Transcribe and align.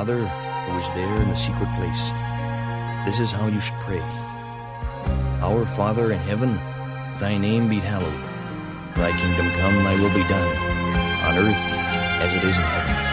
Father 0.00 0.16
who 0.16 0.78
is 0.78 0.88
there 0.94 1.20
in 1.20 1.28
the 1.28 1.36
secret 1.36 1.68
place. 1.76 2.08
This 3.04 3.20
is 3.20 3.32
how 3.32 3.48
you 3.48 3.60
should 3.60 3.78
pray. 3.80 4.00
Our 5.42 5.66
Father 5.76 6.10
in 6.12 6.18
heaven, 6.20 6.56
thy 7.18 7.36
name 7.36 7.68
be 7.68 7.80
hallowed. 7.80 8.20
Thy 8.96 9.10
kingdom 9.12 9.50
come, 9.60 9.74
thy 9.84 10.00
will 10.00 10.14
be 10.14 10.26
done, 10.26 10.56
on 11.26 11.36
earth 11.44 11.64
as 12.24 12.34
it 12.34 12.42
is 12.44 12.56
in 12.56 12.62
heaven. 12.62 13.09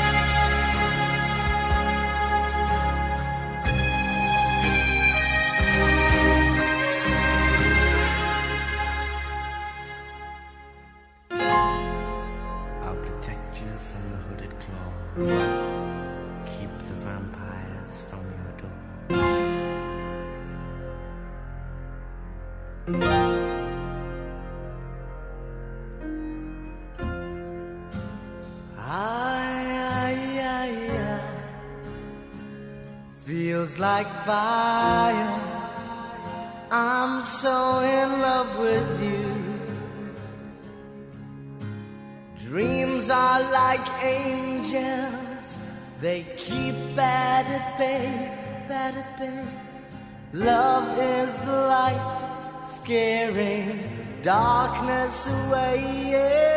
darkness 54.28 55.26
away. 55.28 55.76
Yeah. 56.12 56.48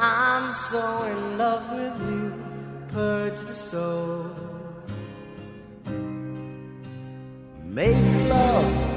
I'm 0.00 0.52
so 0.52 0.82
in 1.04 1.38
love 1.38 1.64
with 1.78 1.96
you, 2.10 2.22
purge 2.90 3.38
the 3.38 3.54
soul. 3.54 4.26
Make 7.64 8.28
love 8.28 8.89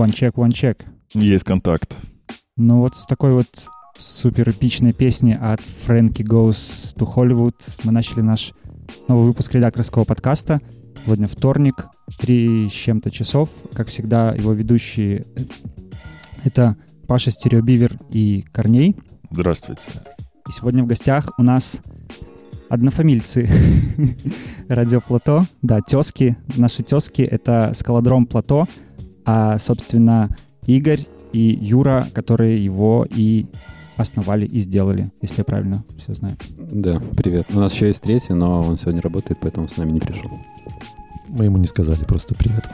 One 0.00 0.12
check, 0.12 0.32
one 0.32 0.48
check. 0.48 0.78
Есть 1.12 1.44
контакт. 1.44 1.94
Ну 2.56 2.78
вот 2.78 2.96
с 2.96 3.04
такой 3.04 3.32
вот 3.34 3.68
супер 3.98 4.48
эпичной 4.48 4.94
песни 4.94 5.36
от 5.38 5.60
Frankie 5.60 6.26
Goes 6.26 6.96
to 6.96 7.06
Hollywood 7.06 7.52
мы 7.84 7.92
начали 7.92 8.22
наш 8.22 8.54
новый 9.08 9.26
выпуск 9.26 9.52
редакторского 9.52 10.04
подкаста. 10.04 10.62
Сегодня 11.04 11.28
вторник, 11.28 11.86
три 12.18 12.70
с 12.70 12.72
чем-то 12.72 13.10
часов. 13.10 13.50
Как 13.74 13.88
всегда, 13.88 14.32
его 14.32 14.54
ведущие 14.54 15.26
э,— 15.36 15.44
это 16.44 16.78
Паша 17.06 17.30
Стереобивер 17.30 17.98
и 18.08 18.46
Корней. 18.52 18.96
Здравствуйте. 19.30 19.90
И 20.48 20.50
сегодня 20.50 20.82
в 20.82 20.86
гостях 20.86 21.28
у 21.36 21.42
нас 21.42 21.78
однофамильцы 22.70 23.50
Радио 24.68 25.02
Плато. 25.02 25.44
Да, 25.60 25.82
тески. 25.82 26.38
Наши 26.56 26.82
тески— 26.82 27.20
это 27.30 27.72
скалодром 27.74 28.24
Плато, 28.24 28.66
а, 29.32 29.58
собственно, 29.58 30.28
Игорь 30.66 31.06
и 31.32 31.56
Юра, 31.62 32.08
которые 32.12 32.62
его 32.64 33.06
и 33.08 33.46
основали 33.96 34.44
и 34.44 34.58
сделали, 34.58 35.12
если 35.22 35.38
я 35.38 35.44
правильно 35.44 35.84
все 35.98 36.14
знаю. 36.14 36.36
Да, 36.58 37.00
привет. 37.16 37.46
У 37.50 37.60
нас 37.60 37.72
еще 37.72 37.86
есть 37.86 38.02
третий, 38.02 38.32
но 38.32 38.64
он 38.64 38.76
сегодня 38.76 39.00
работает, 39.00 39.38
поэтому 39.40 39.68
с 39.68 39.76
нами 39.76 39.92
не 39.92 40.00
пришел. 40.00 40.32
Мы 41.28 41.44
ему 41.44 41.58
не 41.58 41.68
сказали 41.68 42.02
просто 42.02 42.34
привет. 42.34 42.68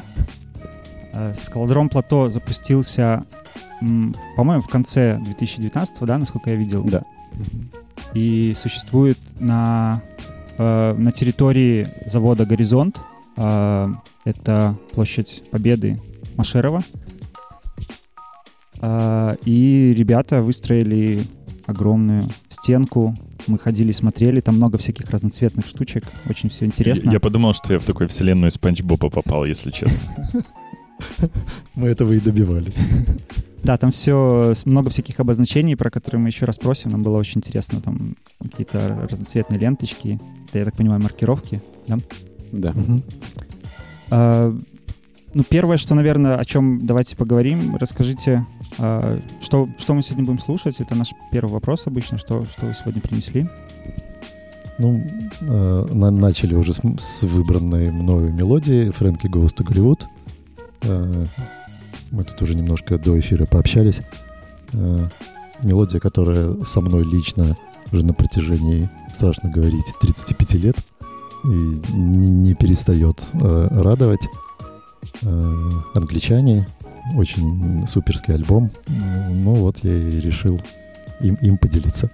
Э, 1.12 1.34
Скалодром 1.34 1.90
Плато 1.90 2.30
запустился, 2.30 3.26
по-моему, 4.34 4.62
в 4.62 4.68
конце 4.68 5.20
2019, 5.22 6.06
да, 6.06 6.16
насколько 6.16 6.48
я 6.48 6.56
видел? 6.56 6.84
Да. 6.84 7.02
И 8.14 8.54
существует 8.56 9.18
на, 9.40 10.00
э, 10.56 10.94
на 10.94 11.12
территории 11.12 11.86
завода 12.06 12.46
«Горизонт». 12.46 12.98
Э, 13.36 13.90
это 14.24 14.74
площадь 14.94 15.42
Победы 15.50 15.98
Машерова. 16.36 16.82
Э, 18.80 19.36
и 19.44 19.94
ребята 19.96 20.42
выстроили 20.42 21.22
огромную 21.66 22.24
стенку. 22.48 23.14
Мы 23.46 23.58
ходили, 23.58 23.92
смотрели, 23.92 24.40
там 24.40 24.56
много 24.56 24.78
всяких 24.78 25.10
разноцветных 25.10 25.66
штучек. 25.66 26.04
Очень 26.28 26.50
все 26.50 26.64
интересно. 26.64 27.08
Я, 27.08 27.14
я 27.14 27.20
подумал, 27.20 27.54
что 27.54 27.72
я 27.72 27.78
в 27.78 27.84
такую 27.84 28.08
вселенную 28.08 28.50
Спанч 28.50 28.82
Боба 28.82 29.08
попал, 29.08 29.44
если 29.44 29.70
честно. 29.70 30.00
Мы 31.74 31.88
этого 31.88 32.12
и 32.12 32.20
добивались. 32.20 32.74
Да, 33.62 33.76
там 33.76 33.90
все, 33.90 34.54
много 34.64 34.90
всяких 34.90 35.18
обозначений, 35.18 35.76
про 35.76 35.90
которые 35.90 36.20
мы 36.20 36.28
еще 36.28 36.44
раз 36.44 36.56
просим. 36.56 36.90
Нам 36.90 37.02
было 37.02 37.18
очень 37.18 37.38
интересно. 37.38 37.80
Там 37.80 38.16
какие-то 38.40 39.08
разноцветные 39.10 39.58
ленточки. 39.58 40.20
Это, 40.48 40.60
я 40.60 40.64
так 40.64 40.76
понимаю, 40.76 41.02
маркировки. 41.02 41.60
Да? 41.88 41.98
Да. 42.52 42.72
А, 44.10 44.56
ну, 45.36 45.44
первое, 45.44 45.76
что, 45.76 45.94
наверное, 45.94 46.38
о 46.38 46.44
чем 46.46 46.86
давайте 46.86 47.14
поговорим, 47.14 47.76
расскажите, 47.76 48.46
а, 48.78 49.20
что, 49.42 49.68
что 49.76 49.92
мы 49.92 50.02
сегодня 50.02 50.24
будем 50.24 50.38
слушать. 50.38 50.80
Это 50.80 50.94
наш 50.94 51.10
первый 51.30 51.50
вопрос 51.50 51.86
обычно. 51.86 52.16
Что, 52.16 52.44
что 52.44 52.64
вы 52.64 52.74
сегодня 52.74 53.02
принесли? 53.02 53.46
Ну, 54.78 55.04
э, 55.42 55.86
на- 55.92 56.10
начали 56.10 56.54
уже 56.54 56.72
с, 56.72 56.80
с 56.98 57.22
выбранной 57.24 57.90
мною 57.90 58.32
мелодии 58.32 58.88
Фрэнки 58.88 59.26
Goes 59.26 59.54
to 59.54 59.62
Голливуд. 59.62 60.08
Э, 60.80 61.26
мы 62.12 62.24
тут 62.24 62.40
уже 62.40 62.54
немножко 62.54 62.98
до 62.98 63.20
эфира 63.20 63.44
пообщались. 63.44 64.00
Э, 64.72 65.06
мелодия, 65.62 66.00
которая 66.00 66.54
со 66.64 66.80
мной 66.80 67.04
лично 67.04 67.58
уже 67.92 68.06
на 68.06 68.14
протяжении, 68.14 68.88
страшно 69.14 69.50
говорить, 69.50 69.84
35 70.00 70.54
лет 70.54 70.76
и 71.44 71.48
не, 71.48 72.30
не 72.30 72.54
перестает 72.54 73.20
э, 73.34 73.68
радовать. 73.70 74.26
Э, 75.22 75.70
англичане, 75.94 76.66
очень 77.14 77.86
суперский 77.86 78.34
альбом. 78.34 78.70
Ну 79.30 79.54
вот 79.54 79.78
я 79.82 79.96
и 79.96 80.20
решил 80.20 80.60
им, 81.20 81.34
им 81.36 81.58
поделиться. 81.58 82.10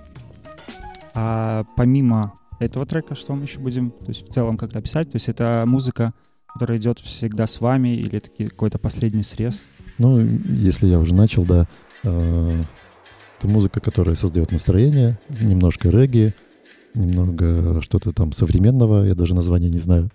А 1.14 1.64
помимо 1.76 2.34
этого 2.58 2.86
трека, 2.86 3.14
что 3.14 3.34
мы 3.34 3.44
еще 3.44 3.58
будем, 3.58 3.90
то 3.90 4.08
есть 4.08 4.28
в 4.28 4.32
целом 4.32 4.56
как-то 4.56 4.78
описать? 4.78 5.10
То 5.10 5.16
есть 5.16 5.28
это 5.28 5.64
музыка, 5.66 6.12
которая 6.52 6.78
идет 6.78 6.98
всегда 7.00 7.46
с 7.46 7.60
вами 7.60 7.96
или 7.96 8.18
это 8.18 8.30
какой-то 8.30 8.78
последний 8.78 9.22
срез? 9.22 9.60
Ну, 9.98 10.20
если 10.20 10.86
я 10.86 10.98
уже 10.98 11.14
начал, 11.14 11.44
да, 11.44 11.66
э, 12.04 12.62
это 13.38 13.48
музыка, 13.48 13.80
которая 13.80 14.14
создает 14.14 14.52
настроение, 14.52 15.18
немножко 15.40 15.90
регги, 15.90 16.34
немного 16.94 17.80
что-то 17.82 18.12
там 18.12 18.32
современного, 18.32 19.04
я 19.04 19.14
даже 19.14 19.34
название 19.34 19.70
не 19.70 19.78
знаю. 19.78 20.10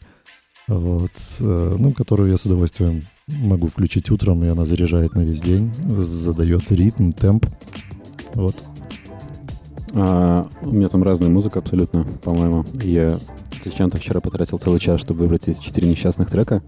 Вот, 0.67 1.11
э, 1.39 1.75
ну, 1.79 1.93
которую 1.93 2.29
я 2.29 2.37
с 2.37 2.45
удовольствием 2.45 3.07
могу 3.27 3.67
включить 3.67 4.11
утром, 4.11 4.43
и 4.43 4.47
она 4.47 4.65
заряжает 4.65 5.15
на 5.15 5.21
весь 5.21 5.41
день, 5.41 5.73
задает 5.85 6.71
ритм, 6.71 7.11
темп. 7.11 7.45
Вот. 8.33 8.55
А, 9.93 10.47
у 10.61 10.71
меня 10.71 10.89
там 10.89 11.03
разная 11.03 11.29
музыка 11.29 11.59
абсолютно, 11.59 12.05
по-моему. 12.23 12.65
Я 12.73 13.17
зачем-то 13.63 13.97
вчера 13.97 14.19
потратил 14.19 14.59
целый 14.59 14.79
час, 14.79 14.99
чтобы 14.99 15.21
выбрать 15.21 15.47
эти 15.47 15.61
четыре 15.61 15.89
несчастных 15.89 16.29
трека. 16.29 16.61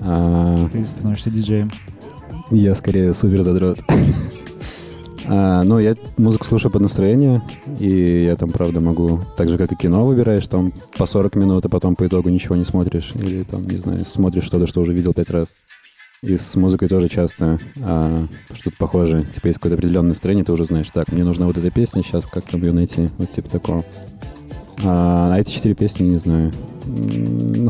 А, 0.00 0.68
Ты 0.72 0.84
становишься 0.86 1.30
диджеем. 1.30 1.70
я 2.50 2.74
скорее 2.74 3.12
супер 3.12 3.42
задрот. 3.42 3.80
А, 5.32 5.62
ну, 5.62 5.78
я 5.78 5.94
музыку 6.16 6.44
слушаю 6.44 6.72
под 6.72 6.82
настроение, 6.82 7.40
и 7.78 8.24
я 8.24 8.34
там, 8.34 8.50
правда, 8.50 8.80
могу, 8.80 9.20
так 9.36 9.48
же, 9.48 9.58
как 9.58 9.70
и 9.70 9.76
кино 9.76 10.04
выбираешь, 10.04 10.48
там 10.48 10.72
по 10.98 11.06
40 11.06 11.36
минут, 11.36 11.64
а 11.64 11.68
потом 11.68 11.94
по 11.94 12.04
итогу 12.04 12.30
ничего 12.30 12.56
не 12.56 12.64
смотришь, 12.64 13.12
или 13.14 13.44
там, 13.44 13.62
не 13.62 13.76
знаю, 13.76 14.04
смотришь 14.04 14.42
что-то, 14.42 14.66
что 14.66 14.80
уже 14.80 14.92
видел 14.92 15.14
пять 15.14 15.30
раз. 15.30 15.50
И 16.22 16.36
с 16.36 16.56
музыкой 16.56 16.88
тоже 16.88 17.08
часто 17.08 17.60
а, 17.80 18.26
что-то 18.54 18.76
похожее. 18.76 19.22
Типа, 19.22 19.46
есть 19.46 19.58
какое-то 19.60 19.76
определенное 19.76 20.10
настроение, 20.10 20.44
ты 20.44 20.52
уже 20.52 20.64
знаешь, 20.64 20.90
так, 20.92 21.12
мне 21.12 21.22
нужна 21.22 21.46
вот 21.46 21.56
эта 21.56 21.70
песня, 21.70 22.02
сейчас 22.02 22.26
как 22.26 22.44
там 22.46 22.62
ее 22.62 22.72
найти, 22.72 23.08
вот 23.16 23.30
типа 23.30 23.48
такого. 23.48 23.84
А, 24.84 25.32
а 25.32 25.38
эти 25.38 25.52
четыре 25.52 25.76
песни, 25.76 26.08
не 26.08 26.18
знаю, 26.18 26.52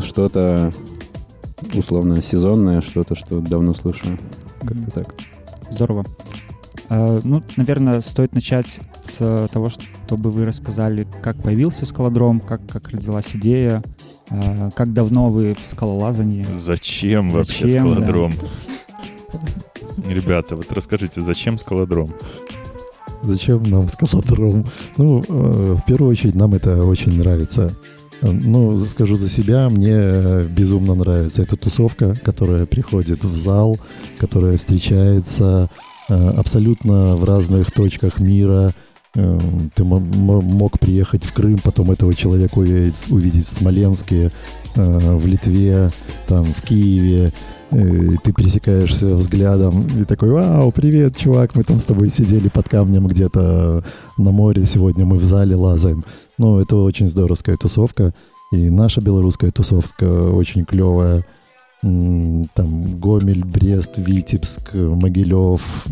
что-то 0.01 0.73
условно 1.75 2.23
сезонное, 2.23 2.81
что-то, 2.81 3.13
что 3.13 3.39
давно 3.39 3.75
слушаю. 3.75 4.17
Как-то 4.61 4.91
так. 4.91 5.15
Здорово. 5.69 6.05
А, 6.93 7.21
Ну, 7.23 7.41
наверное, 7.55 8.01
стоит 8.01 8.33
начать 8.33 8.81
с 9.17 9.47
того, 9.53 9.69
чтобы 9.69 10.29
вы 10.29 10.45
рассказали, 10.45 11.07
как 11.23 11.41
появился 11.41 11.85
скалодром, 11.85 12.41
как, 12.41 12.59
как 12.67 12.89
родилась 12.89 13.29
идея, 13.33 13.81
а, 14.29 14.69
как 14.75 14.91
давно 14.93 15.29
вы 15.29 15.55
в 15.55 15.65
скалолазании. 15.65 16.45
Зачем 16.51 17.31
вообще 17.31 17.67
Зачем, 17.67 17.87
да. 17.87 17.91
скалодром? 17.93 18.33
Ребята, 20.05 20.57
вот 20.57 20.69
расскажите, 20.73 21.21
зачем 21.21 21.57
скалодром? 21.57 22.13
Зачем 23.23 23.63
нам 23.63 23.87
скалодром? 23.87 24.65
Ну, 24.97 25.23
э, 25.25 25.75
в 25.75 25.85
первую 25.85 26.11
очередь, 26.11 26.35
нам 26.35 26.55
это 26.55 26.83
очень 26.83 27.17
нравится. 27.17 27.73
Ну, 28.21 28.77
скажу 28.77 29.15
за 29.15 29.29
себя, 29.29 29.69
мне 29.69 30.43
безумно 30.43 30.93
нравится 30.93 31.41
эта 31.41 31.55
тусовка, 31.55 32.15
которая 32.15 32.65
приходит 32.65 33.23
в 33.23 33.35
зал, 33.35 33.79
которая 34.19 34.57
встречается 34.57 35.69
абсолютно 36.09 37.15
в 37.15 37.23
разных 37.23 37.71
точках 37.71 38.19
мира. 38.19 38.73
Э, 39.15 39.39
Ты 39.75 39.83
мо- 39.83 39.99
мо- 39.99 40.41
мог 40.41 40.79
приехать 40.79 41.23
в 41.23 41.33
Крым, 41.33 41.59
потом 41.63 41.91
этого 41.91 42.13
человека 42.13 42.57
увидеть, 42.59 42.95
в 43.45 43.49
Смоленске, 43.53 44.31
э, 44.75 45.15
в 45.17 45.25
Литве, 45.27 45.89
там, 46.27 46.45
в 46.45 46.61
Киеве. 46.61 47.31
Э, 47.71 48.13
и 48.13 48.17
Ты 48.23 48.31
пересекаешься 48.33 49.15
взглядом 49.15 49.85
и 49.99 50.05
такой, 50.05 50.29
вау, 50.29 50.71
привет, 50.71 51.17
чувак, 51.17 51.55
мы 51.55 51.63
там 51.63 51.79
с 51.79 51.85
тобой 51.85 52.09
сидели 52.09 52.47
под 52.47 52.69
камнем 52.69 53.07
где-то 53.07 53.83
на 54.17 54.31
море, 54.31 54.65
сегодня 54.65 55.05
мы 55.05 55.17
в 55.17 55.23
зале 55.23 55.55
лазаем. 55.55 56.03
Ну, 56.37 56.59
это 56.59 56.77
очень 56.77 57.07
здоровская 57.07 57.57
тусовка. 57.57 58.13
И 58.53 58.69
наша 58.69 58.99
белорусская 59.01 59.51
тусовка 59.51 60.05
очень 60.05 60.65
клевая. 60.65 61.25
Там 61.81 62.99
Гомель, 62.99 63.43
Брест, 63.43 63.97
Витебск, 63.97 64.73
Могилев. 64.73 65.87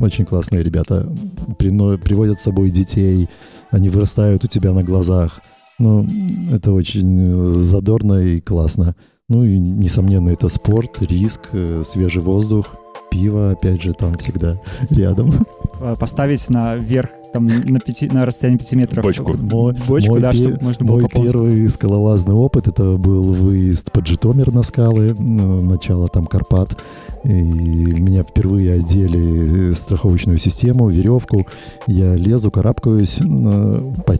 Очень 0.00 0.24
классные 0.24 0.62
ребята. 0.62 1.12
Приводят 1.58 2.40
с 2.40 2.44
собой 2.44 2.70
детей. 2.70 3.28
Они 3.70 3.88
вырастают 3.88 4.44
у 4.44 4.48
тебя 4.48 4.72
на 4.72 4.84
глазах. 4.84 5.40
Ну, 5.78 6.06
это 6.52 6.72
очень 6.72 7.18
э, 7.20 7.58
задорно 7.60 8.14
и 8.14 8.40
классно. 8.40 8.96
Ну 9.28 9.44
и, 9.44 9.58
несомненно, 9.58 10.30
это 10.30 10.48
спорт, 10.48 11.02
риск, 11.02 11.50
э, 11.52 11.82
свежий 11.84 12.22
воздух, 12.22 12.76
пиво, 13.10 13.52
опять 13.52 13.82
же, 13.82 13.92
там 13.92 14.16
всегда 14.18 14.60
рядом. 14.90 15.32
А, 15.80 15.94
Поставить 15.96 16.48
на 16.50 16.76
верх, 16.76 17.10
там, 17.32 17.46
на, 17.46 17.78
пяти, 17.80 18.08
на 18.08 18.24
расстоянии 18.24 18.58
5 18.58 18.72
метров. 18.74 19.04
Бочку. 19.04 19.34
Мой, 19.36 19.74
Бочку, 19.86 20.10
мой 20.10 20.20
да, 20.20 20.32
чтобы 20.32 20.58
можно 20.62 20.86
было 20.86 20.94
мой 20.96 21.02
поползать. 21.04 21.32
первый 21.32 21.68
скалолазный 21.68 22.34
опыт 22.34 22.68
это 22.68 22.96
был 22.96 23.32
выезд 23.32 23.92
под 23.92 24.06
Житомир 24.06 24.52
на 24.52 24.62
скалы, 24.62 25.14
ну, 25.18 25.60
начало 25.60 26.08
там 26.08 26.26
Карпат. 26.26 26.78
И 27.24 27.32
меня 27.32 28.22
впервые 28.22 28.74
одели 28.74 29.72
страховочную 29.72 30.38
систему, 30.38 30.88
веревку. 30.88 31.46
Я 31.86 32.14
лезу, 32.14 32.50
карабкаюсь, 32.50 33.20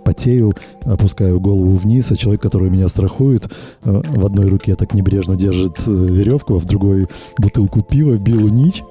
потею, 0.08 0.54
опускаю 0.84 1.40
голову 1.40 1.76
вниз, 1.76 2.10
а 2.10 2.16
человек, 2.16 2.42
который 2.42 2.70
меня 2.70 2.88
страхует, 2.88 3.48
э, 3.84 4.02
в 4.04 4.24
одной 4.24 4.46
руке 4.46 4.74
так 4.74 4.94
небрежно 4.94 5.36
держит 5.36 5.76
э, 5.86 5.90
веревку, 5.90 6.56
а 6.56 6.58
в 6.58 6.64
другой 6.64 7.06
бутылку 7.38 7.82
пива, 7.82 8.16
Биллу 8.16 8.48
Нич. 8.48 8.82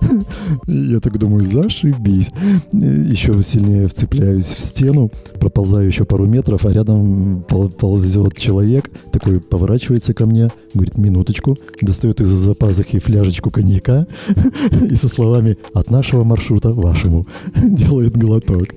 Я 0.66 1.00
так 1.00 1.18
думаю, 1.18 1.42
зашибись. 1.42 2.30
Еще 2.72 3.42
сильнее 3.42 3.88
вцепляюсь 3.88 4.46
в 4.46 4.60
стену, 4.60 5.10
проползаю 5.40 5.86
еще 5.86 6.04
пару 6.04 6.26
метров, 6.26 6.64
а 6.64 6.70
рядом 6.70 7.44
ползет 7.48 8.36
человек, 8.36 8.90
такой 9.10 9.40
поворачивается 9.40 10.14
ко 10.14 10.26
мне, 10.26 10.50
говорит, 10.74 10.98
минуточку, 10.98 11.56
достает 11.80 12.20
из-за 12.20 12.54
пазухи 12.54 12.98
фляжечку 12.98 13.47
коньяка 13.50 14.06
и 14.90 14.94
со 14.94 15.08
словами 15.08 15.56
«от 15.72 15.90
нашего 15.90 16.24
маршрута 16.24 16.70
вашему» 16.70 17.24
делает 17.56 18.16
глоток. 18.16 18.68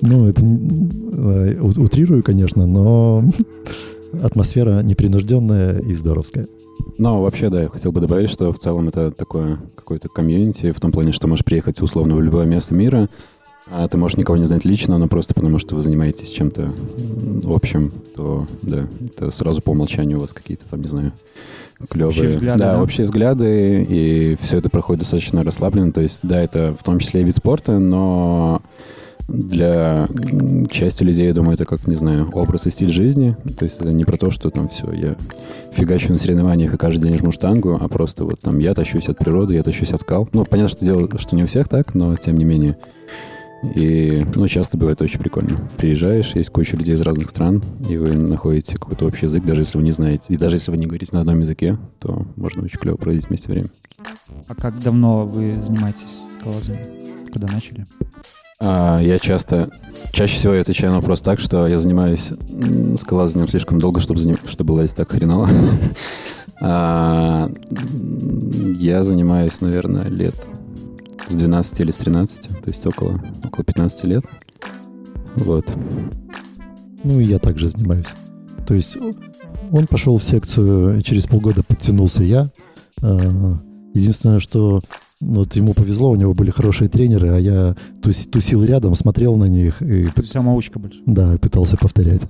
Ну, 0.00 0.26
это 0.26 0.42
э, 0.42 1.60
утрирую, 1.60 2.22
конечно, 2.22 2.66
но 2.66 3.24
атмосфера 4.22 4.82
непринужденная 4.82 5.78
и 5.78 5.94
здоровская. 5.94 6.48
Ну, 6.98 7.22
вообще, 7.22 7.50
да, 7.50 7.62
я 7.62 7.68
хотел 7.68 7.92
бы 7.92 8.00
добавить, 8.00 8.30
что 8.30 8.52
в 8.52 8.58
целом 8.58 8.88
это 8.88 9.10
такое 9.10 9.58
какое-то 9.74 10.08
комьюнити, 10.08 10.72
в 10.72 10.80
том 10.80 10.92
плане, 10.92 11.12
что 11.12 11.26
можешь 11.26 11.44
приехать 11.44 11.80
условно 11.80 12.16
в 12.16 12.22
любое 12.22 12.46
место 12.46 12.74
мира, 12.74 13.08
а 13.66 13.88
ты 13.88 13.96
можешь 13.96 14.18
никого 14.18 14.36
не 14.36 14.44
знать 14.44 14.64
лично, 14.64 14.98
но 14.98 15.08
просто 15.08 15.34
потому, 15.34 15.58
что 15.58 15.74
вы 15.74 15.80
занимаетесь 15.80 16.28
чем-то 16.28 16.72
общим, 17.44 17.92
то, 18.14 18.46
да, 18.62 18.86
это 19.06 19.30
сразу 19.30 19.62
по 19.62 19.70
умолчанию 19.70 20.18
у 20.18 20.20
вас 20.20 20.32
какие-то 20.32 20.68
там, 20.68 20.82
не 20.82 20.88
знаю, 20.88 21.12
клевые... 21.88 22.08
Общие 22.08 22.28
взгляды, 22.28 22.58
да, 22.58 22.72
да? 22.74 22.82
общие 22.82 23.06
взгляды, 23.06 23.86
и 23.88 24.36
все 24.40 24.58
это 24.58 24.70
проходит 24.70 25.00
достаточно 25.00 25.42
расслабленно. 25.42 25.92
То 25.92 26.00
есть, 26.00 26.20
да, 26.22 26.40
это 26.40 26.74
в 26.78 26.82
том 26.82 26.98
числе 26.98 27.22
и 27.22 27.24
вид 27.24 27.36
спорта, 27.36 27.78
но 27.78 28.62
для 29.28 30.06
части 30.70 31.02
людей, 31.02 31.28
я 31.28 31.34
думаю, 31.34 31.54
это 31.54 31.64
как, 31.64 31.86
не 31.86 31.96
знаю, 31.96 32.30
образ 32.32 32.66
и 32.66 32.70
стиль 32.70 32.92
жизни. 32.92 33.36
То 33.58 33.64
есть 33.64 33.80
это 33.80 33.92
не 33.92 34.04
про 34.04 34.16
то, 34.16 34.30
что 34.30 34.50
там 34.50 34.68
все, 34.68 34.90
я 34.92 35.16
фигачу 35.72 36.12
на 36.12 36.18
соревнованиях 36.18 36.74
и 36.74 36.76
каждый 36.76 37.08
день 37.08 37.18
жму 37.18 37.32
штангу, 37.32 37.78
а 37.80 37.88
просто 37.88 38.24
вот 38.24 38.40
там 38.40 38.58
я 38.58 38.74
тащусь 38.74 39.08
от 39.08 39.18
природы, 39.18 39.54
я 39.54 39.62
тащусь 39.62 39.92
от 39.92 40.02
скал. 40.02 40.28
Ну, 40.32 40.44
понятно, 40.44 40.68
что 40.68 40.84
дело, 40.84 41.08
что 41.18 41.36
не 41.36 41.44
у 41.44 41.46
всех 41.46 41.68
так, 41.68 41.94
но 41.94 42.16
тем 42.16 42.36
не 42.36 42.44
менее. 42.44 42.76
И, 43.74 44.24
ну, 44.34 44.46
часто 44.48 44.76
бывает 44.76 45.00
очень 45.02 45.18
прикольно. 45.18 45.56
Приезжаешь, 45.76 46.34
есть 46.34 46.50
куча 46.50 46.76
людей 46.76 46.94
из 46.94 47.00
разных 47.00 47.30
стран, 47.30 47.62
и 47.88 47.96
вы 47.96 48.12
находите 48.16 48.74
какой-то 48.76 49.06
общий 49.06 49.26
язык, 49.26 49.44
даже 49.44 49.62
если 49.62 49.78
вы 49.78 49.84
не 49.84 49.92
знаете. 49.92 50.34
И 50.34 50.36
даже 50.36 50.56
если 50.56 50.70
вы 50.70 50.76
не 50.76 50.86
говорите 50.86 51.14
на 51.14 51.20
одном 51.20 51.40
языке, 51.40 51.78
то 51.98 52.26
можно 52.36 52.62
очень 52.62 52.78
клево 52.78 52.96
проводить 52.96 53.28
вместе 53.28 53.50
время. 53.50 53.68
А 54.48 54.54
как 54.54 54.78
давно 54.80 55.26
вы 55.26 55.54
занимаетесь 55.56 56.18
скалолазанием? 56.38 56.84
Когда 57.32 57.48
начали? 57.52 57.86
А, 58.60 59.00
я 59.00 59.18
часто, 59.18 59.70
чаще 60.12 60.36
всего 60.36 60.54
я 60.54 60.60
отвечаю 60.60 60.92
на 60.92 61.00
вопрос 61.00 61.20
так, 61.20 61.40
что 61.40 61.66
я 61.66 61.78
занимаюсь 61.78 62.30
скалолазанием 63.00 63.48
слишком 63.48 63.80
долго, 63.80 64.00
чтобы, 64.00 64.20
заним- 64.20 64.38
чтобы 64.48 64.72
лазить 64.72 64.96
так 64.96 65.10
хреново. 65.10 65.48
А, 66.60 67.50
Я 68.78 69.02
занимаюсь, 69.02 69.60
наверное, 69.60 70.04
лет 70.08 70.34
с 71.26 71.34
12 71.34 71.80
или 71.80 71.90
с 71.90 71.96
13, 71.96 72.48
то 72.48 72.70
есть 72.70 72.86
около, 72.86 73.20
около 73.44 73.64
15 73.64 74.04
лет. 74.04 74.24
Вот. 75.36 75.68
Ну, 77.02 77.20
и 77.20 77.24
я 77.24 77.38
также 77.38 77.68
занимаюсь. 77.68 78.06
То 78.66 78.74
есть 78.74 78.96
он 79.70 79.86
пошел 79.86 80.16
в 80.18 80.24
секцию, 80.24 81.02
через 81.02 81.26
полгода 81.26 81.62
подтянулся 81.62 82.22
я. 82.22 82.50
А, 83.02 83.58
Единственное, 83.94 84.40
что 84.40 84.82
вот 85.20 85.54
ему 85.54 85.72
повезло, 85.72 86.10
у 86.10 86.16
него 86.16 86.34
были 86.34 86.50
хорошие 86.50 86.88
тренеры, 86.88 87.28
а 87.28 87.38
я 87.38 87.76
тус- 88.02 88.28
тусил 88.28 88.64
рядом, 88.64 88.94
смотрел 88.96 89.36
на 89.36 89.44
них 89.44 89.80
и 89.82 90.06
Ты 90.06 90.24
самоучка 90.24 90.78
больше. 90.80 91.00
да, 91.06 91.38
пытался 91.38 91.76
повторять. 91.76 92.22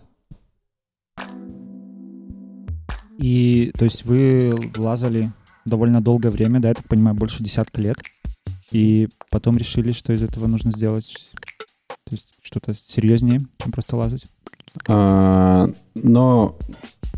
И, 3.19 3.73
то 3.79 3.85
есть, 3.85 4.05
вы 4.05 4.55
лазали 4.77 5.29
довольно 5.65 6.01
долгое 6.03 6.31
время, 6.31 6.61
да, 6.61 6.69
я 6.69 6.75
так 6.75 6.85
понимаю, 6.87 7.17
больше 7.17 7.43
десятка 7.43 7.81
лет. 7.81 7.97
И 8.73 9.09
потом 9.31 9.57
решили, 9.57 9.93
что 9.93 10.13
из 10.13 10.23
этого 10.23 10.47
нужно 10.47 10.73
сделать 10.73 11.31
то 11.89 12.13
есть, 12.13 12.27
что-то 12.43 12.75
серьезнее, 12.75 13.41
чем 13.59 13.73
просто 13.73 13.97
лазать. 13.97 14.27
А, 14.89 15.69
но 15.95 16.57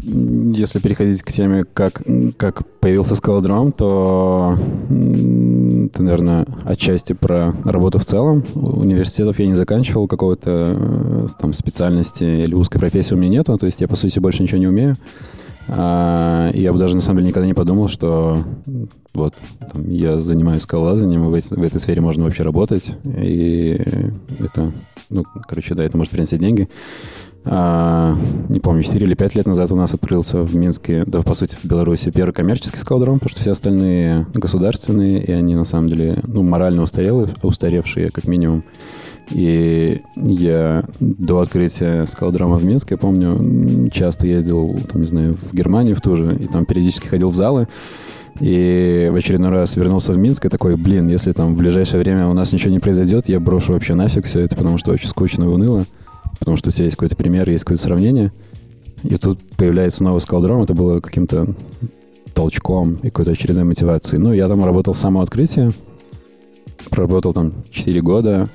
если 0.02 0.78
переходить 0.78 1.22
к 1.22 1.32
теме, 1.32 1.64
как, 1.64 2.02
как 2.36 2.66
появился 2.80 3.14
скалодром, 3.14 3.72
то 3.72 4.56
это, 4.86 6.02
наверное, 6.02 6.46
отчасти 6.64 7.12
про 7.14 7.54
работу 7.64 7.98
в 7.98 8.04
целом. 8.04 8.44
Университетов 8.54 9.38
я 9.38 9.46
не 9.46 9.54
заканчивал, 9.54 10.06
какого-то 10.06 10.76
э, 10.78 11.28
там 11.40 11.54
специальности 11.54 12.24
или 12.24 12.54
узкой 12.54 12.78
профессии 12.78 13.14
у 13.14 13.16
меня 13.16 13.30
нету, 13.30 13.56
то 13.56 13.66
есть 13.66 13.80
я, 13.80 13.88
по 13.88 13.96
сути, 13.96 14.18
больше 14.18 14.42
ничего 14.42 14.58
не 14.58 14.68
умею. 14.68 14.96
А, 15.68 16.50
я 16.54 16.72
бы 16.72 16.78
даже, 16.78 16.94
на 16.94 17.02
самом 17.02 17.18
деле, 17.18 17.28
никогда 17.28 17.46
не 17.46 17.54
подумал, 17.54 17.88
что 17.88 18.44
вот, 19.14 19.34
там, 19.72 19.90
я 19.90 20.18
занимаюсь 20.20 20.62
скалолазанием, 20.62 21.24
и 21.24 21.28
в, 21.28 21.34
эти- 21.34 21.54
в 21.54 21.62
этой 21.62 21.80
сфере 21.80 22.00
можно 22.00 22.24
вообще 22.24 22.42
работать. 22.42 22.94
И 23.20 23.80
это, 24.38 24.72
ну, 25.10 25.24
короче, 25.48 25.74
да, 25.74 25.82
это 25.84 25.96
может 25.96 26.12
приносить 26.12 26.40
деньги. 26.40 26.68
А, 27.48 28.16
не 28.48 28.58
помню, 28.60 28.82
4 28.82 29.06
или 29.06 29.14
5 29.14 29.34
лет 29.36 29.46
назад 29.46 29.70
у 29.70 29.76
нас 29.76 29.94
открылся 29.94 30.42
в 30.42 30.54
Минске, 30.56 31.04
да, 31.06 31.22
по 31.22 31.34
сути, 31.34 31.56
в 31.60 31.64
Беларуси 31.64 32.10
первый 32.10 32.32
коммерческий 32.32 32.78
скалодром, 32.78 33.18
потому 33.18 33.30
что 33.30 33.40
все 33.40 33.52
остальные 33.52 34.26
государственные, 34.34 35.22
и 35.22 35.30
они, 35.32 35.54
на 35.54 35.64
самом 35.64 35.88
деле, 35.88 36.18
ну, 36.26 36.42
морально 36.42 36.82
устарелые, 36.82 37.28
устаревшие, 37.42 38.10
как 38.10 38.26
минимум. 38.26 38.64
И 39.30 40.02
я 40.14 40.84
до 41.00 41.40
открытия 41.40 42.06
скалодрома 42.06 42.56
в 42.56 42.64
Минске, 42.64 42.94
я 42.94 42.98
помню, 42.98 43.90
часто 43.90 44.26
ездил, 44.26 44.78
там, 44.90 45.00
не 45.02 45.08
знаю, 45.08 45.36
в 45.50 45.54
Германию 45.54 45.96
в 45.96 46.00
ту 46.00 46.16
же, 46.16 46.36
и 46.36 46.46
там 46.46 46.64
периодически 46.64 47.08
ходил 47.08 47.30
в 47.30 47.34
залы. 47.34 47.66
И 48.38 49.08
в 49.10 49.16
очередной 49.16 49.50
раз 49.50 49.76
вернулся 49.76 50.12
в 50.12 50.18
Минск 50.18 50.44
и 50.44 50.48
такой, 50.48 50.76
блин, 50.76 51.08
если 51.08 51.32
там 51.32 51.54
в 51.54 51.58
ближайшее 51.58 52.00
время 52.00 52.28
у 52.28 52.34
нас 52.34 52.52
ничего 52.52 52.70
не 52.70 52.78
произойдет, 52.78 53.28
я 53.28 53.40
брошу 53.40 53.72
вообще 53.72 53.94
нафиг 53.94 54.26
все 54.26 54.40
это, 54.40 54.54
потому 54.54 54.78
что 54.78 54.92
очень 54.92 55.08
скучно 55.08 55.44
и 55.44 55.48
уныло. 55.48 55.86
Потому 56.38 56.58
что 56.58 56.68
у 56.68 56.72
тебя 56.72 56.84
есть 56.84 56.96
какой-то 56.96 57.16
пример, 57.16 57.48
есть 57.48 57.64
какое-то 57.64 57.82
сравнение. 57.82 58.30
И 59.02 59.16
тут 59.16 59.40
появляется 59.56 60.04
новый 60.04 60.20
скалдром, 60.20 60.62
это 60.62 60.74
было 60.74 61.00
каким-то 61.00 61.46
толчком 62.34 62.94
и 62.96 63.06
какой-то 63.06 63.30
очередной 63.30 63.64
мотивацией. 63.64 64.22
Ну, 64.22 64.32
я 64.34 64.48
там 64.48 64.64
работал 64.64 64.94
с 64.94 64.98
самого 64.98 65.22
открытия, 65.22 65.72
проработал 66.90 67.32
там 67.32 67.54
4 67.70 68.00
года, 68.02 68.50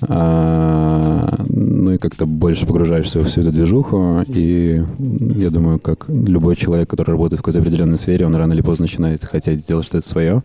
а, 0.00 1.44
ну 1.48 1.92
и 1.92 1.98
как-то 1.98 2.26
больше 2.26 2.66
погружаешься 2.66 3.18
во 3.18 3.24
всю 3.24 3.40
эту 3.40 3.50
движуху, 3.50 4.22
и 4.28 4.84
я 4.98 5.50
думаю, 5.50 5.78
как 5.78 6.08
любой 6.08 6.56
человек, 6.56 6.88
который 6.88 7.12
работает 7.12 7.40
в 7.40 7.42
какой-то 7.42 7.60
определенной 7.60 7.98
сфере, 7.98 8.26
он 8.26 8.34
рано 8.34 8.52
или 8.52 8.62
поздно 8.62 8.84
начинает 8.84 9.24
хотеть 9.24 9.64
сделать 9.64 9.86
что-то 9.86 10.06
свое. 10.06 10.42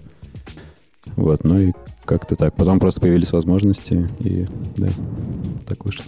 Вот, 1.16 1.44
ну 1.44 1.60
и 1.60 1.74
как-то 2.06 2.36
так. 2.36 2.56
Потом 2.56 2.80
просто 2.80 3.02
появились 3.02 3.32
возможности, 3.32 4.10
и 4.20 4.48
да, 4.78 4.90
так 5.68 5.86
вышло. 5.86 6.06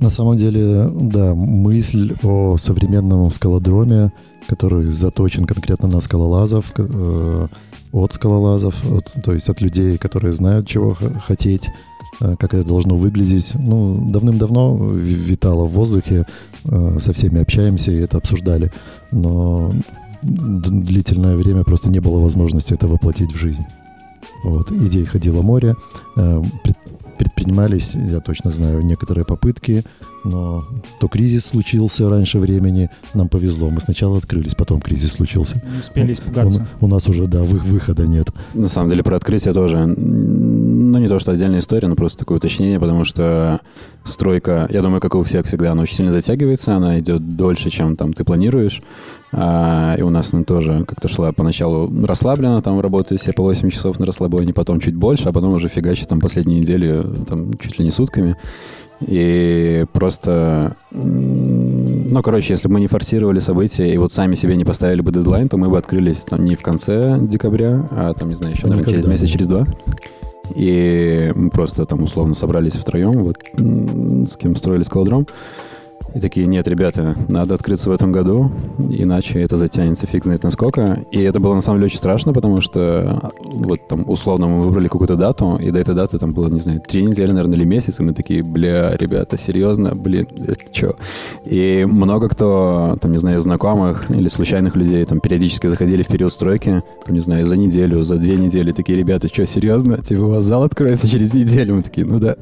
На, 0.00 0.10
самом 0.10 0.36
деле, 0.36 0.90
да, 0.92 1.34
мысль 1.34 2.14
о 2.24 2.56
современном 2.56 3.30
скалодроме, 3.30 4.12
который 4.48 4.86
заточен 4.86 5.44
конкретно 5.44 5.86
на 5.86 6.00
скалолазов, 6.00 6.72
э, 6.76 7.46
от 8.02 8.12
скалолазов, 8.12 8.74
от- 8.92 9.14
то 9.24 9.32
есть 9.32 9.48
от 9.48 9.60
людей, 9.60 9.98
которые 9.98 10.32
знают, 10.32 10.66
чего 10.68 10.96
хотеть, 11.26 11.70
э, 12.20 12.36
как 12.38 12.54
это 12.54 12.66
должно 12.66 12.96
выглядеть. 12.96 13.52
Ну, 13.54 14.10
давным-давно 14.12 14.76
ви- 14.76 15.14
витало 15.14 15.64
в 15.64 15.72
воздухе, 15.72 16.26
э, 16.64 16.98
со 17.00 17.12
всеми 17.12 17.40
общаемся 17.40 17.92
и 17.92 17.96
это 17.96 18.18
обсуждали, 18.18 18.70
но 19.12 19.72
длительное 20.22 21.36
время 21.36 21.62
просто 21.64 21.90
не 21.90 22.00
было 22.00 22.18
возможности 22.20 22.74
это 22.74 22.88
воплотить 22.88 23.32
в 23.32 23.38
жизнь. 23.38 23.64
Вот, 24.44 24.70
идей 24.72 25.04
ходило 25.04 25.42
море, 25.42 25.74
э, 26.16 26.42
пред- 26.64 26.76
предпринимались, 27.18 27.94
я 27.94 28.20
точно 28.20 28.50
знаю, 28.50 28.84
некоторые 28.84 29.24
попытки, 29.24 29.84
но 30.26 30.64
то 31.00 31.08
кризис 31.08 31.46
случился 31.46 32.08
раньше 32.08 32.38
времени, 32.38 32.90
нам 33.14 33.28
повезло, 33.28 33.70
мы 33.70 33.80
сначала 33.80 34.18
открылись, 34.18 34.54
потом 34.54 34.80
кризис 34.80 35.12
случился. 35.12 35.62
Не 35.72 35.80
успели 35.80 36.12
испугаться. 36.12 36.66
У, 36.80 36.86
у 36.86 36.88
нас 36.88 37.08
уже, 37.08 37.26
да, 37.26 37.42
вы- 37.42 37.58
выхода 37.58 38.06
нет. 38.06 38.28
На 38.54 38.68
самом 38.68 38.88
деле 38.90 39.02
про 39.02 39.16
открытие 39.16 39.54
тоже, 39.54 39.86
ну 39.86 40.98
не 40.98 41.08
то, 41.08 41.18
что 41.18 41.32
отдельная 41.32 41.60
история, 41.60 41.88
но 41.88 41.94
просто 41.94 42.18
такое 42.18 42.38
уточнение, 42.38 42.80
потому 42.80 43.04
что 43.04 43.60
стройка, 44.04 44.68
я 44.70 44.82
думаю, 44.82 45.00
как 45.00 45.14
и 45.14 45.18
у 45.18 45.22
всех 45.22 45.46
всегда, 45.46 45.72
она 45.72 45.82
очень 45.82 45.96
сильно 45.96 46.12
затягивается, 46.12 46.76
она 46.76 46.98
идет 46.98 47.36
дольше, 47.36 47.70
чем 47.70 47.96
там 47.96 48.12
ты 48.12 48.24
планируешь. 48.24 48.80
А, 49.32 49.96
и 49.98 50.02
у 50.02 50.10
нас 50.10 50.32
она 50.32 50.44
тоже 50.44 50.84
как-то 50.86 51.08
шла 51.08 51.32
поначалу 51.32 51.90
расслабленно, 52.06 52.60
там 52.60 52.80
работали 52.80 53.18
все 53.18 53.32
по 53.32 53.42
8 53.42 53.70
часов 53.70 53.98
на 53.98 54.06
расслабоне, 54.06 54.52
потом 54.52 54.80
чуть 54.80 54.94
больше, 54.94 55.28
а 55.28 55.32
потом 55.32 55.52
уже 55.54 55.68
фигачит 55.68 56.08
там 56.08 56.20
последние 56.20 56.60
недели 56.60 57.02
там 57.28 57.52
чуть 57.58 57.78
ли 57.78 57.84
не 57.84 57.90
сутками. 57.90 58.36
И 59.00 59.84
просто 59.92 60.76
ну, 60.92 62.22
короче, 62.22 62.54
если 62.54 62.68
бы 62.68 62.74
мы 62.74 62.80
не 62.80 62.86
форсировали 62.86 63.40
события 63.40 63.92
и 63.92 63.98
вот 63.98 64.12
сами 64.12 64.34
себе 64.34 64.56
не 64.56 64.64
поставили 64.64 65.02
бы 65.02 65.12
дедлайн, 65.12 65.48
то 65.48 65.56
мы 65.56 65.68
бы 65.68 65.76
открылись 65.76 66.22
там 66.22 66.44
не 66.44 66.54
в 66.54 66.62
конце 66.62 67.18
декабря, 67.20 67.86
а 67.90 68.14
там, 68.14 68.28
не 68.28 68.36
знаю, 68.36 68.54
еще, 68.54 68.66
наверное, 68.66 68.94
через 68.94 69.06
месяц, 69.06 69.28
через 69.28 69.48
два. 69.48 69.66
И 70.54 71.32
мы 71.34 71.50
просто 71.50 71.84
там 71.84 72.02
условно 72.02 72.34
собрались 72.34 72.74
втроем, 72.74 73.24
вот 73.24 73.36
с 74.28 74.36
кем 74.36 74.56
строили 74.56 74.82
скалодром. 74.84 75.26
И 76.16 76.18
такие, 76.18 76.46
нет, 76.46 76.66
ребята, 76.66 77.14
надо 77.28 77.52
открыться 77.52 77.90
в 77.90 77.92
этом 77.92 78.10
году, 78.10 78.50
иначе 78.78 79.38
это 79.42 79.58
затянется 79.58 80.06
фиг 80.06 80.24
знает 80.24 80.44
насколько. 80.44 81.02
И 81.10 81.20
это 81.20 81.40
было 81.40 81.54
на 81.54 81.60
самом 81.60 81.78
деле 81.78 81.88
очень 81.88 81.98
страшно, 81.98 82.32
потому 82.32 82.62
что 82.62 83.20
вот 83.42 83.86
там 83.86 84.08
условно 84.08 84.46
мы 84.46 84.64
выбрали 84.64 84.88
какую-то 84.88 85.16
дату, 85.16 85.58
и 85.60 85.70
до 85.70 85.78
этой 85.78 85.94
даты 85.94 86.16
там 86.18 86.32
было, 86.32 86.48
не 86.48 86.60
знаю, 86.60 86.80
три 86.80 87.04
недели, 87.04 87.32
наверное, 87.32 87.58
или 87.58 87.66
месяц, 87.66 88.00
и 88.00 88.02
мы 88.02 88.14
такие, 88.14 88.42
бля, 88.42 88.96
ребята, 88.96 89.36
серьезно, 89.36 89.94
блин, 89.94 90.26
это 90.38 90.56
что? 90.72 90.96
И 91.44 91.86
много 91.86 92.30
кто, 92.30 92.96
там, 92.98 93.12
не 93.12 93.18
знаю, 93.18 93.38
знакомых 93.40 94.10
или 94.10 94.28
случайных 94.28 94.74
людей 94.74 95.04
там 95.04 95.20
периодически 95.20 95.66
заходили 95.66 96.02
в 96.02 96.08
период 96.08 96.32
стройки, 96.32 96.80
там, 97.04 97.14
не 97.14 97.20
знаю, 97.20 97.44
за 97.44 97.58
неделю, 97.58 98.02
за 98.02 98.16
две 98.16 98.36
недели, 98.36 98.72
такие, 98.72 98.98
ребята, 98.98 99.28
что, 99.28 99.44
серьезно? 99.44 99.98
Типа 99.98 100.22
у 100.22 100.28
вас 100.30 100.44
зал 100.44 100.62
откроется 100.62 101.06
через 101.08 101.34
неделю? 101.34 101.74
Мы 101.74 101.82
такие, 101.82 102.06
ну 102.06 102.18
да. 102.18 102.36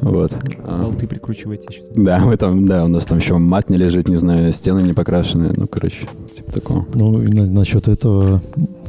Вот. 0.00 0.32
А, 0.64 0.82
Болты 0.82 1.06
прикручиваете 1.06 1.66
еще. 1.70 1.82
Да, 1.94 2.20
мы 2.24 2.36
там, 2.36 2.66
да, 2.66 2.84
у 2.84 2.88
нас 2.88 3.06
там 3.06 3.18
еще 3.18 3.38
мат 3.38 3.70
не 3.70 3.76
лежит, 3.78 4.08
не 4.08 4.16
знаю, 4.16 4.52
стены 4.52 4.80
не 4.80 4.92
покрашены, 4.92 5.52
ну, 5.56 5.66
короче, 5.66 6.06
типа 6.34 6.52
такого. 6.52 6.84
Ну, 6.94 7.22
и 7.22 7.28
на- 7.28 7.46
насчет 7.46 7.88
этого 7.88 8.40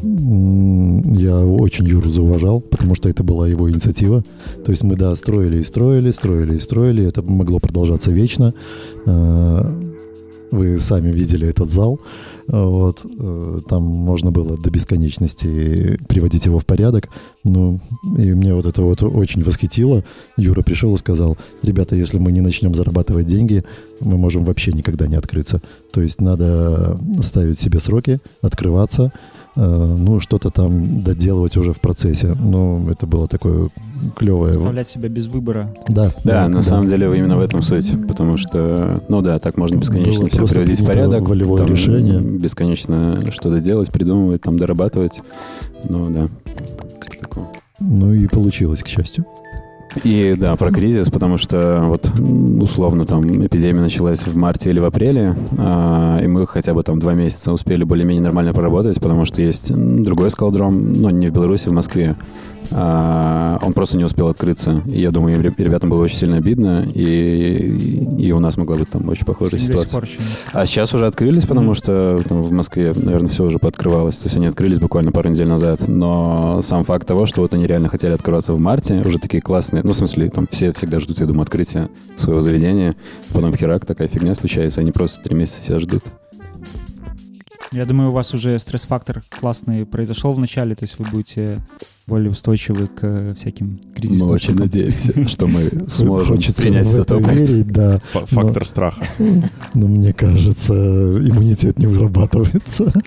я 0.04 1.38
очень 1.38 1.86
Юру 1.88 2.10
зауважал, 2.10 2.62
потому 2.62 2.96
что 2.96 3.10
это 3.10 3.24
была 3.24 3.48
его 3.48 3.70
инициатива. 3.70 4.24
То 4.66 4.72
есть 4.72 4.84
мы, 4.84 4.96
да, 4.96 5.16
строили 5.16 5.58
и 5.58 5.64
строили, 5.64 6.12
строили 6.12 6.56
и 6.56 6.60
строили. 6.60 7.06
Это 7.06 7.22
могло 7.22 7.60
продолжаться 7.60 8.12
вечно. 8.12 8.54
Э, 9.06 9.84
Вы 10.52 10.80
сами 10.80 11.12
видели 11.12 11.46
этот 11.48 11.70
зал. 11.72 12.00
Вот. 12.48 13.06
э, 13.06 13.60
Там 13.68 13.84
можно 13.84 14.32
было 14.32 14.58
до 14.58 14.70
бесконечности 14.70 16.00
приводить 16.08 16.46
его 16.46 16.60
в 16.60 16.66
порядок. 16.66 17.10
Ну, 17.44 17.80
и 18.18 18.34
мне 18.34 18.54
вот 18.54 18.66
это 18.66 18.82
вот 18.82 19.04
очень 19.04 19.44
восхитило. 19.44 20.04
Юра 20.38 20.62
пришел 20.62 20.94
и 20.96 20.98
сказал, 20.98 21.38
ребята, 21.62 21.96
если 21.96 22.20
мы 22.20 22.32
не 22.32 22.42
начнем 22.42 22.74
зарабатывать 22.74 23.26
деньги, 23.26 23.64
мы 24.00 24.18
можем 24.18 24.46
вообще 24.46 24.72
никогда 24.72 25.08
не 25.08 25.16
открыться. 25.16 25.62
То 25.92 26.02
есть 26.02 26.22
надо 26.22 26.98
ставить 27.22 27.60
себе 27.60 27.80
сроки, 27.80 28.20
открываться, 28.42 29.12
ну, 29.58 30.20
что-то 30.20 30.50
там 30.52 31.02
доделывать 31.02 31.58
уже 31.58 31.74
в 31.74 31.80
процессе. 31.80 32.36
Ну, 32.40 32.90
это 32.90 33.08
было 33.08 33.28
такое 33.28 33.70
клевое. 34.16 34.52
Оставлять 34.52 34.88
себя 34.88 35.10
без 35.10 35.28
выбора. 35.28 35.74
Да, 35.88 36.12
Да, 36.24 36.48
на 36.48 36.62
самом 36.62 36.88
деле 36.88 37.08
именно 37.18 37.38
в 37.38 37.42
этом 37.42 37.62
суть, 37.64 37.92
потому 38.08 38.38
что, 38.38 39.02
ну 39.10 39.22
да, 39.22 39.40
так 39.40 39.58
можно 39.58 39.78
бесконечно 39.78 40.22
Было 40.22 40.30
все 40.30 40.48
приводить 40.48 40.82
в 40.82 40.86
порядок. 40.86 41.28
волевое 41.28 41.58
там 41.64 41.72
решение. 41.72 42.20
Бесконечно 42.20 43.22
что-то 43.32 43.60
делать, 43.60 43.92
придумывать, 43.92 44.42
там 44.44 44.58
дорабатывать. 44.58 45.22
Ну 45.90 46.10
да, 46.12 46.28
типа 47.02 47.22
такого. 47.22 47.48
Ну 47.80 48.14
и 48.14 48.28
получилось, 48.28 48.84
к 48.84 48.88
счастью. 48.88 49.26
И 50.04 50.36
да, 50.38 50.56
про 50.56 50.72
кризис, 50.72 51.10
потому 51.10 51.38
что 51.38 51.82
вот 51.84 52.10
условно 52.62 53.06
там 53.06 53.46
эпидемия 53.46 53.82
началась 53.82 54.26
в 54.26 54.36
марте 54.36 54.70
или 54.70 54.80
в 54.80 54.86
апреле, 54.86 55.36
а, 55.58 56.20
и 56.22 56.28
мы 56.28 56.46
хотя 56.48 56.74
бы 56.74 56.84
там 56.84 57.00
два 57.00 57.14
месяца 57.14 57.52
успели 57.52 57.84
более-менее 57.84 58.24
нормально 58.24 58.54
поработать, 58.54 59.00
потому 59.00 59.26
что 59.26 59.42
есть 59.42 59.74
другой 59.74 60.30
скалдром, 60.30 61.02
но 61.02 61.10
не 61.10 61.28
в 61.28 61.32
Беларуси, 61.32 61.70
в 61.70 61.74
Москве. 61.74 62.16
А, 62.72 63.60
он 63.62 63.74
просто 63.74 63.98
не 63.98 64.04
успел 64.04 64.28
открыться. 64.28 64.82
И 64.88 65.00
я 65.00 65.12
думаю, 65.12 65.42
ребятам 65.42 65.90
было 65.90 66.04
очень 66.04 66.18
сильно 66.18 66.38
обидно, 66.38 66.86
и, 66.94 68.18
и 68.18 68.32
у 68.32 68.40
нас 68.40 68.58
могла 68.58 68.78
быть 68.78 68.90
там 68.90 69.08
очень 69.08 69.26
похожая 69.26 69.60
сих 69.60 69.70
ситуация. 69.70 70.04
А 70.54 70.66
сейчас 70.66 70.94
уже 70.94 71.06
открылись, 71.06 71.46
потому 71.46 71.74
что 71.74 72.22
там, 72.28 72.40
в 72.40 72.52
Москве, 72.52 72.94
наверное, 72.96 73.30
все 73.30 73.46
уже 73.46 73.60
пооткрывалось. 73.60 74.18
То 74.18 74.26
есть 74.26 74.38
они 74.38 74.48
открылись 74.48 74.80
буквально 74.80 75.12
пару 75.12 75.30
недель 75.30 75.48
назад. 75.48 75.88
Но 75.88 76.62
сам 76.62 76.84
факт 76.84 77.08
того, 77.08 77.26
что 77.26 77.42
вот 77.42 77.54
они 77.54 77.68
реально 77.68 77.90
хотели 77.90 78.14
открываться 78.14 78.54
в 78.54 78.60
марте, 78.60 79.02
уже 79.06 79.20
такие 79.20 79.42
классные, 79.42 79.84
ну, 79.88 79.94
в 79.94 79.96
смысле, 79.96 80.30
там 80.30 80.50
все 80.52 80.74
всегда 80.74 81.00
ждут, 81.00 81.22
я 81.22 81.26
думаю, 81.26 81.44
открытия 81.44 81.88
своего 82.18 82.42
заведения. 82.42 82.94
Потом 83.32 83.56
херак, 83.56 83.86
такая 83.86 84.10
фигня 84.10 84.36
случается, 84.36 84.82
они 84.82 84.92
просто 84.92 85.22
три 85.22 85.34
месяца 85.34 85.62
себя 85.62 85.80
ждут. 85.80 86.04
Я 87.72 87.86
думаю, 87.86 88.10
у 88.10 88.12
вас 88.12 88.34
уже 88.34 88.60
стресс-фактор 88.60 89.24
классный 89.30 89.86
произошел 89.86 90.34
в 90.34 90.40
начале, 90.40 90.76
то 90.76 90.84
есть 90.84 91.00
вы 91.00 91.06
будете 91.10 91.62
более 92.06 92.32
устойчивы 92.32 92.88
к 92.88 93.00
э, 93.02 93.34
всяким 93.38 93.80
кризисным 93.96 94.28
Мы 94.28 94.36
очень 94.36 94.56
надеемся, 94.56 95.26
что 95.30 95.48
мы 95.48 95.70
сможем 95.88 96.36
Хочется 96.36 96.64
принять 96.64 96.88
этот 96.88 97.02
это 97.06 97.18
опыт. 97.18 97.32
верить, 97.32 97.68
да. 97.68 98.00
Фактор 98.12 98.66
страха. 98.66 99.06
Но 99.74 99.88
мне 99.88 100.12
кажется, 100.12 100.74
иммунитет 100.74 101.80
не 101.80 101.88
вырабатывается. 101.88 102.92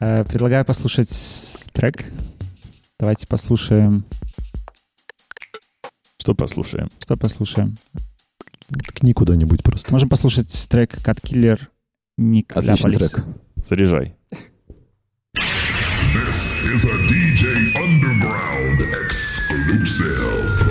Э, 0.00 0.24
Предлагаю 0.24 0.64
послушать 0.64 1.10
трек. 1.72 2.04
Давайте 3.00 3.26
послушаем. 3.26 4.04
Что 6.28 6.34
послушаем? 6.34 6.88
Что 7.00 7.16
послушаем? 7.16 7.74
Ткни 8.68 9.14
куда-нибудь 9.14 9.62
просто. 9.62 9.90
Можем 9.90 10.10
послушать 10.10 10.68
трек 10.68 10.96
Cut 10.96 11.22
Killer 11.24 11.58
Ник 12.18 12.54
Отличный 12.54 12.90
Ляполис. 12.92 13.12
трек. 13.12 13.24
Заряжай. 13.62 14.14
This 16.12 16.52
is 16.66 16.84
a 16.84 16.92
DJ 17.08 17.72
Underground 17.76 18.82
exclusive. 19.06 20.67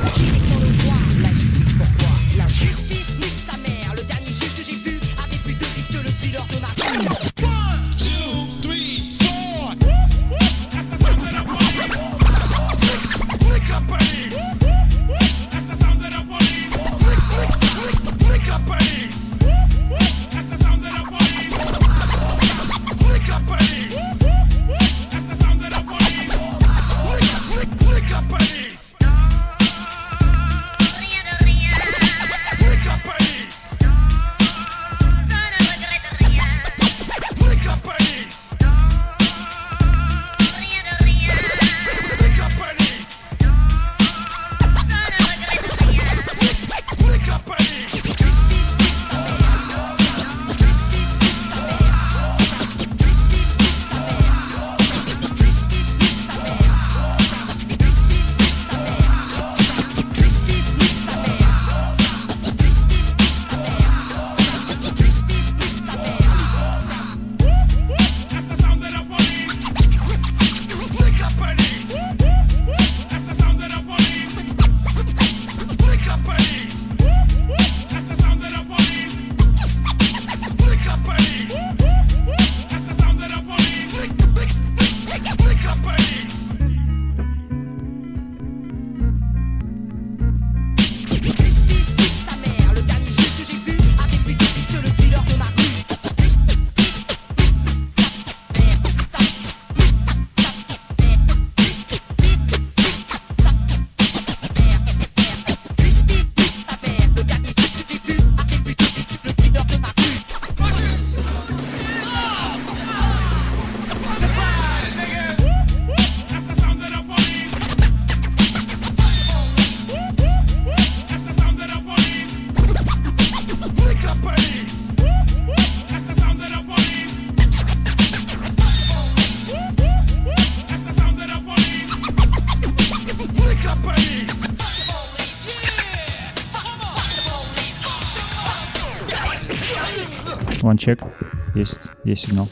Есть, 142.08 142.28
сигнал. 142.28 142.48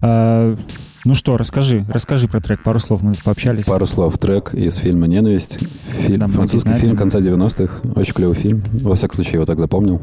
А, 0.00 0.56
ну 1.04 1.12
что, 1.14 1.36
расскажи, 1.36 1.84
расскажи 1.90 2.26
про 2.26 2.40
трек. 2.40 2.62
Пару 2.62 2.78
слов 2.80 3.02
мы 3.02 3.12
пообщались. 3.22 3.66
Пару 3.66 3.84
слов. 3.84 4.16
Трек 4.16 4.54
из 4.54 4.76
фильма 4.76 5.06
«Ненависть». 5.06 5.58
Фильм, 6.06 6.20
Да, 6.20 6.28
французский 6.28 6.68
знают 6.68 6.80
фильм 6.80 6.96
конца 6.96 7.18
90-х. 7.18 7.90
Очень 7.96 8.14
клевый 8.14 8.34
фильм. 8.34 8.62
Во 8.80 8.94
всяком 8.94 9.16
случае, 9.16 9.32
я 9.32 9.36
его 9.36 9.44
так 9.44 9.58
запомнил. 9.58 10.00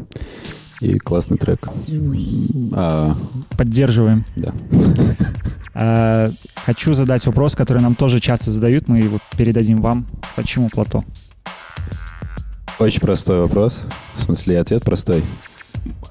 И 0.82 1.00
классный 1.00 1.38
трек. 1.38 1.60
А, 2.74 3.16
Поддерживаем. 3.58 4.24
да. 4.36 4.54
А, 5.78 6.30
хочу 6.64 6.94
задать 6.94 7.26
вопрос, 7.26 7.54
который 7.54 7.82
нам 7.82 7.96
тоже 7.96 8.22
часто 8.22 8.50
задают. 8.50 8.88
Мы 8.88 9.00
его 9.00 9.20
передадим 9.36 9.82
вам. 9.82 10.08
Почему 10.38 10.70
плато? 10.70 11.04
Очень 12.80 13.02
простой 13.02 13.42
вопрос. 13.42 13.84
В 14.16 14.22
смысле, 14.22 14.60
ответ 14.62 14.84
простой. 14.84 15.26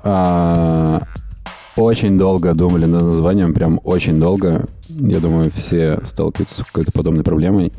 А, 0.03 1.01
очень 1.77 2.17
долго 2.19 2.55
думали 2.55 2.87
над 2.87 3.03
названием, 3.05 3.53
прям 3.55 3.81
очень 3.85 4.19
долго. 4.21 4.67
Я 4.89 5.19
думаю, 5.21 5.51
все 5.55 5.99
сталкиваются 6.05 6.63
с 6.63 6.67
какой-то 6.67 6.93
подобной 6.93 7.25
проблемой. 7.25 7.73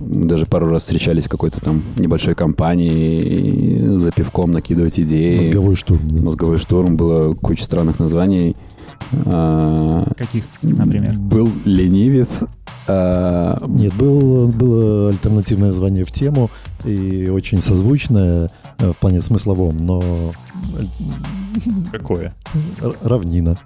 Мы 0.00 0.26
даже 0.26 0.46
пару 0.46 0.68
раз 0.68 0.82
встречались 0.82 1.26
в 1.26 1.28
какой-то 1.30 1.60
там 1.60 1.82
небольшой 1.96 2.34
компании, 2.34 3.96
за 3.96 4.12
пивком 4.12 4.52
накидывать 4.52 4.98
идеи. 5.00 5.38
Мозговой 5.38 5.76
штурм. 5.76 6.00
да. 6.08 6.22
Мозговой 6.22 6.58
штурм, 6.58 6.96
было 6.96 7.34
куча 7.34 7.64
странных 7.64 7.98
названий. 7.98 8.56
А, 9.24 10.04
Каких, 10.16 10.44
например? 10.62 11.14
Был 11.16 11.50
ленивец. 11.64 12.40
А, 12.86 13.58
Нет, 13.66 13.94
был, 13.94 14.48
было 14.48 15.10
альтернативное 15.10 15.68
название 15.68 16.04
в 16.04 16.10
тему 16.12 16.50
и 16.84 17.28
очень 17.28 17.60
созвучное 17.60 18.50
в 18.78 18.94
плане 18.94 19.20
смысловом, 19.20 19.76
но 19.84 20.32
Какое? 21.90 22.32
равнина. 23.02 23.58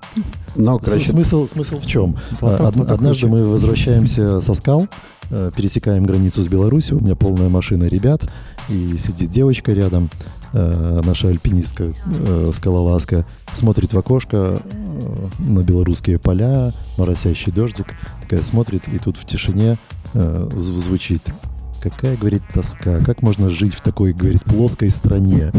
С- 0.54 0.84
короче, 0.84 1.08
Смысл, 1.10 1.46
смысл 1.46 1.76
в 1.80 1.86
чем? 1.86 2.16
Плато, 2.38 2.64
Од- 2.64 2.90
Однажды 2.90 3.28
мы 3.28 3.44
возвращаемся 3.44 4.40
со 4.40 4.54
скал, 4.54 4.88
э, 5.30 5.50
пересекаем 5.56 6.04
границу 6.04 6.42
с 6.42 6.48
Беларусью, 6.48 6.98
у 6.98 7.02
меня 7.02 7.14
полная 7.14 7.48
машина 7.48 7.84
ребят, 7.84 8.30
и 8.68 8.96
сидит 8.98 9.30
девочка 9.30 9.72
рядом, 9.72 10.10
э, 10.54 11.00
наша 11.04 11.28
альпинистка, 11.28 11.92
э, 12.06 12.50
скалолазка, 12.54 13.26
смотрит 13.52 13.92
в 13.92 13.98
окошко 13.98 14.62
э, 14.62 15.28
на 15.38 15.60
белорусские 15.60 16.18
поля, 16.18 16.72
моросящий 16.98 17.52
дождик, 17.52 17.86
такая 18.22 18.42
смотрит, 18.42 18.88
и 18.88 18.98
тут 18.98 19.16
в 19.16 19.24
тишине 19.26 19.78
э, 20.14 20.48
зв- 20.52 20.78
звучит 20.78 21.22
Какая, 21.82 22.16
говорит, 22.16 22.42
тоска. 22.54 22.98
Как 23.04 23.22
можно 23.22 23.50
жить 23.50 23.74
в 23.74 23.80
такой, 23.80 24.12
говорит, 24.12 24.44
плоской 24.44 24.90
стране? 24.90 25.50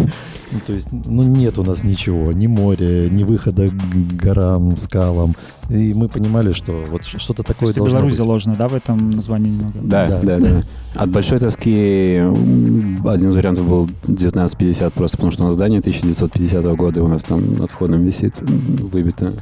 Ну, 0.51 0.59
то 0.65 0.73
есть, 0.73 0.87
ну, 0.91 1.23
нет 1.23 1.57
у 1.57 1.63
нас 1.63 1.83
ничего. 1.83 2.31
Ни 2.31 2.47
моря, 2.47 3.09
ни 3.09 3.23
выхода 3.23 3.69
к 3.69 3.73
горам, 4.15 4.77
скалам. 4.77 5.33
И 5.69 5.93
мы 5.93 6.07
понимали, 6.09 6.51
что 6.51 6.71
вот 6.89 7.03
что-то 7.03 7.43
То 7.43 7.53
такое 7.53 7.67
есть 7.69 7.77
и 7.77 7.79
должно 7.79 7.97
Беларусь 7.99 8.13
быть. 8.17 8.23
заложена, 8.25 8.55
да, 8.55 8.67
в 8.67 8.73
этом 8.75 9.09
названии 9.11 9.49
немного? 9.51 9.79
Да, 9.81 10.07
да, 10.07 10.19
Да. 10.21 10.39
да, 10.39 10.63
От 10.95 11.09
большой 11.09 11.39
тоски 11.39 12.17
один 12.17 13.29
из 13.29 13.35
вариантов 13.35 13.67
был 13.67 13.89
1950, 14.03 14.93
просто 14.93 15.17
потому 15.17 15.31
что 15.31 15.43
у 15.43 15.45
нас 15.47 15.55
здание 15.55 15.79
1950 15.79 16.63
года, 16.75 16.99
и 16.99 17.03
у 17.03 17.07
нас 17.07 17.23
там 17.23 17.55
над 17.55 17.71
входом 17.71 18.01
висит 18.01 18.33
выбито. 18.41 19.33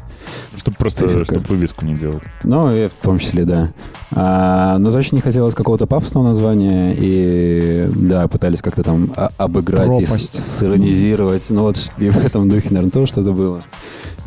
Чтобы 0.56 0.78
просто, 0.78 1.08
Циферка. 1.08 1.26
чтобы 1.34 1.46
вывеску 1.48 1.86
не 1.86 1.96
делать. 1.96 2.24
Ну, 2.44 2.72
и 2.74 2.88
в 2.88 2.94
том 3.04 3.20
числе, 3.20 3.44
да. 3.46 3.72
А, 4.12 4.78
но 4.78 4.90
очень 4.92 5.16
не 5.16 5.22
хотелось 5.22 5.56
какого-то 5.56 5.88
пафосного 5.88 6.28
названия, 6.28 6.71
и, 6.98 7.90
да, 7.96 8.28
пытались 8.28 8.62
как-то 8.62 8.84
там 8.84 9.14
обыграть 9.38 9.86
и 10.02 10.06
Пропасть. 10.06 10.42
с- 10.42 10.60
сиронизировать. 10.60 11.44
Ну, 11.50 11.62
вот 11.64 11.78
и 11.98 12.10
в 12.10 12.18
этом 12.26 12.48
духе, 12.50 12.70
наверное, 12.70 12.92
тоже 12.92 13.08
что-то 13.08 13.32
было. 13.34 13.64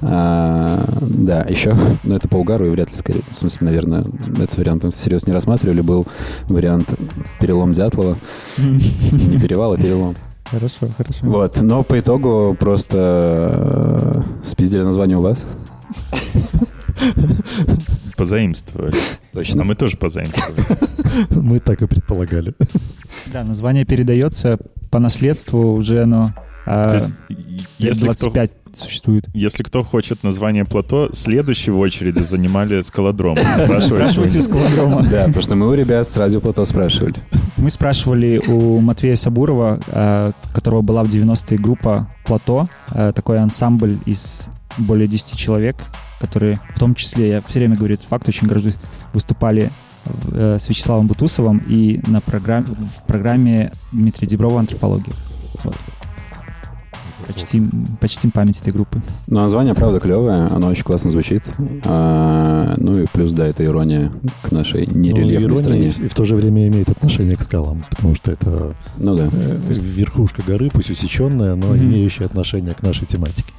А, 0.02 0.84
да, 1.00 1.42
еще, 1.48 1.74
ну, 2.02 2.14
это 2.16 2.28
по 2.28 2.36
угару, 2.36 2.66
и 2.66 2.70
вряд 2.70 2.90
ли, 2.90 2.96
скорее, 2.96 3.22
в 3.30 3.34
смысле, 3.34 3.66
наверное, 3.68 4.04
этот 4.36 4.56
вариант 4.58 4.84
мы 4.84 4.92
всерьез 4.92 5.26
не 5.26 5.32
рассматривали. 5.32 5.80
Был 5.80 6.06
вариант 6.48 6.92
перелом 7.40 7.72
Дятлова. 7.72 8.16
Не 8.58 9.38
перевал, 9.40 9.72
а 9.72 9.76
перелом. 9.78 10.14
Хорошо, 10.50 10.88
хорошо. 10.96 11.18
Вот, 11.22 11.60
но 11.62 11.82
по 11.82 11.98
итогу 11.98 12.54
просто 12.60 14.22
э, 14.44 14.46
спиздили 14.46 14.82
название 14.82 15.16
у 15.16 15.22
вас. 15.22 15.42
Позаимствовали. 18.16 18.94
Точно. 19.32 19.62
А 19.62 19.64
мы 19.64 19.74
тоже 19.74 19.96
позаимствовали. 19.96 20.62
Мы 21.30 21.60
так 21.60 21.82
и 21.82 21.86
предполагали. 21.86 22.54
Да, 23.26 23.44
название 23.44 23.84
передается 23.84 24.58
по 24.90 24.98
наследству, 24.98 25.72
уже 25.74 26.02
оно 26.02 26.32
а, 26.66 26.94
есть, 26.94 27.20
если 27.78 28.02
кто, 28.02 28.30
25 28.30 28.50
существует. 28.72 29.26
если 29.34 29.62
кто 29.62 29.82
хочет 29.82 30.22
название 30.22 30.64
плато, 30.64 31.10
следующий 31.12 31.70
в 31.70 31.78
очереди 31.78 32.20
занимали 32.20 32.80
скалодром. 32.82 33.36
Спрашивайте 33.80 34.38
у 34.38 34.42
скалодрома. 34.42 35.02
Да, 35.02 35.24
потому 35.24 35.42
что 35.42 35.56
мы 35.56 35.68
у 35.68 35.74
ребят 35.74 36.08
с 36.08 36.16
радио 36.16 36.40
Плато 36.40 36.64
спрашивали. 36.64 37.16
Мы 37.56 37.70
спрашивали 37.70 38.40
у 38.46 38.80
Матвея 38.80 39.16
Сабурова, 39.16 40.32
у 40.40 40.54
которого 40.54 40.82
была 40.82 41.04
в 41.04 41.08
90-е 41.08 41.58
группа 41.58 42.08
«Плато», 42.24 42.68
э, 42.92 43.12
такой 43.14 43.38
ансамбль 43.38 43.98
из 44.06 44.48
более 44.78 45.06
10 45.06 45.36
человек, 45.36 45.76
которые, 46.26 46.58
в 46.74 46.78
том 46.78 46.94
числе, 46.94 47.28
я 47.28 47.42
все 47.42 47.58
время 47.58 47.76
говорю 47.76 47.94
этот 47.94 48.06
факт, 48.06 48.28
очень 48.28 48.46
горжусь, 48.48 48.76
выступали 49.12 49.70
э, 50.32 50.56
с 50.58 50.68
Вячеславом 50.68 51.06
Бутусовым 51.06 51.58
и 51.68 52.00
на 52.06 52.20
программе, 52.20 52.66
в 52.66 53.06
программе 53.06 53.72
Дмитрия 53.92 54.26
Деброва 54.26 54.60
«Антропология». 54.60 55.12
Вот. 55.64 55.74
Почтим, 57.26 57.70
почтим 58.00 58.30
память 58.30 58.60
этой 58.60 58.70
группы. 58.72 59.00
Но 59.28 59.40
название, 59.40 59.74
правда, 59.74 59.98
клевое, 59.98 60.46
оно 60.46 60.66
очень 60.66 60.84
классно 60.84 61.10
звучит. 61.10 61.42
А, 61.84 62.74
ну 62.76 62.98
и 62.98 63.06
плюс, 63.10 63.32
да, 63.32 63.46
это 63.46 63.64
ирония 63.64 64.12
к 64.42 64.52
нашей 64.52 64.86
Но 64.86 64.92
нерельефной 64.98 65.46
ирония 65.46 65.56
стране. 65.56 65.86
и 65.88 66.08
в 66.08 66.14
то 66.14 66.24
же 66.24 66.34
время 66.36 66.68
имеет 66.68 66.90
отношение 66.90 67.36
к 67.36 67.42
скалам, 67.42 67.82
потому 67.88 68.14
что 68.14 68.30
это 68.30 68.74
Ну 68.98 69.14
да. 69.14 69.30
э, 69.32 69.58
верхушка 69.70 70.42
горы, 70.42 70.68
пусть 70.70 70.90
усеченная, 70.90 71.54
но 71.54 71.68
Мгм. 71.68 71.78
имеющая 71.78 72.26
отношение 72.26 72.74
к 72.74 72.82
нашей 72.82 73.06
тематике. 73.06 73.52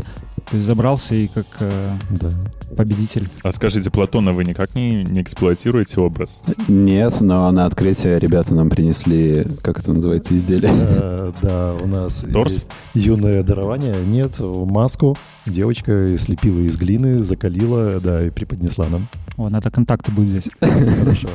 То 0.50 0.58
есть 0.58 0.68
забрался 0.68 1.16
и 1.16 1.28
как 1.28 1.46
э, 1.60 1.98
Да. 2.12 2.30
победитель. 2.78 3.28
А 3.44 3.52
скажите, 3.52 3.90
Платона 3.90 4.32
вы 4.34 4.44
никак 4.46 4.76
не, 4.76 5.04
не 5.04 5.22
эксплуатируете 5.22 6.00
образ? 6.02 6.42
Нет, 6.68 7.20
но 7.20 7.50
на 7.52 7.66
открытие 7.66 8.20
ребята 8.20 8.54
нам 8.54 8.70
принесли, 8.70 9.46
как 9.64 9.80
это 9.80 9.92
называется, 9.94 10.36
изделие. 10.36 10.72
Э, 10.74 11.32
Да, 11.42 11.74
у 11.82 11.88
нас 11.88 12.26
Торс? 12.32 12.68
юное 12.94 13.42
дарование. 13.44 13.96
Нет, 14.06 14.36
маску 14.40 15.18
девочка 15.48 16.16
слепила 16.20 16.60
из 16.60 16.78
глины, 16.78 17.22
закалила, 17.24 18.00
да, 18.00 18.26
и 18.26 18.30
преподнесла 18.30 18.88
нам. 18.88 19.10
О, 19.38 19.50
надо 19.50 19.70
контакты 19.72 20.12
будет 20.12 20.30
здесь. 20.30 20.50
Хорошо. 20.62 21.28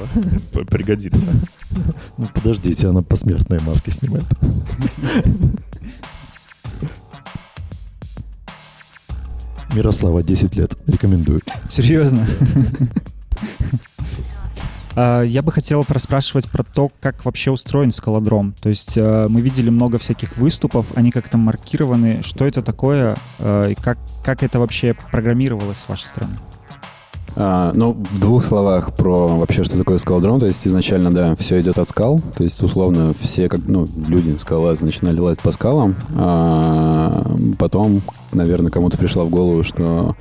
Пригодится. 0.70 1.28
Ну, 2.16 2.28
подождите, 2.32 2.86
она 2.88 3.02
посмертные 3.02 3.60
маски 3.60 3.90
снимает. 3.90 4.24
Мирослава, 9.74 10.22
10 10.22 10.56
лет. 10.56 10.76
Рекомендую. 10.86 11.40
Серьезно? 11.68 12.26
А, 14.96 15.22
Я 15.22 15.42
бы 15.42 15.52
хотел 15.52 15.84
проспрашивать 15.84 16.48
про 16.50 16.64
то, 16.64 16.90
как 17.00 17.24
вообще 17.24 17.52
устроен 17.52 17.92
скалодром. 17.92 18.54
То 18.60 18.68
есть 18.68 18.96
э, 18.96 19.28
мы 19.28 19.40
видели 19.40 19.70
много 19.70 19.98
всяких 19.98 20.36
выступов, 20.36 20.86
они 20.96 21.12
как-то 21.12 21.38
маркированы. 21.38 22.22
Что 22.22 22.44
это 22.44 22.60
такое 22.60 23.16
э, 23.38 23.70
и 23.70 23.74
как, 23.76 23.98
как 24.24 24.42
это 24.42 24.58
вообще 24.58 24.94
программировалось 25.12 25.78
с 25.78 25.88
вашей 25.88 26.08
стороны? 26.08 26.34
А, 27.36 27.72
ну, 27.74 27.92
в 27.92 28.20
двух 28.20 28.44
словах 28.44 28.94
про 28.94 29.28
вообще, 29.28 29.64
что 29.64 29.76
такое 29.76 29.98
скалодром. 29.98 30.40
То 30.40 30.46
есть 30.46 30.66
изначально, 30.66 31.12
да, 31.12 31.36
все 31.36 31.60
идет 31.60 31.78
от 31.78 31.88
скал. 31.88 32.20
То 32.36 32.44
есть, 32.44 32.62
условно, 32.62 33.14
все, 33.20 33.48
как, 33.48 33.60
ну, 33.66 33.86
люди, 34.06 34.36
скалолазы, 34.38 34.84
начинали 34.84 35.18
лазить 35.20 35.42
по 35.42 35.52
скалам. 35.52 35.94
А 36.16 37.24
потом, 37.58 38.02
наверное, 38.32 38.70
кому-то 38.70 38.98
пришла 38.98 39.24
в 39.24 39.30
голову, 39.30 39.62
что 39.62 40.14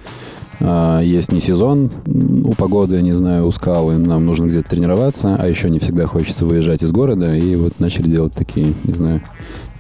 а, 0.62 1.02
есть 1.02 1.32
не 1.32 1.40
сезон 1.40 1.90
у 2.06 2.54
погоды, 2.54 3.02
не 3.02 3.14
знаю, 3.14 3.48
у 3.48 3.52
скал, 3.52 3.92
и 3.92 3.96
нам 3.96 4.26
нужно 4.26 4.46
где-то 4.46 4.70
тренироваться, 4.70 5.36
а 5.40 5.48
еще 5.48 5.70
не 5.70 5.80
всегда 5.80 6.06
хочется 6.06 6.46
выезжать 6.46 6.84
из 6.84 6.92
города. 6.92 7.34
И 7.36 7.56
вот 7.56 7.80
начали 7.80 8.10
делать 8.10 8.34
такие, 8.34 8.74
не 8.84 8.94
знаю, 8.94 9.22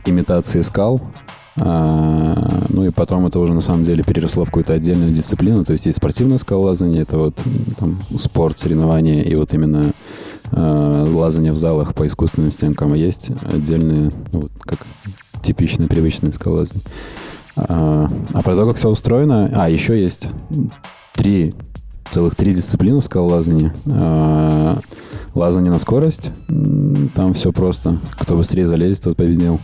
имитации 0.05 0.61
скал. 0.61 1.01
А, 1.61 2.65
ну 2.69 2.85
и 2.85 2.89
потом 2.91 3.27
это 3.27 3.39
уже 3.39 3.53
на 3.53 3.61
самом 3.61 3.83
деле 3.83 4.03
переросло 4.03 4.43
в 4.43 4.47
какую-то 4.47 4.73
отдельную 4.73 5.11
дисциплину. 5.11 5.65
То 5.65 5.73
есть 5.73 5.85
есть 5.85 5.97
спортивное 5.97 6.37
скалолазание, 6.37 7.01
это 7.01 7.17
вот 7.17 7.35
там 7.77 7.99
спорт, 8.17 8.57
соревнования 8.57 9.23
и 9.23 9.35
вот 9.35 9.53
именно 9.53 9.91
а, 10.51 11.05
лазание 11.05 11.51
в 11.51 11.57
залах 11.57 11.93
по 11.93 12.07
искусственным 12.07 12.51
стенкам. 12.51 12.93
Есть 12.93 13.31
отдельные, 13.41 14.11
ну, 14.31 14.41
вот 14.41 14.51
как 14.61 14.85
типичные, 15.43 15.89
привычные 15.89 16.33
скалолазания. 16.33 16.83
А, 17.55 18.09
а 18.33 18.41
про 18.41 18.55
то, 18.55 18.67
как 18.67 18.77
все 18.77 18.89
устроено... 18.89 19.51
А, 19.53 19.69
еще 19.69 19.99
есть 19.99 20.27
три 21.13 21.53
целых 22.11 22.35
три 22.35 22.53
дисциплины 22.53 22.99
в 22.99 23.05
скалолазании. 23.05 23.71
А, 23.87 24.79
Лазание 25.35 25.71
на 25.71 25.77
скорость, 25.77 26.31
там 27.13 27.33
все 27.33 27.51
просто. 27.51 27.99
Кто 28.17 28.35
быстрее 28.35 28.65
залезет, 28.65 29.03
тот 29.03 29.15
победил. 29.15 29.59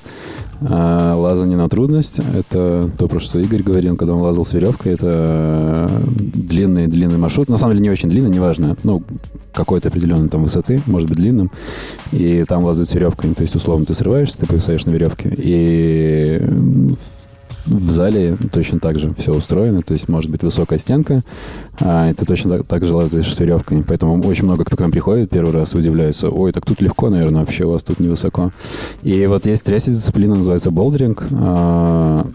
А 0.61 1.15
лазание 1.15 1.57
на 1.57 1.67
трудность— 1.67 2.19
это 2.33 2.89
то, 2.97 3.07
про 3.07 3.19
что 3.19 3.39
Игорь 3.39 3.63
говорил, 3.63 3.97
когда 3.97 4.13
он 4.13 4.21
лазал 4.21 4.45
с 4.45 4.53
веревкой. 4.53 4.93
Это 4.93 5.89
длинный-длинный 6.07 7.17
маршрут. 7.17 7.49
На 7.49 7.57
самом 7.57 7.73
деле 7.73 7.83
не 7.83 7.89
очень 7.89 8.09
длинный, 8.09 8.29
неважно. 8.29 8.77
Ну, 8.83 9.03
какой-то 9.53 9.89
определенной 9.89 10.29
там 10.29 10.43
высоты, 10.43 10.81
может 10.85 11.09
быть, 11.09 11.17
длинным. 11.17 11.51
И 12.11 12.43
там 12.47 12.63
лазают 12.63 12.87
с 12.87 12.93
веревкой. 12.93 13.33
То 13.33 13.41
есть, 13.41 13.55
условно, 13.55 13.85
ты 13.85 13.93
срываешься, 13.95 14.39
ты 14.39 14.45
повисаешь 14.45 14.85
на 14.85 14.91
веревке. 14.91 15.33
И 15.35 16.41
в 17.65 17.89
зале 17.89 18.37
точно 18.51 18.79
так 18.79 18.99
же 18.99 19.13
все 19.17 19.33
устроено. 19.33 19.81
То 19.81 19.93
есть, 19.93 20.07
может 20.07 20.29
быть, 20.29 20.43
высокая 20.43 20.79
стенка, 20.79 21.23
а, 21.79 22.13
ты 22.13 22.25
точно 22.25 22.57
так, 22.57 22.67
так 22.67 22.85
же 22.85 22.93
лазаешь 22.93 23.33
с 23.33 23.39
веревкой. 23.39 23.83
Поэтому 23.87 24.21
очень 24.25 24.45
много 24.45 24.63
кто 24.65 24.77
к 24.77 24.79
нам 24.79 24.91
приходит 24.91 25.29
первый 25.29 25.51
раз 25.51 25.73
и 25.73 25.77
удивляется. 25.77 26.29
Ой, 26.29 26.51
так 26.51 26.65
тут 26.65 26.81
легко, 26.81 27.09
наверное, 27.09 27.41
вообще 27.41 27.65
у 27.65 27.71
вас 27.71 27.83
тут 27.83 27.99
невысоко. 27.99 28.51
И 29.03 29.25
вот 29.25 29.45
есть 29.45 29.63
третья 29.63 29.91
дисциплина, 29.91 30.35
называется 30.35 30.71
болдеринг. 30.71 31.23
А, 31.31 32.27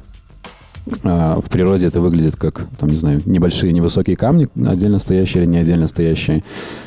а, 1.04 1.40
в 1.40 1.48
природе 1.48 1.86
это 1.86 2.00
выглядит 2.00 2.36
как, 2.36 2.66
там, 2.78 2.90
не 2.90 2.96
знаю, 2.96 3.20
небольшие, 3.26 3.72
невысокие 3.72 4.16
камни, 4.16 4.48
отдельно 4.66 4.98
стоящие 4.98 5.44
или 5.44 5.50
не 5.50 5.58
отдельно 5.58 5.86
стоящие. 5.86 6.42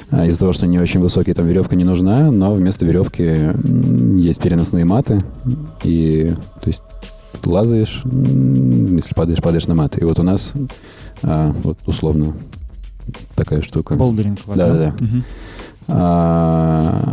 А, 0.09 0.25
Из-за 0.25 0.39
того, 0.39 0.53
что 0.53 0.65
они 0.65 0.79
очень 0.79 0.99
высокие, 0.99 1.35
там 1.35 1.47
веревка 1.47 1.75
не 1.75 1.83
нужна, 1.83 2.31
но 2.31 2.53
вместо 2.53 2.85
веревки 2.85 3.51
есть 4.21 4.41
переносные 4.41 4.85
маты. 4.85 5.21
И, 5.83 6.33
то 6.61 6.67
есть, 6.67 6.83
лазаешь, 7.45 8.01
если 8.05 9.13
падаешь, 9.13 9.41
падаешь 9.41 9.67
на 9.67 9.75
маты. 9.75 10.01
И 10.01 10.03
вот 10.05 10.19
у 10.19 10.23
нас, 10.23 10.53
а, 11.23 11.51
вот 11.63 11.77
условно, 11.85 12.33
такая 13.35 13.61
штука. 13.61 13.95
Болдеринг 13.95 14.39
Да-да-да. 14.47 14.95
Мгм. 14.99 15.23
А, 15.89 17.11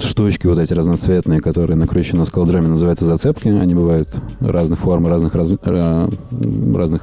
штучки 0.00 0.46
вот 0.46 0.58
эти 0.58 0.72
разноцветные, 0.72 1.40
которые 1.40 1.76
накручены 1.76 2.20
на 2.20 2.24
скалодроме, 2.24 2.68
называются 2.68 3.04
зацепки. 3.04 3.48
Они 3.48 3.74
бывают 3.74 4.08
разных 4.40 4.78
форм, 4.78 5.06
разных, 5.08 5.34
раз- 5.34 5.50
м, 5.50 6.76
разных 6.76 7.02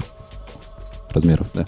размеров, 1.12 1.48
да. 1.54 1.66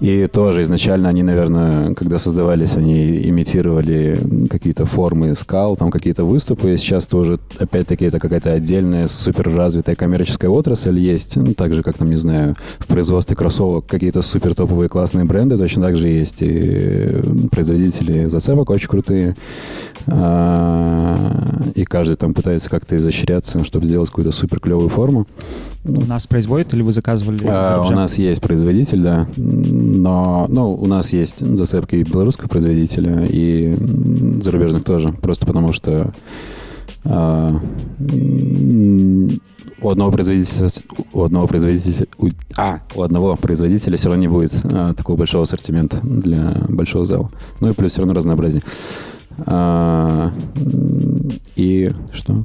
И 0.00 0.26
тоже 0.26 0.62
изначально 0.62 1.10
они, 1.10 1.22
наверное, 1.22 1.94
когда 1.94 2.18
создавались, 2.18 2.76
они 2.76 3.20
имитировали 3.28 4.18
какие-то 4.48 4.86
формы 4.86 5.34
скал, 5.34 5.76
там 5.76 5.90
какие-то 5.90 6.24
выступы. 6.24 6.72
И 6.72 6.76
сейчас 6.78 7.06
тоже, 7.06 7.38
опять-таки, 7.58 8.06
это 8.06 8.18
какая-то 8.18 8.52
отдельная 8.52 9.08
супер 9.08 9.54
развитая 9.54 9.96
коммерческая 9.96 10.50
отрасль 10.50 10.98
есть. 10.98 11.36
Ну, 11.36 11.52
так 11.52 11.74
же, 11.74 11.82
как, 11.82 11.98
там, 11.98 12.08
не 12.08 12.16
знаю, 12.16 12.56
в 12.78 12.86
производстве 12.86 13.36
кроссовок 13.36 13.86
какие-то 13.86 14.22
супер 14.22 14.54
топовые 14.54 14.88
классные 14.88 15.26
бренды 15.26 15.58
точно 15.58 15.82
так 15.82 15.96
же 15.98 16.08
есть. 16.08 16.38
И 16.40 17.20
производители 17.50 18.26
зацепок 18.26 18.70
очень 18.70 18.88
крутые. 18.88 19.36
А, 20.06 21.62
И 21.74 21.84
каждый 21.84 22.16
там 22.16 22.32
пытается 22.32 22.70
как-то 22.70 22.96
изощряться, 22.96 23.64
чтобы 23.64 23.84
сделать 23.84 24.08
какую-то 24.08 24.32
супер 24.32 24.60
клевую 24.60 24.88
форму. 24.88 25.26
У 25.84 26.04
нас 26.04 26.26
производят 26.26 26.74
или 26.74 26.82
вы 26.82 26.92
заказывали 26.92 27.38
А, 27.46 27.82
у 27.82 27.90
нас 27.90 28.18
есть 28.18 28.40
производитель, 28.40 29.00
да, 29.02 29.26
но 29.60 30.46
ну, 30.48 30.72
у 30.72 30.86
нас 30.86 31.12
есть 31.12 31.44
зацепки 31.44 31.96
и 31.96 32.02
белорусского 32.02 32.48
производителя, 32.48 33.26
и 33.26 33.74
зарубежных 34.40 34.84
тоже, 34.84 35.12
просто 35.12 35.46
потому 35.46 35.72
что 35.72 36.12
м, 37.04 37.70
у 39.82 39.90
одного 39.90 40.10
производителя, 40.10 40.68
у 41.12 41.22
одного 41.22 41.46
производителя, 41.46 42.06
у, 42.18 42.28
а, 42.56 42.80
у 42.94 43.02
одного 43.02 43.36
производителя 43.36 43.96
все 43.96 44.08
равно 44.08 44.20
не 44.20 44.28
будет 44.28 44.52
а, 44.64 44.92
такого 44.94 45.16
большого 45.16 45.44
ассортимента 45.44 45.98
для 46.02 46.52
большого 46.68 47.06
зала. 47.06 47.30
Ну 47.60 47.70
и 47.70 47.74
плюс 47.74 47.92
все 47.92 48.00
равно 48.00 48.14
разнообразие. 48.14 48.62
А, 49.46 50.32
и 51.56 51.90
что? 52.12 52.44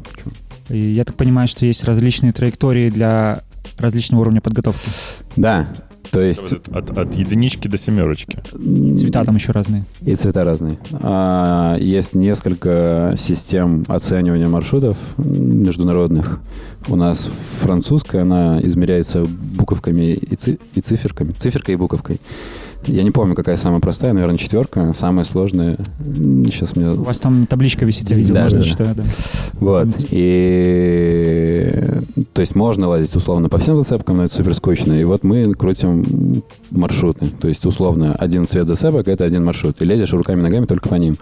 И 0.69 0.78
я 0.78 1.04
так 1.04 1.15
понимаю, 1.15 1.47
что 1.47 1.65
есть 1.65 1.84
различные 1.84 2.32
траектории 2.34 2.89
для 2.89 3.41
различного 3.78 4.21
уровня 4.21 4.41
подготовки. 4.41 4.89
Да, 5.36 5.67
то 6.12 6.22
есть 6.22 6.54
От, 6.72 6.98
от 6.98 7.15
единички 7.15 7.68
до 7.68 7.78
семерочки. 7.78 8.38
И 8.60 8.94
цвета 8.96 9.24
там 9.24 9.36
еще 9.36 9.52
разные. 9.52 9.86
И 10.02 10.15
цвета 10.15 10.44
разные. 10.44 10.78
А, 10.94 11.78
есть 11.80 12.13
несколько 12.13 13.13
систем 13.18 13.86
оценивания 13.88 14.48
маршрутов 14.48 14.98
международных. 15.18 16.39
У 16.88 16.96
нас 16.96 17.30
французская, 17.62 18.22
она 18.22 18.60
измеряется 18.62 19.26
буковками 19.26 20.13
и, 20.13 20.36
ци- 20.36 20.60
и 20.76 20.82
циферками. 20.82 21.32
Циферкой 21.32 21.74
и 21.74 21.78
буковкой. 21.78 22.22
Я 22.88 23.04
не 23.04 23.12
помню, 23.12 23.36
какая 23.36 23.58
самая 23.58 23.80
простая, 23.80 24.13
наверное, 24.13 24.38
четверка. 24.38 24.93
Самая 24.93 25.26
сложная. 25.26 25.78
Сейчас 26.04 26.76
мне... 26.76 26.89
У 26.89 27.04
вас 27.04 27.19
там 27.19 27.45
табличка 27.48 27.86
висит, 27.86 28.10
я 28.10 28.17
видел, 28.17 28.36
Да, 28.36 28.43
можно 28.43 28.60
да. 28.60 28.65
читаю, 28.65 28.95
да. 28.95 29.04
Вот. 29.54 29.88
И 30.10 31.84
то 32.34 32.41
есть 32.41 32.56
можно 32.56 32.88
лазить 32.88 33.15
условно 33.15 33.50
по 33.50 33.58
всем 33.58 33.80
зацепкам, 33.80 34.17
но 34.17 34.26
это 34.26 34.36
супер 34.36 34.54
скучно. 34.54 34.93
И 34.93 35.04
вот 35.04 35.24
мы 35.24 35.54
крутим 35.54 36.43
маршруты. 36.71 37.28
То 37.41 37.48
есть 37.48 37.65
условно 37.65 38.13
один 38.13 38.45
цвет 38.45 38.67
зацепок 38.67 39.08
это 39.08 39.24
один 39.24 39.43
маршрут. 39.43 39.82
И 39.82 39.86
лезешь 39.86 40.13
руками 40.13 40.41
ногами 40.41 40.65
только 40.65 40.89
по 40.89 40.95
ним. 40.95 41.17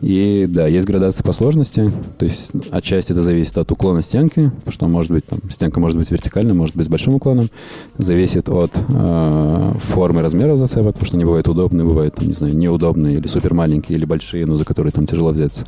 И 0.00 0.46
да, 0.48 0.66
есть 0.66 0.86
градация 0.86 1.24
по 1.24 1.32
сложности. 1.32 1.90
То 2.18 2.26
есть 2.26 2.52
отчасти 2.70 3.12
это 3.12 3.22
зависит 3.22 3.56
от 3.58 3.70
уклона 3.70 4.02
стенки, 4.02 4.50
что 4.68 4.86
может 4.88 5.10
быть 5.10 5.24
там 5.26 5.38
стенка 5.50 5.80
может 5.80 5.96
быть 5.96 6.10
вертикальной, 6.10 6.54
может 6.54 6.76
быть 6.76 6.86
с 6.86 6.88
большим 6.88 7.14
уклоном. 7.14 7.50
Зависит 7.98 8.48
от 8.48 8.72
э, 8.74 9.72
формы 9.92 10.22
размеров 10.22 10.58
зацепок, 10.58 10.94
потому 10.94 11.06
что 11.06 11.16
они 11.16 11.24
бывают 11.24 11.48
удобные, 11.48 11.86
бывают 11.86 12.14
там, 12.14 12.26
не 12.26 12.34
знаю, 12.34 12.56
неудобные 12.56 13.18
или 13.18 13.26
супер 13.26 13.54
маленькие, 13.54 13.98
или 13.98 14.04
большие, 14.04 14.46
но 14.46 14.56
за 14.56 14.64
которые 14.64 14.92
там 14.92 15.06
тяжело 15.06 15.30
взяться. 15.30 15.64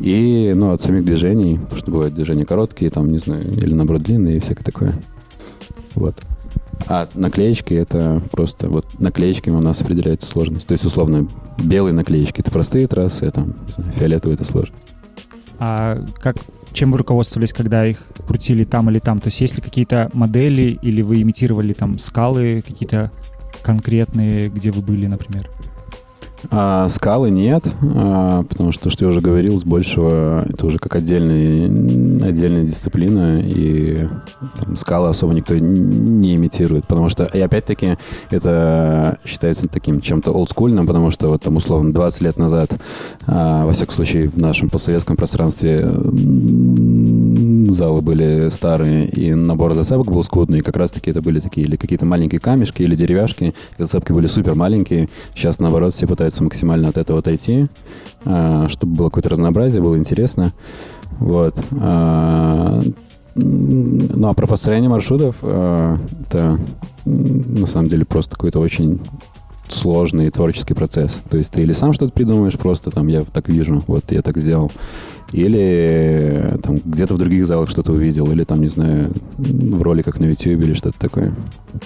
И, 0.00 0.52
ну, 0.54 0.72
от 0.72 0.80
самих 0.80 1.04
движений, 1.04 1.56
потому 1.56 1.76
что 1.78 1.90
бывают 1.90 2.14
движения 2.14 2.44
короткие, 2.44 2.90
там, 2.90 3.08
не 3.08 3.18
знаю, 3.18 3.44
или 3.52 3.74
наоборот 3.74 4.02
длинные 4.02 4.38
и 4.38 4.40
всякое 4.40 4.64
такое. 4.64 4.94
Вот. 5.94 6.16
А 6.86 7.08
наклеечки 7.14 7.74
это 7.74 8.22
просто 8.30 8.68
вот 8.68 8.86
наклеечками 8.98 9.54
у 9.54 9.60
нас 9.60 9.80
определяется 9.80 10.28
сложность. 10.28 10.66
То 10.66 10.72
есть, 10.72 10.84
условно, 10.84 11.26
белые 11.62 11.92
наклеечки 11.92 12.40
это 12.40 12.50
простые 12.50 12.86
трассы, 12.86 13.24
а 13.24 13.30
там, 13.30 13.54
знаю, 13.74 13.92
фиолетовые 13.92 14.34
это 14.34 14.44
сложно. 14.44 14.74
А 15.58 15.98
как, 16.20 16.36
чем 16.72 16.92
вы 16.92 16.98
руководствовались, 16.98 17.52
когда 17.52 17.84
их 17.84 17.98
крутили 18.26 18.64
там 18.64 18.88
или 18.90 19.00
там? 19.00 19.18
То 19.18 19.28
есть 19.28 19.40
есть 19.40 19.56
ли 19.56 19.62
какие-то 19.62 20.08
модели 20.12 20.78
или 20.80 21.02
вы 21.02 21.20
имитировали 21.22 21.72
там 21.72 21.98
скалы 21.98 22.62
какие-то 22.66 23.10
конкретные, 23.62 24.48
где 24.48 24.70
вы 24.70 24.82
были, 24.82 25.06
например? 25.06 25.50
А 26.50 26.88
скалы 26.88 27.30
нет, 27.30 27.64
а, 27.94 28.44
потому 28.44 28.72
что, 28.72 28.90
что 28.90 29.04
я 29.04 29.10
уже 29.10 29.20
говорил, 29.20 29.58
с 29.58 29.64
большего 29.64 30.44
это 30.48 30.66
уже 30.66 30.78
как 30.78 30.94
отдельный, 30.96 31.66
отдельная 32.26 32.64
дисциплина, 32.64 33.40
и 33.40 34.06
там, 34.60 34.76
скалы 34.76 35.08
особо 35.08 35.32
никто 35.34 35.56
не 35.58 36.36
имитирует, 36.36 36.86
потому 36.86 37.08
что, 37.08 37.24
и 37.24 37.40
опять-таки, 37.40 37.98
это 38.30 39.18
считается 39.24 39.68
таким 39.68 40.00
чем-то 40.00 40.30
олдскульным, 40.32 40.86
потому 40.86 41.10
что 41.10 41.28
вот 41.28 41.42
там 41.42 41.56
условно 41.56 41.92
20 41.92 42.20
лет 42.20 42.36
назад, 42.38 42.70
а, 43.26 43.66
во 43.66 43.72
всяком 43.72 43.94
случае, 43.94 44.28
в 44.28 44.38
нашем 44.38 44.70
постсоветском 44.70 45.16
пространстве 45.16 45.88
залы 47.70 48.02
были 48.02 48.48
старые, 48.50 49.06
и 49.06 49.34
набор 49.34 49.74
зацепок 49.74 50.12
был 50.12 50.22
скудный, 50.22 50.58
и 50.58 50.62
как 50.62 50.76
раз-таки 50.76 51.10
это 51.10 51.22
были 51.22 51.40
такие 51.40 51.66
или 51.66 51.76
какие-то 51.76 52.06
маленькие 52.06 52.40
камешки, 52.40 52.82
или 52.82 52.94
деревяшки, 52.94 53.44
и 53.44 53.54
зацепки 53.78 54.12
были 54.12 54.26
супер 54.26 54.54
маленькие. 54.54 55.08
Сейчас, 55.34 55.58
наоборот, 55.58 55.94
все 55.94 56.06
пытаются 56.06 56.42
максимально 56.42 56.88
от 56.88 56.96
этого 56.96 57.20
отойти, 57.20 57.66
а, 58.24 58.68
чтобы 58.68 58.94
было 58.96 59.06
какое-то 59.08 59.30
разнообразие, 59.30 59.82
было 59.82 59.96
интересно. 59.96 60.52
Вот. 61.18 61.58
А, 61.80 62.82
Ну, 63.40 64.28
а 64.28 64.34
про 64.34 64.46
построение 64.48 64.90
маршрутов, 64.90 65.36
а, 65.42 65.96
это 66.26 66.58
на 67.04 67.66
самом 67.66 67.88
деле 67.88 68.04
просто 68.04 68.34
какой-то 68.34 68.58
очень 68.58 69.00
сложный 69.72 70.30
творческий 70.30 70.74
процесс. 70.74 71.22
То 71.30 71.36
есть 71.36 71.52
ты 71.52 71.62
или 71.62 71.72
сам 71.72 71.92
что-то 71.92 72.12
придумаешь, 72.12 72.58
просто 72.58 72.90
там 72.90 73.08
я 73.08 73.22
так 73.22 73.48
вижу, 73.48 73.82
вот 73.86 74.10
я 74.12 74.22
так 74.22 74.36
сделал. 74.38 74.72
Или 75.32 75.60
э, 75.60 76.58
там 76.62 76.78
где-то 76.82 77.14
в 77.14 77.18
других 77.18 77.46
залах 77.46 77.68
что-то 77.68 77.92
увидел, 77.92 78.30
или 78.32 78.44
там, 78.44 78.62
не 78.62 78.68
знаю, 78.68 79.12
в 79.36 79.82
роликах 79.82 80.18
на 80.20 80.24
YouTube 80.24 80.62
или 80.62 80.72
что-то 80.72 80.98
такое. 80.98 81.34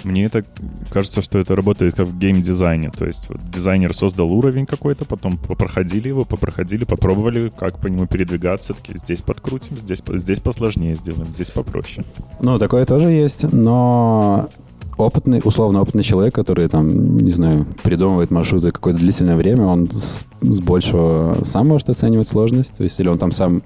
Мне 0.05 0.25
это 0.25 0.45
кажется, 0.89 1.21
что 1.21 1.39
это 1.39 1.53
работает 1.53 1.93
как 1.93 2.07
в 2.07 2.17
геймдизайне. 2.17 2.89
То 2.91 3.05
есть 3.05 3.27
вот 3.27 3.39
дизайнер 3.51 3.93
создал 3.93 4.31
уровень 4.31 4.65
какой-то, 4.65 5.03
потом 5.03 5.37
попроходили 5.37 6.07
его, 6.07 6.23
попроходили, 6.23 6.85
попробовали, 6.85 7.51
как 7.57 7.79
по 7.79 7.87
нему 7.87 8.07
передвигаться. 8.07 8.75
Такие, 8.75 8.97
здесь 8.97 9.21
подкрутим, 9.21 9.77
здесь, 9.77 10.01
здесь 10.07 10.39
посложнее 10.39 10.95
сделаем, 10.95 11.25
здесь 11.25 11.49
попроще. 11.49 12.05
Ну, 12.41 12.57
такое 12.59 12.85
тоже 12.85 13.09
есть, 13.09 13.43
но 13.51 14.49
опытный, 14.97 15.41
условно 15.43 15.81
опытный 15.81 16.03
человек, 16.03 16.33
который 16.33 16.67
там, 16.67 17.17
не 17.17 17.31
знаю, 17.31 17.65
придумывает 17.83 18.31
маршруты 18.31 18.71
какое-то 18.71 18.99
длительное 18.99 19.35
время, 19.35 19.65
он 19.65 19.89
с, 19.91 20.25
с 20.41 20.59
большего 20.59 21.37
сам 21.43 21.67
может 21.67 21.89
оценивать 21.89 22.27
сложность, 22.27 22.77
то 22.77 22.83
есть 22.83 22.99
или 22.99 23.07
он 23.07 23.17
там 23.17 23.31
сам, 23.31 23.61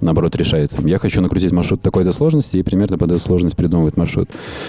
наоборот, 0.00 0.36
решает. 0.36 0.72
Я 0.84 0.98
хочу 0.98 1.20
накрутить 1.20 1.52
маршрут 1.52 1.80
такой-то 1.82 2.12
сложности 2.12 2.56
и 2.56 2.62
примерно 2.62 2.98
под 2.98 3.10
эту 3.10 3.20
сложность 3.20 3.56
придумывает 3.56 3.96
маршрут. 3.96 4.28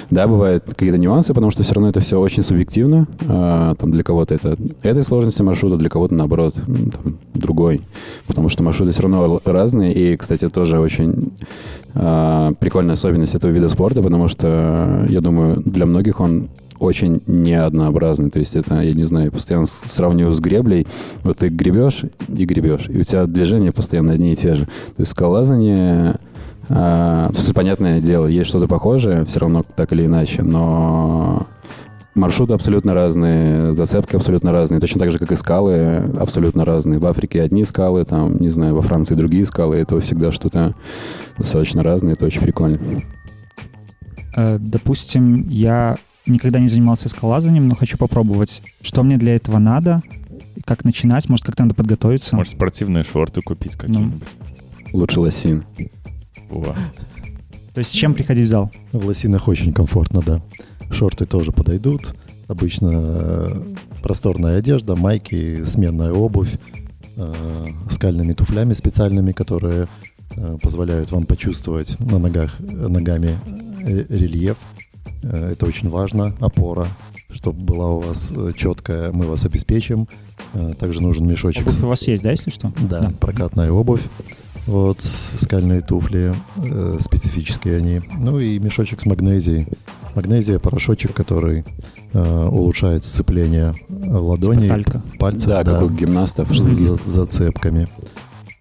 Да, 0.10 0.28
бывают 0.28 0.66
какие-то 0.66 0.98
нюансы, 0.98 1.34
потому 1.34 1.52
что 1.52 1.64
все 1.64 1.74
равно 1.74 1.90
это 1.90 2.00
все 2.00 2.20
очень 2.20 2.44
субъективно. 2.44 3.08
А, 3.28 3.76
там 3.76 3.92
для 3.92 4.04
кого-то 4.04 4.34
это 4.36 4.58
этой 4.84 5.04
сложности 5.04 5.42
маршрута, 5.42 5.78
для 5.78 5.90
кого-то, 5.90 6.14
наоборот, 6.14 6.56
там, 6.56 7.18
другой. 7.34 7.82
Потому 8.28 8.50
что 8.50 8.64
маршруты 8.64 8.92
все 8.92 9.04
равно 9.04 9.42
разные. 9.46 9.94
И, 9.94 10.18
кстати, 10.18 10.50
тоже 10.50 10.80
очень 10.80 11.32
прикольная 11.94 12.94
особенность 12.94 13.36
этого 13.36 13.52
вида 13.52 13.70
спорта, 13.70 14.02
потому 14.02 14.28
что, 14.28 15.06
я 15.10 15.22
думаю, 15.22 15.62
для 15.66 15.86
многих 15.86 16.20
он 16.20 16.50
очень 16.80 17.22
неоднообразный. 17.28 18.30
То 18.30 18.40
есть 18.40 18.56
это, 18.56 18.82
я 18.82 18.94
не 18.94 19.04
знаю, 19.04 19.32
постоянно 19.32 19.66
сравниваю 19.66 20.34
с 20.34 20.40
греблей. 20.40 20.88
Вот 21.24 21.38
ты 21.38 21.50
гребешь 21.50 22.04
и 22.30 22.46
гребешь, 22.46 22.88
и 22.90 23.00
у 23.00 23.04
тебя 23.04 23.26
движения 23.26 23.72
постоянно 23.72 24.14
одни 24.14 24.34
и 24.34 24.36
те 24.36 24.56
же. 24.56 24.66
То 24.66 25.00
есть 25.00 25.12
скалолазание, 25.12 26.16
а, 26.70 27.30
есть, 27.32 27.54
понятное 27.54 28.00
дело, 28.00 28.28
есть 28.28 28.50
что-то 28.50 28.68
похожее, 28.68 29.26
все 29.26 29.40
равно 29.40 29.64
так 29.76 29.92
или 29.92 30.06
иначе, 30.06 30.42
но 30.42 31.48
маршруты 32.16 32.54
абсолютно 32.54 32.94
разные, 32.94 33.74
зацепки 33.74 34.16
абсолютно 34.16 34.52
разные, 34.52 34.80
точно 34.80 35.00
так 35.00 35.12
же, 35.12 35.20
как 35.20 35.32
и 35.32 35.36
скалы 35.36 36.04
абсолютно 36.20 36.66
разные. 36.66 37.00
В 37.00 37.06
Африке 37.06 37.42
одни 37.42 37.66
скалы, 37.66 38.04
там, 38.06 38.38
не 38.38 38.50
знаю, 38.50 38.76
во 38.76 38.82
Франции 38.82 39.16
другие 39.16 39.46
скалы, 39.46 39.78
это 39.78 40.00
всегда 40.02 40.32
что-то 40.32 40.76
достаточно 41.38 41.84
разное, 41.84 42.14
это 42.14 42.26
очень 42.26 42.42
прикольно. 42.42 42.80
Э, 44.36 44.58
Допустим, 44.60 45.48
я 45.50 45.98
никогда 46.26 46.60
не 46.60 46.68
занимался 46.68 47.10
скалазанием, 47.10 47.68
но 47.68 47.76
хочу 47.76 47.98
попробовать. 47.98 48.62
Что 48.82 49.04
мне 49.04 49.18
для 49.18 49.36
этого 49.36 49.58
надо? 49.58 50.02
Как 50.66 50.84
начинать? 50.84 51.28
Может, 51.30 51.46
как-то 51.46 51.64
надо 51.64 51.76
подготовиться? 51.76 52.36
Может, 52.36 52.54
спортивные 52.54 53.04
шорты 53.04 53.42
купить 53.42 53.76
какие-нибудь. 53.76 54.28
Лучше 54.94 55.20
лосин. 55.20 55.64
Во. 56.50 56.76
То 57.74 57.80
есть 57.80 57.92
с 57.92 57.94
чем 57.94 58.14
приходить 58.14 58.48
в 58.48 58.50
зал? 58.50 58.72
В 58.92 59.06
лосинах 59.06 59.48
очень 59.48 59.74
комфортно, 59.74 60.22
да. 60.26 60.42
Шорты 60.92 61.26
тоже 61.26 61.52
подойдут. 61.52 62.16
Обычно 62.48 62.90
э, 62.94 63.48
просторная 64.02 64.58
одежда, 64.58 64.96
майки, 64.96 65.64
сменная 65.64 66.12
обувь, 66.12 66.56
э, 67.16 67.34
скальными 67.92 68.34
туфлями 68.34 68.74
специальными, 68.74 69.32
которые 69.32 69.88
э, 70.36 70.58
позволяют 70.62 71.12
вам 71.12 71.26
почувствовать 71.26 72.00
на 72.00 72.18
ногах, 72.18 72.60
ногами 72.60 73.38
рельеф. 73.82 74.58
Э, 75.22 75.52
Это 75.52 75.68
очень 75.68 75.90
важно. 75.90 76.36
Опора, 76.40 76.88
чтобы 77.30 77.62
была 77.62 77.92
у 77.92 78.00
вас 78.00 78.34
четкая, 78.56 79.12
мы 79.12 79.28
вас 79.28 79.46
обеспечим. 79.46 80.08
Также 80.80 81.02
нужен 81.02 81.28
мешочек 81.28 81.68
Обувь 81.68 81.84
у 81.84 81.88
вас 81.88 82.08
есть, 82.08 82.24
да, 82.24 82.32
если 82.32 82.50
что? 82.50 82.74
да, 82.90 83.12
прокатная 83.20 83.72
обувь. 83.72 84.02
Вот, 84.70 85.02
скальные 85.02 85.82
туфли, 85.82 86.32
э, 86.58 86.98
специфические 87.00 87.78
они. 87.78 88.02
Ну 88.20 88.38
и 88.38 88.60
мешочек 88.60 89.02
с 89.02 89.06
магнезией. 89.08 89.68
Магнезия– 90.14 90.60
порошочек, 90.60 91.14
который 91.14 91.66
э, 92.14 92.46
улучшает 92.52 93.04
сцепление 93.04 93.74
ладоней, 93.90 94.84
Типа 94.84 95.02
пальцев, 95.20 95.48
Да, 95.50 95.64
как 95.64 95.82
у 95.84 95.90
гимнастов. 95.90 96.56
за- 96.56 96.70
за- 96.70 96.96
зацепками. 97.04 97.88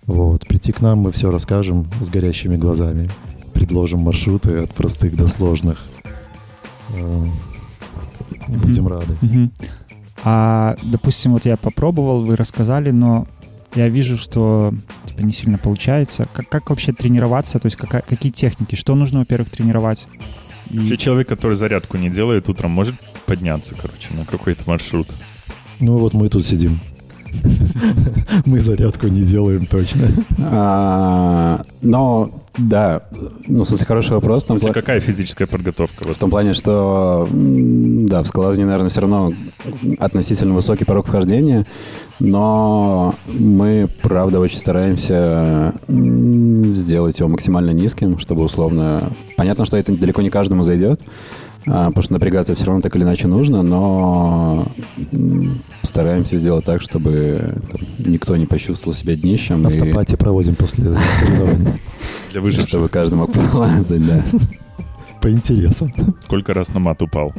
Вот, 0.07 0.47
прийти 0.49 0.73
к 0.73 0.81
нам 0.81 1.01
мы 1.01 1.13
все 1.13 1.31
расскажем 1.31 1.87
с 2.01 2.09
горящими 2.09 2.57
глазами. 2.57 3.11
Предложим 3.53 4.01
маршруты 4.01 4.59
от 4.63 4.71
простых 4.71 5.15
до 5.15 5.29
сложных. 5.29 5.85
Э, 6.97 7.25
Будем 8.49 8.89
рады. 8.89 9.15
Мгм. 9.21 9.53
А, 10.25 10.75
допустим, 10.83 11.33
вот 11.35 11.45
я 11.45 11.59
попробовал, 11.59 12.25
вы 12.25 12.35
рассказали, 12.37 12.91
но 12.93 13.27
я 13.75 13.89
вижу, 13.89 14.17
что 14.17 14.73
типа, 15.19 15.27
не 15.27 15.33
сильно 15.33 15.59
получается. 15.59 16.29
Как, 16.33 16.49
как 16.49 16.71
вообще 16.71 16.93
тренироваться? 16.93 17.59
То 17.59 17.67
есть 17.67 17.77
какая- 17.77 18.03
какие 18.03 18.33
техники? 18.33 18.75
Что 18.75 18.95
нужно, 18.95 19.21
во-первых, 19.21 19.51
тренировать? 19.51 20.07
И- 20.71 20.79
Вообще 20.79 20.97
человек, 20.97 21.29
который 21.29 21.55
зарядку 21.55 21.97
не 21.97 22.09
делает 22.11 22.49
утром, 22.49 22.71
может 22.71 22.95
подняться, 23.27 23.75
короче, 23.75 24.09
на 24.15 24.25
какой-то 24.25 24.63
маршрут. 24.67 25.09
Ну 25.81 25.99
вот 25.99 26.13
мы 26.15 26.29
тут 26.29 26.47
сидим. 26.47 26.79
Мы 28.47 28.61
зарядку 28.61 29.09
не 29.09 29.23
делаем 29.23 29.67
точно. 29.67 30.09
А, 30.39 31.61
Но, 31.83 32.31
да, 32.57 33.03
ну, 33.47 33.65
в 33.65 33.67
смысле, 33.67 33.87
хороший 33.87 34.13
вопрос. 34.13 34.45
в 34.45 34.47
смысле, 34.49 34.73
какая 34.73 35.01
физическая 35.01 35.47
подготовка? 35.47 36.13
В 36.13 36.19
том 36.19 36.31
плане, 36.31 36.55
что, 36.55 37.29
да, 37.31 38.23
в 38.23 38.27
скалолазании, 38.27 38.67
наверное, 38.67 38.91
все 38.91 39.01
равно 39.01 39.33
относительно 39.99 40.55
высокий 40.55 40.85
порог 40.85 41.07
вхождения, 41.07 41.67
но 42.19 43.15
мы, 43.27 43.89
правда, 44.03 44.41
очень 44.41 44.59
стараемся 44.59 45.75
сделать 45.89 47.19
его 47.19 47.29
максимально 47.29 47.71
низким, 47.71 48.19
чтобы 48.19 48.43
условно... 48.45 49.11
Понятно, 49.37 49.65
что 49.65 49.77
это 49.77 49.93
далеко 49.97 50.23
не 50.23 50.31
каждому 50.31 50.65
зайдет, 50.65 51.01
потому 51.65 52.03
что 52.03 52.13
напрягаться 52.15 52.55
все 52.55 52.65
равно 52.67 52.81
так 52.83 52.95
или 52.97 53.03
иначе 53.03 53.27
нужно, 53.29 53.63
но 53.63 54.67
стараемся 55.83 56.39
сделать 56.39 56.65
так, 56.65 56.81
чтобы 56.81 57.55
там, 57.71 57.81
никто 58.13 58.37
не 58.37 58.47
почувствовал 58.47 58.95
себя 58.95 59.15
днищем. 59.17 59.67
и 59.69 59.73
Автопати 59.73 60.17
проводим 60.17 60.55
после 60.55 60.85
соревнований. 61.19 61.81
для 62.33 62.41
выживших. 62.41 62.69
чтобы 62.69 62.89
каждый 62.89 63.15
мог 63.17 63.33
полазать, 63.33 64.07
да. 64.07 64.23
По 65.21 65.31
интересам. 65.31 65.93
Сколько 66.21 66.55
раз 66.55 66.73
на 66.75 66.81
мат 66.81 67.03
упал? 67.03 67.33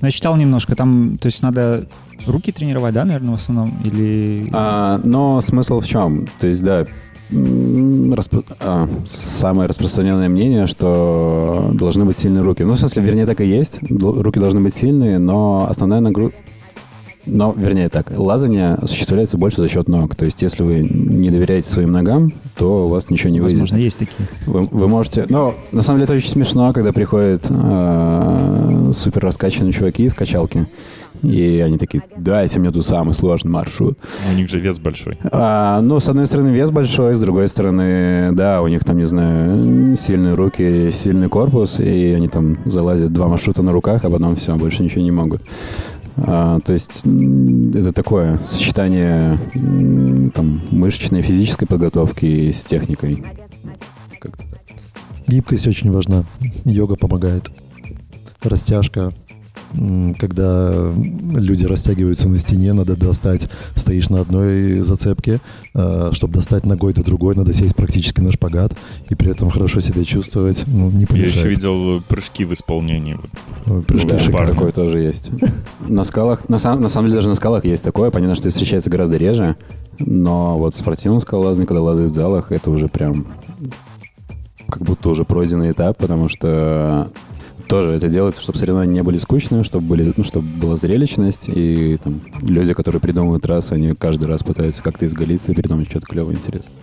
Ну, 0.00 0.06
Я 0.06 0.10
читал 0.10 0.36
немножко, 0.36 0.74
там, 0.74 1.18
то 1.18 1.26
есть 1.26 1.42
надо 1.42 1.86
руки 2.26 2.52
тренировать, 2.52 2.94
да, 2.94 3.04
наверное, 3.04 3.32
в 3.32 3.34
основном? 3.34 3.78
Или... 3.84 4.48
А, 4.52 4.98
но 5.04 5.40
смысл 5.42 5.80
в 5.80 5.86
чем? 5.86 6.26
То 6.40 6.46
есть, 6.46 6.62
да, 6.64 6.86
м, 7.32 8.12
распро- 8.14 8.44
а, 8.60 8.88
самое 9.06 9.68
распространенное 9.68 10.28
мнение, 10.28 10.66
что 10.66 11.70
должны 11.74 12.04
быть 12.04 12.18
сильные 12.18 12.42
руки. 12.42 12.62
Ну, 12.62 12.74
в 12.74 12.78
смысле, 12.78 13.02
вернее, 13.02 13.26
так 13.26 13.40
и 13.40 13.46
есть. 13.46 13.80
Руки 13.90 14.38
должны 14.38 14.60
быть 14.60 14.74
сильные, 14.74 15.18
но 15.18 15.66
основная 15.68 16.00
нагрузка... 16.00 16.36
Но, 17.26 17.52
вернее, 17.54 17.90
так, 17.90 18.12
лазание 18.16 18.74
осуществляется 18.74 19.36
больше 19.36 19.60
за 19.60 19.68
счет 19.68 19.88
ног. 19.88 20.16
То 20.16 20.24
есть, 20.24 20.40
если 20.40 20.62
вы 20.62 20.80
не 20.80 21.30
доверяете 21.30 21.68
своим 21.68 21.92
ногам, 21.92 22.32
то 22.56 22.86
у 22.86 22.88
вас 22.88 23.10
ничего 23.10 23.28
не 23.30 23.40
выйдет. 23.40 23.60
Возможно, 23.60 23.76
есть 23.76 23.98
такие. 23.98 24.26
Вы, 24.46 24.66
вы 24.70 24.88
можете... 24.88 25.26
Ну, 25.28 25.54
на 25.70 25.82
самом 25.82 25.98
деле, 25.98 26.04
это 26.04 26.14
очень 26.14 26.30
смешно, 26.30 26.72
когда 26.72 26.92
приходят 26.92 27.44
э, 27.46 28.92
супер 28.94 29.22
раскачанные 29.22 29.72
чуваки 29.72 30.04
из 30.04 30.14
качалки, 30.14 30.66
и 31.22 31.60
они 31.60 31.78
такие, 31.78 32.02
дайте 32.16 32.58
мне 32.58 32.70
тут 32.70 32.86
самый 32.86 33.14
сложный 33.14 33.50
маршрут. 33.50 33.98
У 34.30 34.34
них 34.34 34.48
же 34.48 34.58
вес 34.60 34.78
большой. 34.78 35.18
А, 35.32 35.80
ну, 35.80 36.00
с 36.00 36.08
одной 36.08 36.26
стороны, 36.26 36.48
вес 36.48 36.70
большой, 36.70 37.14
с 37.14 37.20
другой 37.20 37.48
стороны, 37.48 38.30
да, 38.32 38.62
у 38.62 38.68
них 38.68 38.84
там, 38.84 38.98
не 38.98 39.04
знаю, 39.04 39.96
сильные 39.96 40.34
руки, 40.34 40.90
сильный 40.90 41.28
корпус, 41.28 41.78
и 41.80 42.12
они 42.12 42.28
там 42.28 42.58
залазят 42.64 43.12
два 43.12 43.28
маршрута 43.28 43.62
на 43.62 43.72
руках, 43.72 44.04
а 44.04 44.10
потом 44.10 44.36
все, 44.36 44.56
больше 44.56 44.82
ничего 44.82 45.02
не 45.02 45.10
могут. 45.10 45.42
А, 46.16 46.58
то 46.60 46.72
есть 46.72 47.02
это 47.74 47.92
такое 47.92 48.38
сочетание 48.44 49.38
там, 50.34 50.60
мышечной, 50.70 51.22
физической 51.22 51.66
подготовки 51.66 52.50
с 52.50 52.64
техникой. 52.64 53.22
Гибкость 55.26 55.66
очень 55.66 55.92
важна. 55.92 56.24
Йога 56.64 56.96
помогает. 56.96 57.50
Растяжка. 58.42 59.12
Когда 60.18 60.92
люди 61.34 61.64
растягиваются 61.64 62.28
на 62.28 62.38
стене, 62.38 62.72
надо 62.72 62.96
достать, 62.96 63.48
стоишь 63.76 64.10
на 64.10 64.20
одной 64.20 64.80
зацепке, 64.80 65.40
чтобы 66.12 66.34
достать 66.34 66.66
ногой 66.66 66.92
до 66.92 67.04
другой, 67.04 67.34
надо 67.36 67.52
сесть 67.52 67.76
практически 67.76 68.20
на 68.20 68.32
шпагат 68.32 68.72
и 69.08 69.14
при 69.14 69.30
этом 69.30 69.48
хорошо 69.50 69.80
себя 69.80 70.04
чувствовать. 70.04 70.64
Ну, 70.66 70.90
не 70.90 71.02
Я 71.02 71.06
помешает. 71.06 71.36
еще 71.36 71.48
видел 71.48 72.02
прыжки 72.08 72.44
в 72.44 72.52
исполнении. 72.52 73.16
Ой, 73.66 73.82
прыжки 73.82 74.08
Да, 74.08 74.18
шикарные. 74.18 74.54
такое 74.54 74.72
тоже 74.72 74.98
есть. 74.98 75.30
На 75.86 76.04
скалах, 76.04 76.48
на, 76.48 76.58
сам- 76.58 76.80
на 76.80 76.88
самом 76.88 77.06
деле 77.08 77.18
даже 77.18 77.28
на 77.28 77.34
скалах 77.34 77.64
есть 77.64 77.84
такое. 77.84 78.10
Понятно, 78.10 78.34
что 78.34 78.48
это 78.48 78.52
встречается 78.56 78.90
гораздо 78.90 79.16
реже. 79.16 79.56
Но 79.98 80.56
вот 80.58 80.74
в 80.74 80.78
спортивном 80.78 81.20
скалолазании, 81.20 81.66
когда 81.66 81.82
лазают 81.82 82.10
в 82.12 82.14
залах, 82.14 82.50
это 82.52 82.70
уже 82.70 82.88
прям 82.88 83.26
как 84.68 84.82
будто 84.82 85.08
уже 85.08 85.24
пройденный 85.24 85.72
этап, 85.72 85.96
потому 85.98 86.28
что 86.28 87.10
тоже 87.70 87.92
это 87.92 88.08
делается, 88.08 88.40
чтобы 88.40 88.58
соревнования 88.58 88.94
не 88.94 89.02
были 89.02 89.16
скучными, 89.16 89.62
чтобы, 89.62 89.86
были, 89.86 90.12
ну, 90.16 90.24
чтобы 90.24 90.46
была 90.58 90.76
зрелищность, 90.76 91.48
и 91.48 91.98
там, 92.02 92.20
люди, 92.42 92.74
которые 92.74 93.00
придумывают 93.00 93.44
трассы, 93.44 93.72
они 93.72 93.94
каждый 93.94 94.24
раз 94.24 94.42
пытаются 94.42 94.82
как-то 94.82 95.06
изгалиться 95.06 95.52
и 95.52 95.54
придумать 95.54 95.88
что-то 95.88 96.06
клевое 96.06 96.36
интересное. 96.36 96.74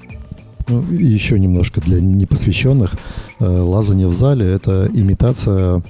Ну, 0.70 0.82
еще 0.92 1.38
немножко 1.40 1.82
для 1.82 2.00
непосвященных. 2.00 2.96
Э, 3.40 3.46
Лазание 3.46 4.08
в 4.08 4.14
зале– 4.14 4.46
это 4.48 4.90
имитация 4.94 5.84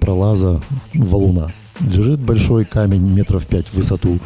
пролаза 0.00 0.62
валуна. 0.94 1.50
Лежит 1.80 2.18
большой 2.20 2.64
камень 2.64 3.02
метров 3.02 3.46
пять 3.46 3.66
в 3.68 3.74
высоту. 3.74 4.18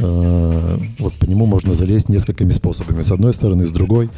э, 0.00 0.78
вот 0.98 1.14
по 1.14 1.26
нему 1.26 1.46
можно 1.46 1.74
залезть 1.74 2.08
несколькими 2.08 2.50
способами. 2.50 3.02
С 3.02 3.12
одной 3.12 3.34
стороны, 3.34 3.66
с 3.66 3.70
другой. 3.70 4.10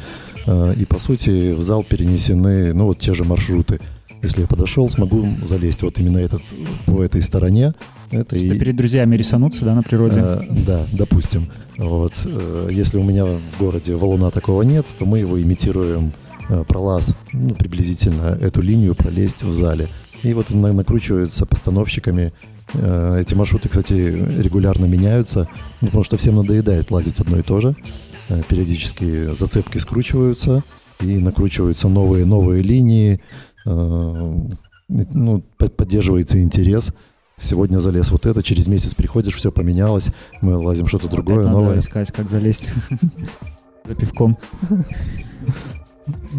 Э, 0.47 0.73
и, 0.75 0.85
по 0.85 0.99
сути, 0.99 1.53
в 1.53 1.61
зал 1.61 1.83
перенесены, 1.83 2.73
ну, 2.73 2.85
вот 2.85 2.97
те 2.97 3.13
же 3.13 3.23
маршруты. 3.23 3.79
Если 4.25 4.41
я 4.41 4.47
подошел, 4.47 4.89
смогу 4.89 5.23
залезть 5.43 5.83
вот 5.83 5.99
именно 5.99 6.17
этот, 6.17 6.41
по 6.87 7.03
этой 7.03 7.21
стороне. 7.21 7.75
Это 8.09 8.35
и- 8.35 8.57
перед 8.57 8.75
друзьями 8.75 9.15
рисануться, 9.15 9.63
да, 9.65 9.75
на 9.75 9.83
природе? 9.83 10.19
Э, 10.19 10.39
да, 10.65 10.83
допустим. 10.93 11.47
Вот, 11.77 12.13
э, 12.25 12.69
если 12.71 12.97
у 12.97 13.03
меня 13.03 13.23
в 13.25 13.39
городе 13.59 13.95
валуна 13.95 14.31
такого 14.31 14.63
нет, 14.63 14.87
то 14.97 15.05
мы 15.05 15.19
его 15.19 15.39
имитируем 15.39 16.11
э, 16.49 16.63
пролаз, 16.67 17.15
ну, 17.33 17.53
приблизительно 17.53 18.35
эту 18.41 18.61
линию 18.61 18.95
пролезть 18.95 19.43
в 19.43 19.51
зале. 19.51 19.89
И 20.23 20.33
вот 20.33 20.49
на- 20.49 20.73
накручиваются 20.73 21.45
постановщиками. 21.45 22.33
Э, 22.73 23.19
Эти 23.21 23.35
маршруты, 23.35 23.69
кстати, 23.69 23.93
регулярно 23.93 24.85
меняются, 24.85 25.47
ну, 25.81 25.87
потому 25.87 26.03
что 26.03 26.17
всем 26.17 26.35
надоедает 26.37 26.89
лазить 26.89 27.19
одно 27.19 27.37
и 27.37 27.43
то 27.43 27.61
же. 27.61 27.75
Э, 28.29 28.41
Периодически 28.49 29.33
зацепки 29.35 29.77
скручиваются 29.77 30.63
и 30.99 31.17
накручиваются 31.17 31.89
новые 31.89 32.25
новые 32.25 32.63
линии. 32.63 33.19
Э, 33.65 34.33
Ну, 34.87 35.43
по- 35.57 35.67
поддерживается 35.69 36.39
интерес. 36.41 36.93
Сегодня 37.37 37.79
залез 37.79 38.11
вот 38.11 38.25
это, 38.27 38.43
через 38.43 38.67
месяц 38.67 38.93
приходишь, 38.93 39.33
все 39.35 39.51
поменялось, 39.51 40.11
мы 40.41 40.55
лазим 40.57 40.87
что-то 40.87 41.09
другое, 41.09 41.37
Опять 41.39 41.47
надо 41.47 41.59
новое. 41.59 41.79
искать, 41.79 42.11
как 42.11 42.29
залезть 42.29 42.69
за 43.83 43.95
пивком. 43.95 44.37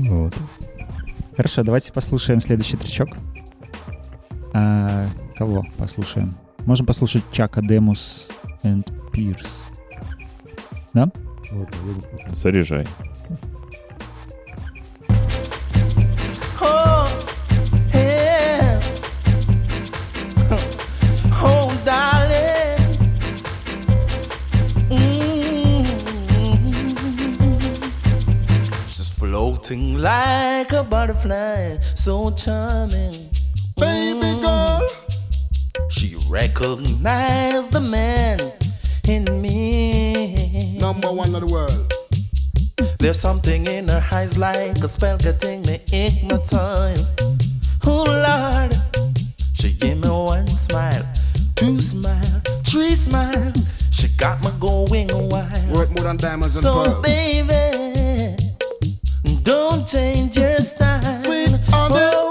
Вот. 0.08 0.32
Хорошо, 1.36 1.64
давайте 1.64 1.92
послушаем 1.92 2.40
следующий 2.40 2.76
тречок. 2.76 3.08
А, 4.54 5.06
кого 5.36 5.64
послушаем? 5.76 6.32
Можем 6.64 6.86
послушать 6.86 7.24
Чака 7.32 7.60
Демус 7.60 8.28
and 8.62 8.88
Пирс. 9.12 9.48
Да? 10.94 11.10
Заряжай. 12.32 12.86
Oh, 16.62 17.22
mm-hmm. 29.68 29.96
like 29.96 30.72
a 30.72 30.84
butterfly, 30.84 31.78
so 31.94 32.30
charming. 32.30 33.12
Baby 33.76 34.20
mm. 34.20 34.42
girl. 34.42 34.88
She 35.90 36.16
recognized 36.28 37.72
the 37.72 37.80
man 37.80 38.40
in 39.08 39.24
me. 39.42 40.78
Number 40.78 41.12
one 41.12 41.34
of 41.34 41.40
the 41.40 41.52
world. 41.52 41.95
There's 42.98 43.18
something 43.20 43.66
in 43.66 43.88
her 43.88 44.04
eyes 44.12 44.36
like 44.38 44.78
a 44.82 44.88
spell 44.88 45.18
getting 45.18 45.62
me 45.62 45.80
hypnotized. 45.88 47.20
Oh 47.84 48.04
Lord, 48.04 48.74
she 49.54 49.72
gave 49.72 49.98
me 50.02 50.08
one 50.08 50.48
smile, 50.48 51.04
two 51.54 51.80
smile, 51.80 52.42
three 52.64 52.94
smile. 52.96 53.52
She 53.92 54.08
got 54.16 54.42
me 54.42 54.50
going 54.58 55.08
wild. 55.28 55.68
Worth 55.70 55.90
more 55.90 56.04
than 56.04 56.16
diamonds 56.16 56.56
and 56.56 56.64
So 56.64 56.84
pearls. 56.84 57.02
baby, 57.04 58.36
don't 59.42 59.86
change 59.86 60.36
your 60.36 60.58
style. 60.60 61.16
Sweet 61.16 61.50
honey. 61.70 61.94
Oh 61.94 62.25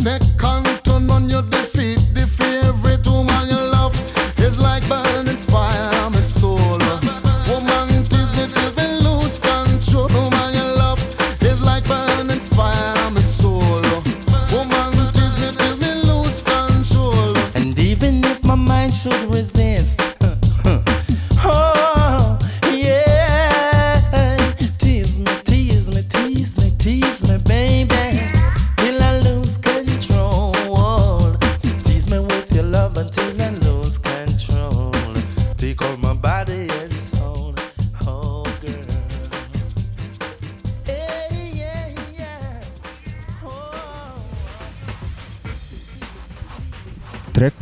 Second. 0.00 0.57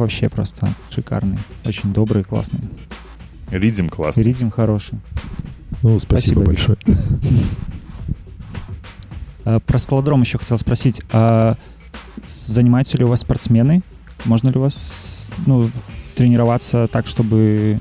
Вообще 0.07 0.29
просто 0.29 0.69
шикарный. 0.91 1.39
Очень 1.65 1.93
добрый, 1.93 2.23
классный. 2.23 2.61
Ридим 3.51 3.89
классно. 3.89 4.21
Ридим 4.21 4.53
хороший. 4.53 5.01
Ну, 5.83 5.99
спасибо, 5.99 6.43
Спасибо, 6.43 6.45
большое. 6.45 6.79
А, 9.45 9.61
Про 9.61 9.79
скалодром 9.79 10.23
еще 10.23 10.39
хотел 10.39 10.59
спросить. 10.59 11.03
А 11.13 11.57
занимаются 12.27 12.97
ли 12.99 13.05
у 13.05 13.09
вас 13.09 13.21
спортсмены? 13.21 13.83
Можно 14.25 14.51
ли 14.51 14.59
у 14.59 14.63
вас 14.63 15.29
ну, 15.47 15.71
тренироваться 16.15 16.89
так, 16.89 17.07
чтобы... 17.07 17.81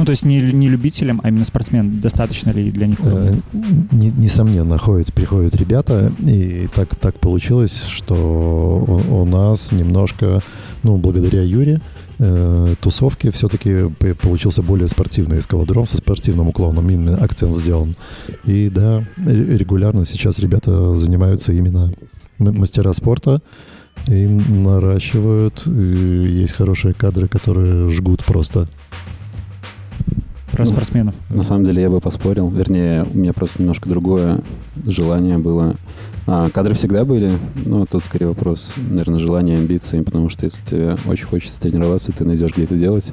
Ну, 0.00 0.06
то 0.06 0.12
есть 0.12 0.24
не, 0.24 0.40
не 0.40 0.70
любителям, 0.70 1.20
а 1.22 1.28
именно 1.28 1.44
спортсмен. 1.44 2.00
Достаточно 2.00 2.52
ли 2.52 2.70
для 2.70 2.86
них? 2.86 2.98
Э, 3.02 3.34
Несомненно, 3.92 4.78
ходят, 4.78 5.12
приходят 5.12 5.54
ребята, 5.54 6.10
и 6.20 6.68
так, 6.74 6.96
так 6.96 7.20
получилось, 7.20 7.84
что 7.86 8.14
у, 8.88 9.20
у 9.20 9.24
нас 9.26 9.72
немножко, 9.72 10.40
ну, 10.84 10.96
благодаря 10.96 11.42
Юре, 11.42 11.82
э, 12.18 12.74
тусовки 12.80 13.30
все-таки 13.30 13.90
получился 14.22 14.62
более 14.62 14.88
спортивный 14.88 15.40
эскалодром 15.40 15.86
со 15.86 15.98
спортивным 15.98 16.48
уклоном, 16.48 16.88
именно 16.88 17.16
акцент 17.22 17.54
сделан. 17.54 17.94
И 18.46 18.70
да, 18.70 19.02
ре- 19.18 19.58
регулярно 19.58 20.06
сейчас 20.06 20.38
ребята 20.38 20.94
занимаются 20.94 21.52
именно 21.52 21.92
мастера 22.38 22.94
спорта 22.94 23.42
и 24.06 24.24
наращивают. 24.24 25.66
И 25.66 26.40
есть 26.40 26.54
хорошие 26.54 26.94
кадры, 26.94 27.28
которые 27.28 27.90
жгут 27.90 28.24
просто. 28.24 28.66
Про 30.52 30.64
ну, 30.64 30.70
спортсменов. 30.70 31.14
На 31.28 31.42
самом 31.42 31.64
деле 31.64 31.82
я 31.82 31.90
бы 31.90 32.00
поспорил. 32.00 32.48
Вернее, 32.48 33.04
у 33.04 33.16
меня 33.16 33.32
просто 33.32 33.60
немножко 33.60 33.88
другое 33.88 34.40
желание 34.84 35.38
было. 35.38 35.76
А, 36.26 36.50
кадры 36.50 36.74
всегда 36.74 37.04
были, 37.04 37.32
но 37.64 37.86
тут 37.86 38.04
скорее 38.04 38.26
вопрос, 38.26 38.74
наверное, 38.76 39.18
желания, 39.18 39.56
амбиции, 39.56 40.02
потому 40.02 40.28
что 40.28 40.46
если 40.46 40.64
тебе 40.64 40.96
очень 41.06 41.26
хочется 41.26 41.60
тренироваться, 41.60 42.12
ты 42.12 42.24
найдешь, 42.24 42.52
где 42.52 42.64
это 42.64 42.76
делать. 42.76 43.12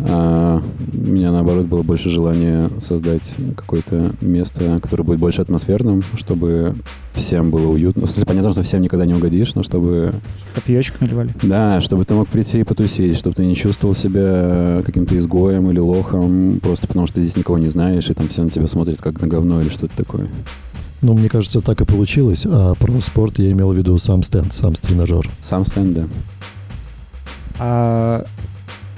А, 0.00 0.62
у 0.92 0.96
меня, 0.96 1.32
наоборот, 1.32 1.66
было 1.66 1.82
больше 1.82 2.08
желания 2.08 2.70
создать 2.78 3.32
какое-то 3.56 4.12
место, 4.20 4.78
которое 4.80 5.02
будет 5.02 5.18
больше 5.18 5.42
атмосферным, 5.42 6.04
чтобы 6.16 6.76
всем 7.14 7.50
было 7.50 7.68
уютно. 7.68 8.06
В 8.06 8.08
смысле, 8.08 8.26
понятно, 8.26 8.52
что 8.52 8.62
всем 8.62 8.80
никогда 8.80 9.06
не 9.06 9.14
угодишь, 9.14 9.54
но 9.54 9.62
чтобы 9.62 10.14
Кофеечек 10.54 11.00
наливали? 11.00 11.30
да, 11.42 11.80
чтобы 11.80 12.04
ты 12.04 12.14
мог 12.14 12.28
прийти 12.28 12.60
и 12.60 12.64
потусить, 12.64 13.16
чтобы 13.18 13.34
ты 13.34 13.44
не 13.44 13.56
чувствовал 13.56 13.94
себя 13.94 14.82
каким-то 14.84 15.16
изгоем 15.16 15.70
или 15.70 15.80
лохом, 15.80 16.60
просто 16.62 16.86
потому 16.86 17.06
что 17.06 17.16
ты 17.16 17.22
здесь 17.22 17.36
никого 17.36 17.58
не 17.58 17.68
знаешь, 17.68 18.08
и 18.08 18.14
там 18.14 18.28
все 18.28 18.42
на 18.42 18.50
тебя 18.50 18.68
смотрят 18.68 19.00
как 19.00 19.20
на 19.20 19.26
говно 19.26 19.60
или 19.60 19.68
что-то 19.68 19.96
такое. 19.96 20.28
Ну, 21.00 21.14
мне 21.14 21.28
кажется, 21.28 21.60
так 21.60 21.80
и 21.80 21.84
получилось. 21.84 22.44
А 22.48 22.74
про 22.74 23.00
спорт 23.00 23.38
я 23.38 23.52
имел 23.52 23.72
в 23.72 23.76
виду 23.76 23.96
сам 23.98 24.22
стенд, 24.22 24.52
сам 24.52 24.74
тренажер. 24.74 25.28
Сам 25.40 25.64
стенд, 25.64 25.94
да. 25.94 26.08
А, 27.60 28.26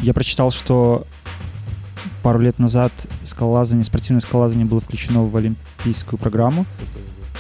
я 0.03 0.15
прочитал, 0.15 0.51
что 0.51 1.07
пару 2.23 2.41
лет 2.41 2.59
назад 2.59 2.93
скалолазание, 3.25 3.85
спортивное 3.85 4.21
скалолазание 4.21 4.67
было 4.67 4.81
включено 4.81 5.25
в 5.25 5.37
олимпийскую 5.37 6.19
программу. 6.19 6.67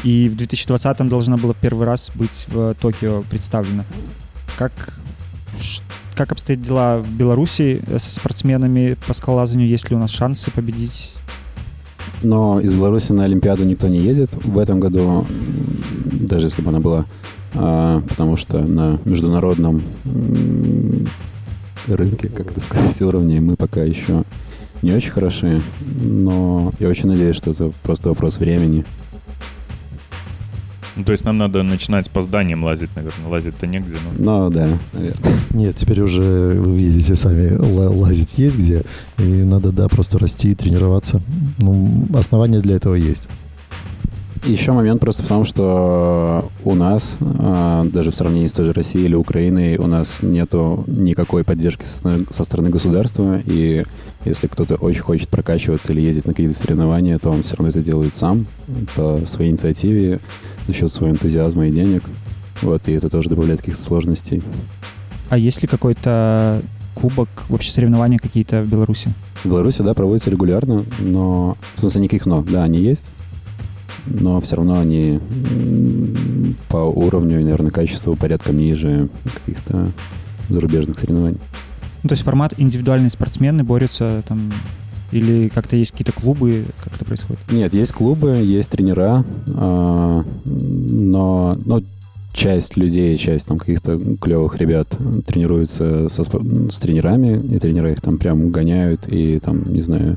И 0.02 0.28
в 0.28 0.36
2020-м 0.36 1.08
должна 1.08 1.36
была 1.36 1.54
первый 1.54 1.86
раз 1.86 2.10
быть 2.14 2.46
в 2.48 2.74
Токио 2.80 3.22
представлена. 3.28 3.84
Как, 4.56 4.72
как 6.14 6.32
обстоят 6.32 6.62
дела 6.62 6.98
в 6.98 7.10
Беларуси 7.10 7.82
со 7.98 8.14
спортсменами 8.14 8.96
по 9.06 9.12
скалолазанию? 9.12 9.68
Есть 9.68 9.90
ли 9.90 9.96
у 9.96 9.98
нас 9.98 10.10
шансы 10.10 10.50
победить? 10.50 11.12
Но 12.22 12.60
из 12.60 12.72
Беларуси 12.72 13.12
на 13.12 13.24
Олимпиаду 13.24 13.64
никто 13.64 13.88
не 13.88 13.98
едет 13.98 14.34
в 14.34 14.58
этом 14.58 14.80
году, 14.80 15.26
даже 16.04 16.46
если 16.46 16.62
бы 16.62 16.70
она 16.70 16.80
была, 16.80 17.06
а, 17.54 18.02
потому 18.08 18.36
что 18.36 18.58
на 18.58 18.98
международном 19.04 19.82
рынке, 21.96 22.28
как 22.28 22.50
это 22.50 22.60
сказать, 22.60 23.00
уровне 23.02 23.40
мы 23.40 23.56
пока 23.56 23.82
еще 23.82 24.24
не 24.82 24.92
очень 24.92 25.10
хороши, 25.10 25.62
но 26.02 26.72
я 26.78 26.88
очень 26.88 27.08
надеюсь, 27.08 27.36
что 27.36 27.50
это 27.50 27.70
просто 27.82 28.08
вопрос 28.08 28.38
времени. 28.38 28.84
Ну, 30.96 31.04
то 31.04 31.12
есть 31.12 31.24
нам 31.24 31.38
надо 31.38 31.62
начинать 31.62 32.10
по 32.10 32.20
зданиям 32.20 32.64
лазить, 32.64 32.90
наверное. 32.96 33.28
Лазить-то 33.28 33.66
негде. 33.66 33.96
Ну. 34.16 34.22
Но 34.22 34.50
да, 34.50 34.68
наверное. 34.92 35.32
Нет, 35.50 35.76
теперь 35.76 36.02
уже 36.02 36.20
вы 36.20 36.76
видите 36.76 37.14
сами, 37.16 37.56
ла- 37.56 37.90
лазить 37.90 38.36
есть 38.36 38.58
где, 38.58 38.82
и 39.18 39.22
надо, 39.22 39.72
да, 39.72 39.88
просто 39.88 40.18
расти 40.18 40.50
и 40.50 40.54
тренироваться. 40.54 41.22
Ну, 41.58 42.06
основания 42.12 42.60
для 42.60 42.76
этого 42.76 42.96
есть. 42.96 43.28
Еще 44.44 44.72
момент 44.72 45.00
просто 45.02 45.22
в 45.22 45.28
том, 45.28 45.44
что 45.44 46.50
у 46.64 46.74
нас, 46.74 47.18
а, 47.20 47.84
даже 47.84 48.10
в 48.10 48.16
сравнении 48.16 48.46
с 48.46 48.52
той 48.52 48.64
же 48.64 48.72
Россией 48.72 49.04
или 49.04 49.14
Украиной, 49.14 49.76
у 49.76 49.86
нас 49.86 50.22
нету 50.22 50.84
никакой 50.86 51.44
поддержки 51.44 51.84
со 51.84 51.96
стороны, 51.96 52.26
со 52.30 52.44
стороны 52.44 52.70
государства, 52.70 53.38
и 53.44 53.84
если 54.24 54.46
кто-то 54.46 54.76
очень 54.76 55.02
хочет 55.02 55.28
прокачиваться 55.28 55.92
или 55.92 56.00
ездить 56.00 56.24
на 56.24 56.32
какие-то 56.32 56.58
соревнования, 56.58 57.18
то 57.18 57.30
он 57.30 57.42
все 57.42 57.56
равно 57.56 57.68
это 57.68 57.82
делает 57.82 58.14
сам, 58.14 58.46
по 58.96 59.20
своей 59.26 59.50
инициативе, 59.50 60.20
за 60.66 60.72
счет 60.72 60.90
своего 60.90 61.14
энтузиазма 61.14 61.66
и 61.66 61.70
денег. 61.70 62.02
Вот, 62.62 62.88
и 62.88 62.92
это 62.92 63.10
тоже 63.10 63.28
добавляет 63.28 63.60
каких-то 63.60 63.82
сложностей. 63.82 64.42
А 65.28 65.36
есть 65.36 65.60
ли 65.60 65.68
какой-то 65.68 66.62
кубок, 66.94 67.28
вообще 67.48 67.70
соревнования 67.70 68.18
какие-то 68.18 68.62
в 68.62 68.68
Беларуси? 68.68 69.12
В 69.44 69.48
Беларуси, 69.48 69.82
да, 69.82 69.92
проводятся 69.92 70.30
регулярно, 70.30 70.84
но... 70.98 71.56
В 71.76 71.80
смысле, 71.80 72.02
никаких 72.02 72.26
но. 72.26 72.42
Да, 72.42 72.64
они 72.64 72.80
есть, 72.80 73.06
но 74.06 74.40
все 74.40 74.56
равно 74.56 74.80
они 74.80 75.20
по 76.68 76.76
уровню 76.76 77.40
и, 77.40 77.44
наверное, 77.44 77.70
качеству 77.70 78.16
порядком 78.16 78.56
ниже 78.56 79.08
каких-то 79.44 79.92
зарубежных 80.48 80.98
соревнований. 80.98 81.38
Ну, 82.02 82.08
то 82.08 82.12
есть 82.14 82.22
формат 82.22 82.54
индивидуальные 82.56 83.10
спортсмены 83.10 83.62
борются 83.62 84.22
там 84.26 84.50
или 85.12 85.48
как-то 85.48 85.76
есть 85.76 85.90
какие-то 85.90 86.12
клубы, 86.12 86.64
как 86.82 86.94
это 86.94 87.04
происходит? 87.04 87.40
Нет, 87.50 87.74
есть 87.74 87.92
клубы, 87.92 88.36
есть 88.36 88.70
тренера, 88.70 89.24
а, 89.48 90.24
но, 90.44 91.58
но 91.64 91.82
часть 92.32 92.76
людей, 92.76 93.16
часть 93.16 93.48
там 93.48 93.58
каких-то 93.58 93.98
клевых 94.20 94.56
ребят 94.56 94.88
тренируются 95.26 96.08
со 96.08 96.22
с 96.22 96.78
тренерами, 96.78 97.54
и 97.54 97.58
тренера 97.58 97.90
их 97.90 98.00
там 98.00 98.18
прям 98.18 98.50
гоняют 98.50 99.08
и 99.08 99.40
там, 99.40 99.72
не 99.72 99.82
знаю, 99.82 100.16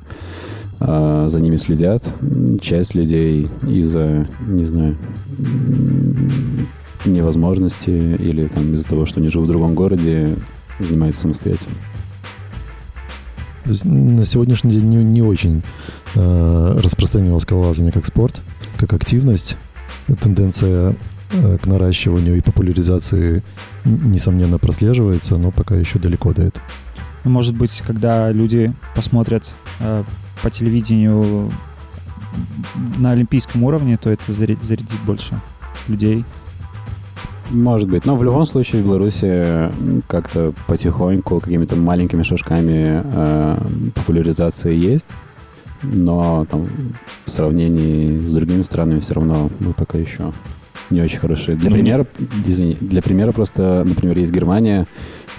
а, 0.85 1.27
за 1.29 1.39
ними 1.39 1.55
следят. 1.55 2.03
Часть 2.61 2.93
людей 2.93 3.49
из-за, 3.65 4.27
не 4.45 4.65
знаю, 4.65 4.97
невозможности 7.05 7.89
или 7.89 8.47
там 8.47 8.73
из-за 8.73 8.87
того, 8.87 9.05
что 9.05 9.21
они 9.21 9.29
живут 9.29 9.47
в 9.47 9.51
другом 9.51 9.75
городе, 9.75 10.35
занимаются 10.79 11.21
самостоятельно. 11.21 11.75
То 13.63 13.69
есть 13.69 13.85
на 13.85 14.25
сегодняшний 14.25 14.71
день 14.71 14.89
не, 14.89 14.97
не 14.97 15.21
очень 15.21 15.63
э, 16.15 16.79
распространено 16.83 17.39
скалолазание 17.39 17.93
как 17.93 18.05
спорт, 18.05 18.41
как 18.77 18.91
активность. 18.91 19.55
Тенденция 20.21 20.97
э, 21.31 21.57
к 21.59 21.65
наращиванию 21.65 22.35
и 22.35 22.41
популяризации, 22.41 23.41
несомненно, 23.85 24.59
прослеживается, 24.59 25.37
но 25.37 25.51
пока 25.51 25.75
еще 25.75 25.97
далеко 25.97 26.33
до 26.33 26.41
этого. 26.41 26.65
Ну, 27.23 27.31
может 27.31 27.55
быть, 27.55 27.81
когда 27.87 28.29
люди 28.33 28.73
посмотрят 28.95 29.55
э, 29.79 30.03
по 30.43 30.51
телевидению 30.51 31.49
на 32.99 33.11
олимпийском 33.11 33.63
уровне, 33.63 33.97
то 33.97 34.09
это 34.11 34.31
заря- 34.31 34.61
зарядит 34.63 34.99
больше 35.05 35.39
людей. 35.87 36.23
Может 37.51 37.89
быть. 37.89 38.05
Но 38.05 38.15
в 38.15 38.23
любом 38.23 38.45
случае 38.45 38.81
в 38.81 38.85
Беларуси 38.85 39.69
как-то 40.07 40.53
потихоньку, 40.67 41.39
какими-то 41.39 41.75
маленькими 41.75 42.23
шажками 42.23 43.01
э, 43.03 43.57
популяризация 43.95 44.71
есть. 44.71 45.07
Но 45.83 46.45
там 46.49 46.67
в 47.25 47.29
сравнении 47.29 48.25
с 48.25 48.33
другими 48.33 48.61
странами 48.61 48.99
все 48.99 49.15
равно 49.15 49.49
мы 49.59 49.73
пока 49.73 49.97
еще 49.97 50.31
не 50.89 51.01
очень 51.01 51.19
хороши. 51.19 51.55
Для 51.55 51.69
Ну, 51.69 51.75
примера, 51.75 52.07
извини, 52.45 52.77
для 52.79 53.01
примера 53.01 53.31
просто, 53.33 53.83
например, 53.85 54.17
есть 54.17 54.31
Германия, 54.31 54.87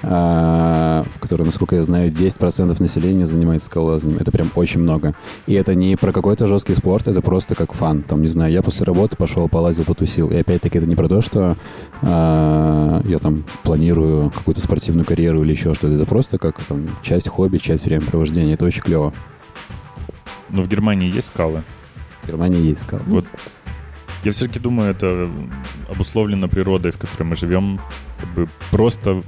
в 0.05 1.19
которой, 1.21 1.45
насколько 1.45 1.77
я 1.77 1.83
знаю, 1.83 2.11
10% 2.11 2.77
населения 2.81 3.27
занимается 3.27 3.67
скалолазанием. 3.67 4.19
Это 4.19 4.31
прям 4.31 4.51
очень 4.55 4.81
много. 4.81 5.15
И 5.47 5.55
это 5.55 5.75
не 5.75 5.97
про 5.97 6.13
какой-то 6.13 6.47
жесткий 6.47 6.75
спорт, 6.75 7.09
это 7.09 7.23
просто 7.23 7.55
как 7.55 7.73
фан. 7.73 8.03
Там, 8.03 8.21
не 8.21 8.29
знаю, 8.29 8.53
я 8.53 8.63
после 8.63 8.85
работы 8.85 9.17
пошел, 9.17 9.49
полазил, 9.49 9.85
потусил. 9.85 10.31
И 10.31 10.37
опять-таки 10.37 10.79
это 10.79 10.87
не 10.87 10.97
про 10.97 11.09
то, 11.09 11.23
что 11.23 11.57
а, 12.03 13.01
я 13.05 13.19
там 13.19 13.45
планирую 13.63 14.31
какую-то 14.31 14.61
спортивную 14.61 15.07
карьеру 15.07 15.43
или 15.43 15.53
еще 15.53 15.75
что-то. 15.75 15.95
Это 15.95 16.07
просто 16.07 16.39
как 16.39 16.63
там 16.65 16.87
часть 17.03 17.29
хобби, 17.29 17.59
часть 17.59 17.85
времяпровождения. 17.87 18.55
Это 18.55 18.65
очень 18.65 18.83
клево. 18.83 19.13
Но 20.51 20.63
в 20.63 20.69
Германии 20.69 21.13
есть 21.13 21.29
скалы. 21.29 21.63
В 22.23 22.29
Германии 22.29 22.61
есть 22.61 22.83
скалы. 22.83 23.03
Вот 23.07 23.25
я 24.25 24.33
все-таки 24.33 24.59
думаю, 24.59 24.91
это 24.91 25.31
обусловлено 25.91 26.49
природой, 26.49 26.93
в 26.93 26.99
которой 26.99 27.25
мы 27.25 27.37
живем. 27.37 27.79
Как 28.19 28.29
бы 28.31 28.49
просто 28.71 29.23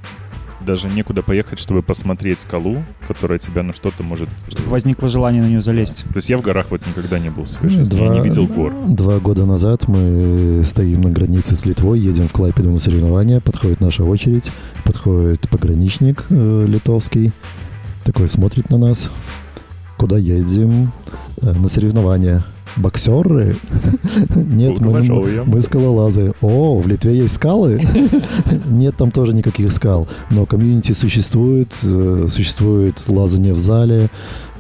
даже 0.67 0.89
некуда 0.89 1.23
поехать, 1.23 1.59
чтобы 1.59 1.83
посмотреть 1.83 2.43
скалу, 2.43 2.85
которая 3.09 3.39
тебя 3.39 3.63
на 3.63 3.73
что-то 3.73 4.03
может... 4.03 4.29
Чтобы 4.49 4.69
возникло 4.69 5.09
желание 5.09 5.43
на 5.43 5.47
нее 5.47 5.63
залезть. 5.63 6.05
То 6.11 6.17
есть 6.17 6.29
я 6.29 6.37
в 6.37 6.43
горах 6.43 6.67
вот 6.71 6.87
никогда 6.87 7.19
не 7.19 7.31
был 7.31 7.45
в 7.45 7.49
своей 7.49 7.75
жизни, 7.75 7.97
Два- 7.97 8.07
я 8.07 8.13
не 8.13 8.21
видел 8.21 8.47
гор. 8.47 8.73
Два 8.87 9.19
года 9.19 9.47
назад 9.47 9.89
мы 9.89 10.63
стоим 10.65 11.01
на 11.01 11.11
границе 11.11 11.57
с 11.57 11.65
Литвой, 11.65 11.99
едем 11.99 12.29
в 12.29 12.33
Клайпеду 12.33 12.71
на 12.71 12.79
соревнования, 12.79 13.41
подходит 13.41 13.81
наша 13.81 14.05
очередь, 14.05 14.51
подходит 14.85 15.49
пограничник 15.49 16.25
э, 16.29 16.67
литовский, 16.69 17.33
такой 18.05 18.29
смотрит 18.29 18.69
на 18.69 18.77
нас. 18.79 19.11
Куда 19.97 20.19
едем? 20.19 20.93
«Э, 21.41 21.53
на 21.53 21.69
соревнования. 21.69 22.45
Боксеры? 22.77 23.57
Нет, 24.35 24.81
мы, 24.81 25.01
мы 25.47 25.61
скалолазы. 25.61 26.35
О, 26.41 26.79
в 26.79 26.87
Литве 26.87 27.17
есть 27.19 27.35
скалы? 27.35 27.81
Нет 28.67 28.97
там 28.97 29.11
тоже 29.11 29.33
никаких 29.33 29.73
скал. 29.73 30.07
Но 30.31 30.47
комьюнити 30.47 30.93
существует, 30.93 31.75
э, 31.83 32.27
существует 32.29 33.05
лазание 33.09 33.55
в 33.55 33.59
зале, 33.59 34.11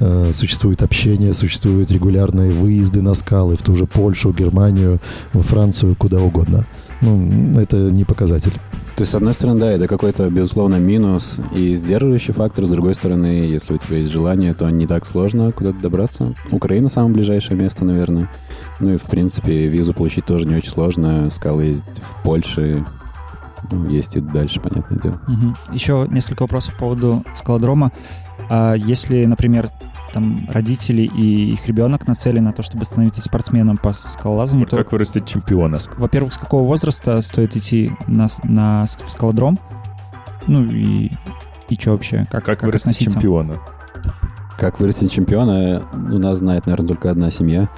э, 0.00 0.30
существует 0.32 0.82
общение, 0.82 1.34
существуют 1.34 1.90
регулярные 1.90 2.50
выезды 2.50 3.02
на 3.02 3.14
скалы 3.14 3.56
в 3.56 3.62
ту 3.62 3.74
же 3.74 3.86
Польшу, 3.86 4.32
Германию, 4.32 5.00
во 5.32 5.42
Францию, 5.42 5.94
куда 5.96 6.20
угодно. 6.20 6.66
Ну, 7.02 7.60
это 7.60 7.76
не 7.76 8.04
показатель. 8.04 8.52
То 8.96 9.02
есть, 9.02 9.12
с 9.12 9.14
одной 9.14 9.34
стороны, 9.34 9.60
да, 9.60 9.70
это 9.70 9.86
какой-то, 9.88 10.30
безусловно, 10.30 10.76
минус 10.76 11.38
и 11.54 11.74
сдерживающий 11.74 12.32
фактор. 12.32 12.64
С 12.64 12.70
другой 12.70 12.94
стороны, 12.94 13.26
если 13.26 13.74
у 13.74 13.76
тебя 13.76 13.98
есть 13.98 14.10
желание, 14.10 14.54
то 14.54 14.70
не 14.70 14.86
так 14.86 15.04
сложно 15.04 15.52
куда-то 15.52 15.78
добраться. 15.80 16.34
Украина 16.50 16.88
самое 16.88 17.12
ближайшее 17.12 17.58
место, 17.58 17.84
наверное. 17.84 18.30
Ну 18.80 18.94
и, 18.94 18.96
в 18.96 19.02
принципе, 19.02 19.68
визу 19.68 19.92
получить 19.92 20.24
тоже 20.24 20.46
не 20.46 20.56
очень 20.56 20.70
сложно. 20.70 21.28
Скалы 21.28 21.64
есть 21.64 22.00
в 22.00 22.22
Польше. 22.24 22.86
Ну, 23.70 23.86
есть 23.90 24.16
и 24.16 24.20
дальше, 24.20 24.60
понятное 24.60 24.98
дело. 24.98 25.20
Мгм. 25.26 25.56
Еще 25.72 26.06
несколько 26.10 26.44
вопросов 26.44 26.72
по 26.74 26.80
поводу 26.80 27.22
скалодрома. 27.34 27.92
А 28.48 28.72
если, 28.74 29.26
например, 29.26 29.68
там 30.16 30.48
родители 30.50 31.02
и 31.02 31.52
их 31.52 31.66
ребенок 31.68 32.06
нацелены 32.08 32.46
на 32.46 32.52
то, 32.54 32.62
чтобы 32.62 32.86
становиться 32.86 33.20
спортсменом 33.20 33.76
по 33.76 33.92
скалолазанию, 33.92 34.64
Вот 34.64 34.70
то, 34.70 34.78
как 34.78 34.92
вырастить 34.92 35.26
чемпиона? 35.26 35.76
с- 35.76 35.90
во-первых, 35.94 36.32
с 36.32 36.38
какого 36.38 36.66
возраста 36.66 37.20
стоит 37.20 37.54
идти 37.54 37.92
на, 38.06 38.28
на 38.44 38.86
в 38.86 39.10
скалодром? 39.10 39.58
Ну 40.46 40.64
и, 40.64 41.10
и 41.68 41.74
что 41.74 41.90
вообще? 41.90 42.20
Как, 42.30 42.46
Как, 42.46 42.60
как 42.60 42.62
вырастить 42.62 42.92
относиться? 42.92 43.14
чемпиона? 43.16 43.60
Как 44.58 44.80
вырастить 44.80 45.12
чемпиона, 45.12 45.82
у 45.92 46.16
нас 46.18 46.38
знает, 46.38 46.64
наверное, 46.64 46.88
только 46.88 47.10
одна 47.10 47.30
семья. 47.30 47.68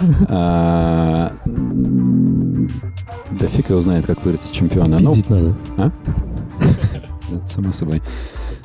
А, 0.28 1.32
Да 1.46 3.46
фиг 3.48 3.70
его 3.70 3.80
знает, 3.80 4.06
как 4.06 4.24
вырастить 4.24 4.52
чемпиона. 4.52 4.98
Ну, 5.00 5.14
Пиздить 5.14 5.30
надо. 5.30 5.56
Это 5.76 7.46
само 7.48 7.72
собой. 7.72 8.00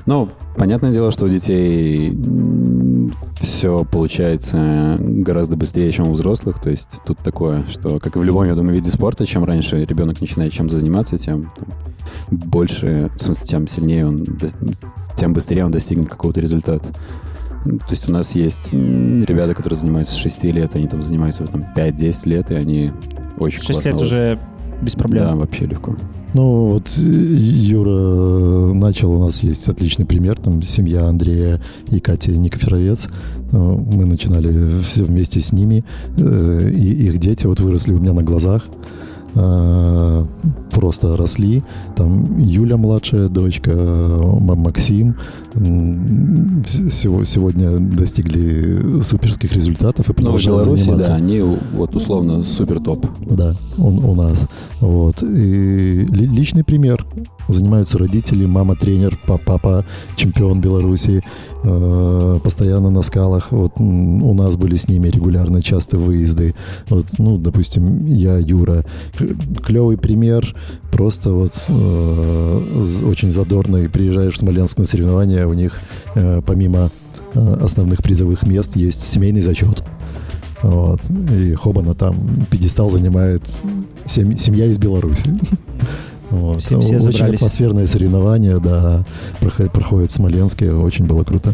Ну, 0.07 0.29
понятное 0.55 0.93
дело, 0.93 1.11
что 1.11 1.25
у 1.25 1.29
детей 1.29 2.17
все 3.41 3.83
получается 3.83 4.97
гораздо 4.99 5.57
быстрее, 5.57 5.91
чем 5.91 6.07
у 6.07 6.11
взрослых. 6.13 6.59
То 6.59 6.69
есть 6.69 6.89
тут 7.05 7.19
такое, 7.19 7.65
что, 7.67 7.99
как 7.99 8.15
и 8.15 8.19
в 8.19 8.23
любом, 8.23 8.45
я 8.45 8.55
думаю, 8.55 8.75
виде 8.75 8.89
спорта, 8.89 9.25
чем 9.25 9.43
раньше 9.43 9.83
ребенок 9.83 10.21
начинает 10.21 10.53
чем-то 10.53 10.77
заниматься, 10.77 11.17
тем 11.17 11.51
там, 11.57 11.67
больше, 12.31 13.11
в 13.17 13.21
смысле, 13.21 13.45
тем 13.45 13.67
сильнее 13.67 14.07
он, 14.07 14.25
тем 15.17 15.33
быстрее 15.33 15.65
он 15.65 15.71
достигнет 15.71 16.07
какого-то 16.07 16.39
результата. 16.39 16.89
То 17.65 17.89
есть 17.89 18.07
у 18.07 18.13
нас 18.13 18.33
есть 18.33 18.71
ребята, 18.71 19.53
которые 19.53 19.77
занимаются 19.77 20.15
с 20.15 20.17
6 20.17 20.43
лет, 20.45 20.73
они 20.75 20.87
там 20.87 21.01
занимаются 21.01 21.45
там, 21.47 21.65
5-10 21.75 22.29
лет, 22.29 22.51
и 22.51 22.55
они 22.55 22.93
очень 23.39 23.61
6 23.61 23.67
классно 23.67 23.89
лет 23.89 24.01
уже 24.01 24.39
без 24.81 24.93
проблем. 24.93 25.25
Да, 25.25 25.35
вообще 25.35 25.65
легко. 25.65 25.97
Ну, 26.37 26.65
вот 26.73 26.87
э, 26.99 27.01
Юра 27.01 27.89
э, 27.89 28.73
начал, 28.73 29.11
у 29.11 29.25
нас 29.25 29.41
есть 29.41 29.67
отличный 29.69 30.05
пример, 30.05 30.37
там 30.37 30.61
семья 30.61 31.05
Андрея 31.05 31.59
и 31.89 31.99
Кати 31.99 32.29
Никоферовец. 32.37 33.07
Э, 33.51 33.57
Мы 33.57 34.05
начинали 34.05 34.79
все 34.81 35.03
вместе 35.03 35.41
с 35.41 35.51
ними, 35.51 35.83
и 36.15 37.07
их 37.07 37.17
дети 37.17 37.47
вот 37.47 37.59
выросли 37.59 37.93
у 37.93 37.99
меня 37.99 38.13
на 38.13 38.21
глазах. 38.21 38.65
Э, 39.35 40.25
Просто 40.71 41.17
росли. 41.17 41.63
Там 41.95 42.37
Юля 42.39 42.77
младшая 42.77 43.29
дочка, 43.29 43.71
э, 43.73 44.21
Максим 44.55 45.15
сегодня 47.25 47.77
достигли 47.79 49.01
суперских 49.01 49.53
результатов 49.53 50.09
и 50.09 50.13
Ну, 50.23 50.37
в 50.37 50.45
Беларуси, 50.45 50.81
заниматься. 50.83 51.09
да, 51.09 51.15
они 51.15 51.41
вот 51.73 51.95
условно 51.95 52.43
супер 52.43 52.79
топ. 52.79 53.05
Да, 53.21 53.53
он 53.77 54.03
у 54.03 54.13
нас. 54.15 54.43
Вот. 54.81 55.23
И 55.23 56.05
ли- 56.09 56.27
личный 56.27 56.63
пример. 56.63 57.05
Занимаются 57.49 57.97
родители, 57.97 58.45
мама 58.45 58.75
тренер, 58.75 59.17
па- 59.25 59.37
папа 59.37 59.85
чемпион 60.17 60.59
Беларуси, 60.59 61.23
э, 61.63 62.39
постоянно 62.43 62.89
на 62.89 63.01
скалах. 63.03 63.51
Вот 63.51 63.71
у 63.79 64.33
нас 64.33 64.57
были 64.57 64.75
с 64.75 64.89
ними 64.89 65.07
регулярно 65.07 65.61
часто 65.61 65.97
выезды. 65.97 66.55
Вот, 66.89 67.05
ну, 67.19 67.37
допустим, 67.37 68.05
я 68.05 68.37
Юра. 68.37 68.83
Клевый 69.63 69.97
пример. 69.97 70.55
Просто 70.91 71.31
вот 71.31 71.53
э, 71.67 73.01
очень 73.05 73.31
задорный. 73.31 73.89
Приезжаешь 73.89 74.33
в 74.35 74.37
Смоленск 74.39 74.77
на 74.77 74.85
соревнования, 74.85 75.45
у 75.47 75.53
них 75.53 75.79
э, 76.15 76.41
помимо 76.45 76.89
э, 77.33 77.57
основных 77.61 78.01
призовых 78.03 78.43
мест 78.43 78.75
есть 78.75 79.03
семейный 79.03 79.41
зачет. 79.41 79.83
Вот. 80.63 81.01
И 81.31 81.53
Хобана 81.53 81.93
там 81.93 82.15
пьедестал 82.49 82.89
занимает 82.89 83.43
сем- 84.05 84.37
семья 84.37 84.65
из 84.65 84.77
Беларуси. 84.77 85.39
Вот. 86.29 86.61
Все- 86.61 86.77
все 86.81 86.95
очень 86.97 86.99
забрались. 86.99 87.35
атмосферное 87.37 87.85
соревнование, 87.85 88.59
да, 88.59 89.05
проход- 89.39 89.71
проходит 89.71 90.11
в 90.11 90.15
Смоленске, 90.15 90.73
очень 90.73 91.05
было 91.05 91.23
круто. 91.23 91.53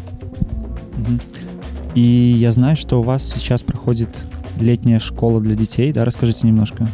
И 1.93 2.01
я 2.39 2.51
знаю, 2.51 2.75
что 2.75 2.99
у 2.99 3.03
вас 3.03 3.23
сейчас 3.23 3.61
проходит 3.61 4.25
летняя 4.59 4.99
школа 4.99 5.39
для 5.39 5.53
детей, 5.55 5.93
да? 5.93 6.05
Расскажите 6.05 6.47
немножко, 6.47 6.87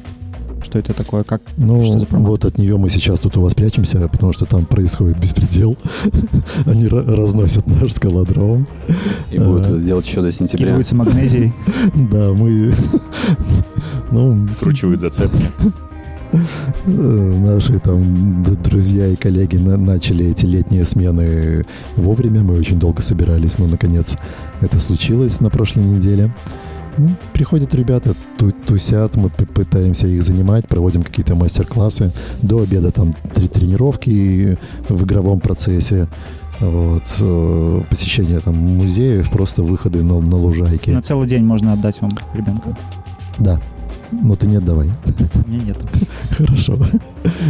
что 0.63 0.79
это 0.79 0.93
такое, 0.93 1.23
как, 1.23 1.41
Ну, 1.57 1.79
что 1.81 1.99
за 1.99 2.05
формат? 2.05 2.27
вот 2.29 2.45
от 2.45 2.57
нее 2.57 2.77
мы 2.77 2.89
сейчас 2.89 3.19
тут 3.19 3.37
у 3.37 3.41
вас 3.41 3.53
прячемся, 3.53 4.07
потому 4.07 4.33
что 4.33 4.45
там 4.45 4.65
происходит 4.65 5.19
беспредел. 5.19 5.77
Они 6.65 6.85
ра- 6.85 7.15
разносят 7.15 7.67
наш 7.67 7.93
скалодром. 7.93 8.67
И 9.31 9.37
будут 9.39 9.65
Ага. 9.67 9.71
это 9.75 9.79
делать 9.81 10.07
еще 10.07 10.21
до 10.21 10.31
сентября. 10.31 10.57
Скидываются 10.57 10.95
магнезией. 10.95 11.53
Да, 12.11 12.31
мы... 12.33 12.73
Ну, 14.11 14.47
Скручивают 14.49 15.01
зацепки. 15.01 15.45
Наши 16.85 17.79
там 17.79 18.43
друзья 18.63 19.07
и 19.07 19.15
коллеги 19.15 19.57
на- 19.57 19.77
начали 19.77 20.25
эти 20.27 20.45
летние 20.45 20.85
смены 20.85 21.65
вовремя. 21.95 22.41
Мы 22.41 22.57
очень 22.57 22.79
долго 22.79 23.01
собирались, 23.01 23.57
но 23.57 23.67
наконец 23.67 24.15
это 24.61 24.79
случилось 24.79 25.39
на 25.41 25.49
прошлой 25.49 25.83
неделе. 25.85 26.31
Ну, 26.99 27.09
приходят 27.31 27.73
ребята, 27.75 28.13
ту- 28.37 28.51
тусят, 28.51 29.15
мы 29.15 29.29
пытаемся 29.29 30.05
их 30.05 30.21
занимать, 30.21 30.67
проводим 30.67 31.01
какие-то 31.03 31.33
мастер-классы. 31.33 32.11
До 32.41 32.61
обеда 32.61 32.91
там 32.91 33.15
три 33.33 33.47
тренировки 33.47 34.57
в 34.89 35.05
игровом 35.05 35.39
процессе. 35.39 36.07
Вот, 36.59 37.03
э, 37.21 37.81
посещение 37.89 38.41
там 38.41 38.55
музеев, 38.55 39.31
просто 39.31 39.63
выходы 39.63 40.03
на, 40.03 40.19
на 40.19 40.35
лужайки. 40.35 40.89
На 40.91 41.01
целый 41.01 41.25
день 41.25 41.43
можно 41.45 41.71
отдать 41.71 42.01
вам 42.01 42.11
ребенка. 42.33 42.77
Да. 43.37 43.61
Но 44.11 44.35
ты 44.35 44.47
не 44.47 44.57
отдавай. 44.57 44.89
У 45.45 45.49
меня 45.49 45.63
нет. 45.63 45.77
Хорошо. 46.37 46.77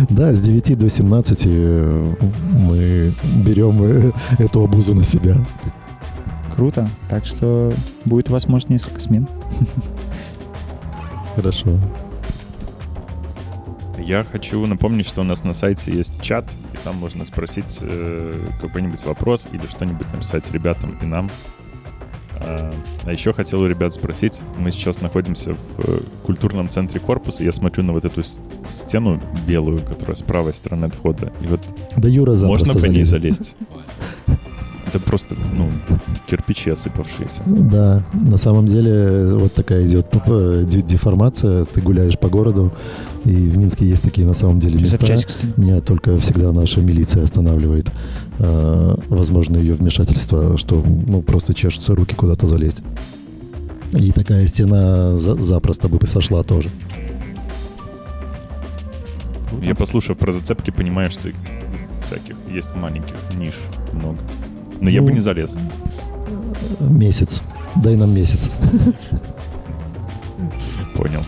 Да, 0.09 0.31
с 0.33 0.41
9 0.41 0.77
до 0.77 0.89
17 0.89 1.41
э, 1.45 2.13
мы 2.51 3.13
берем 3.43 3.81
э, 3.81 4.11
эту 4.37 4.63
обузу 4.63 4.93
на 4.93 5.03
себя. 5.03 5.37
Круто. 6.59 6.89
Так 7.09 7.25
что 7.25 7.71
будет 8.03 8.29
у 8.29 8.33
вас, 8.33 8.45
может, 8.49 8.69
несколько 8.69 8.99
смен. 8.99 9.29
Хорошо. 11.37 11.79
Я 13.97 14.25
хочу 14.25 14.65
напомнить, 14.65 15.07
что 15.07 15.21
у 15.21 15.23
нас 15.23 15.45
на 15.45 15.53
сайте 15.53 15.93
есть 15.93 16.21
чат, 16.21 16.51
и 16.73 16.77
там 16.83 16.97
можно 16.97 17.23
спросить 17.23 17.79
э, 17.81 18.45
какой-нибудь 18.59 19.05
вопрос 19.05 19.47
или 19.49 19.65
что-нибудь 19.67 20.11
написать 20.11 20.51
ребятам 20.51 20.99
и 21.01 21.05
нам. 21.05 21.31
А, 22.41 22.73
а 23.05 23.11
еще 23.13 23.31
хотел 23.31 23.61
у 23.61 23.67
ребят 23.67 23.93
спросить, 23.93 24.41
мы 24.57 24.71
сейчас 24.71 24.99
находимся 24.99 25.53
в 25.53 25.59
э, 25.77 26.01
культурном 26.25 26.67
центре 26.67 26.99
корпуса, 26.99 27.41
я 27.41 27.53
смотрю 27.53 27.85
на 27.85 27.93
вот 27.93 28.03
эту 28.03 28.21
стену 28.69 29.21
белую, 29.47 29.79
которая 29.79 30.15
с 30.15 30.21
правой 30.21 30.53
стороны 30.53 30.87
от 30.87 30.93
входа, 30.93 31.31
и 31.41 31.47
вот 31.47 31.61
Да 31.95 32.09
Юра 32.09 32.35
можно 32.35 32.73
по 32.73 32.85
ней 32.85 33.05
залезть? 33.05 33.55
Это 34.89 34.99
просто, 34.99 35.35
ну, 35.53 35.69
кирпичи 36.27 36.71
осыпавшиеся. 36.71 37.43
Ну, 37.45 37.69
да, 37.69 38.03
на 38.13 38.37
самом 38.37 38.65
деле 38.65 39.35
вот 39.35 39.53
такая 39.53 39.85
идет 39.85 40.07
ну, 40.25 40.63
деформация. 40.63 41.65
Ты 41.65 41.79
гуляешь 41.81 42.17
по 42.17 42.27
городу, 42.27 42.73
и 43.23 43.35
в 43.35 43.57
Минске 43.57 43.85
есть 43.85 44.01
такие 44.01 44.25
на 44.25 44.33
самом 44.33 44.59
деле 44.59 44.79
места. 44.79 45.15
Меня 45.57 45.81
только 45.81 46.17
всегда 46.17 46.51
наша 46.51 46.81
милиция 46.81 47.23
останавливает. 47.23 47.91
Э, 48.39 48.95
возможно, 49.09 49.57
ее 49.57 49.75
вмешательство, 49.75 50.57
что 50.57 50.83
ну, 51.05 51.21
просто 51.21 51.53
чешутся 51.53 51.93
руки 51.93 52.15
куда-то 52.15 52.47
залезть. 52.47 52.81
И 53.91 54.11
такая 54.11 54.47
стена 54.47 55.17
запросто 55.17 55.87
бы 55.87 55.99
сошла 56.07 56.41
тоже. 56.41 56.71
Я 59.61 59.75
послушав 59.75 60.17
про 60.17 60.31
зацепки, 60.31 60.71
понимаю, 60.71 61.11
что 61.11 61.29
всяких 62.03 62.35
есть 62.51 62.73
маленьких 62.75 63.15
ниш 63.35 63.53
много. 63.93 64.17
Но 64.79 64.85
ну, 64.85 64.89
я 64.89 65.01
бы 65.01 65.09
ну, 65.09 65.15
не 65.15 65.19
залез. 65.19 65.57
Месяц. 66.79 67.43
Дай 67.75 67.95
нам 67.95 68.13
месяц. 68.13 68.49
Понял. 70.95 71.21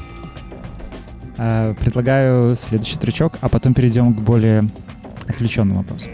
А, 1.38 1.74
предлагаю 1.76 2.56
следующий 2.56 2.98
трючок, 2.98 3.34
а 3.42 3.50
потом 3.50 3.74
перейдем 3.74 4.14
к 4.14 4.22
более 4.22 4.70
отвлеченному 5.28 5.80
вопросу. 5.80 6.08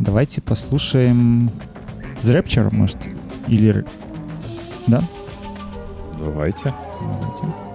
Давайте 0.00 0.40
послушаем 0.40 1.50
The 2.22 2.42
Rapture, 2.42 2.74
может? 2.74 2.96
Или... 3.46 3.84
Да? 4.86 5.04
Давайте. 6.18 6.74
Давайте. 7.00 7.69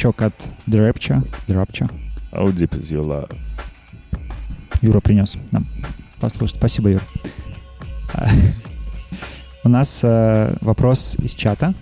Тречок 0.00 0.22
от 0.22 0.32
The 0.66 0.90
Rapture. 0.90 1.28
The 1.46 1.62
Rapture. 1.62 1.90
How 2.32 2.50
deep 2.54 2.70
is 2.70 2.90
your 2.90 3.04
love? 3.04 3.36
Юра 4.80 5.00
принес 5.00 5.36
нам 5.52 5.66
послушать. 6.20 6.56
Спасибо, 6.56 6.88
Юр. 6.88 7.02
У 9.64 9.68
нас 9.68 10.00
э, 10.02 10.56
вопрос 10.62 11.16
из 11.18 11.34
чата. 11.34 11.74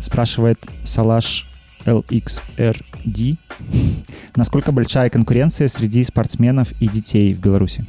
Спрашивает 0.00 0.66
Салаш 0.84 1.46
LXRD. 1.84 3.36
Насколько 4.36 4.72
большая 4.72 5.10
конкуренция 5.10 5.68
среди 5.68 6.02
спортсменов 6.04 6.72
и 6.80 6.88
детей 6.88 7.34
в 7.34 7.40
Беларуси? 7.40 7.84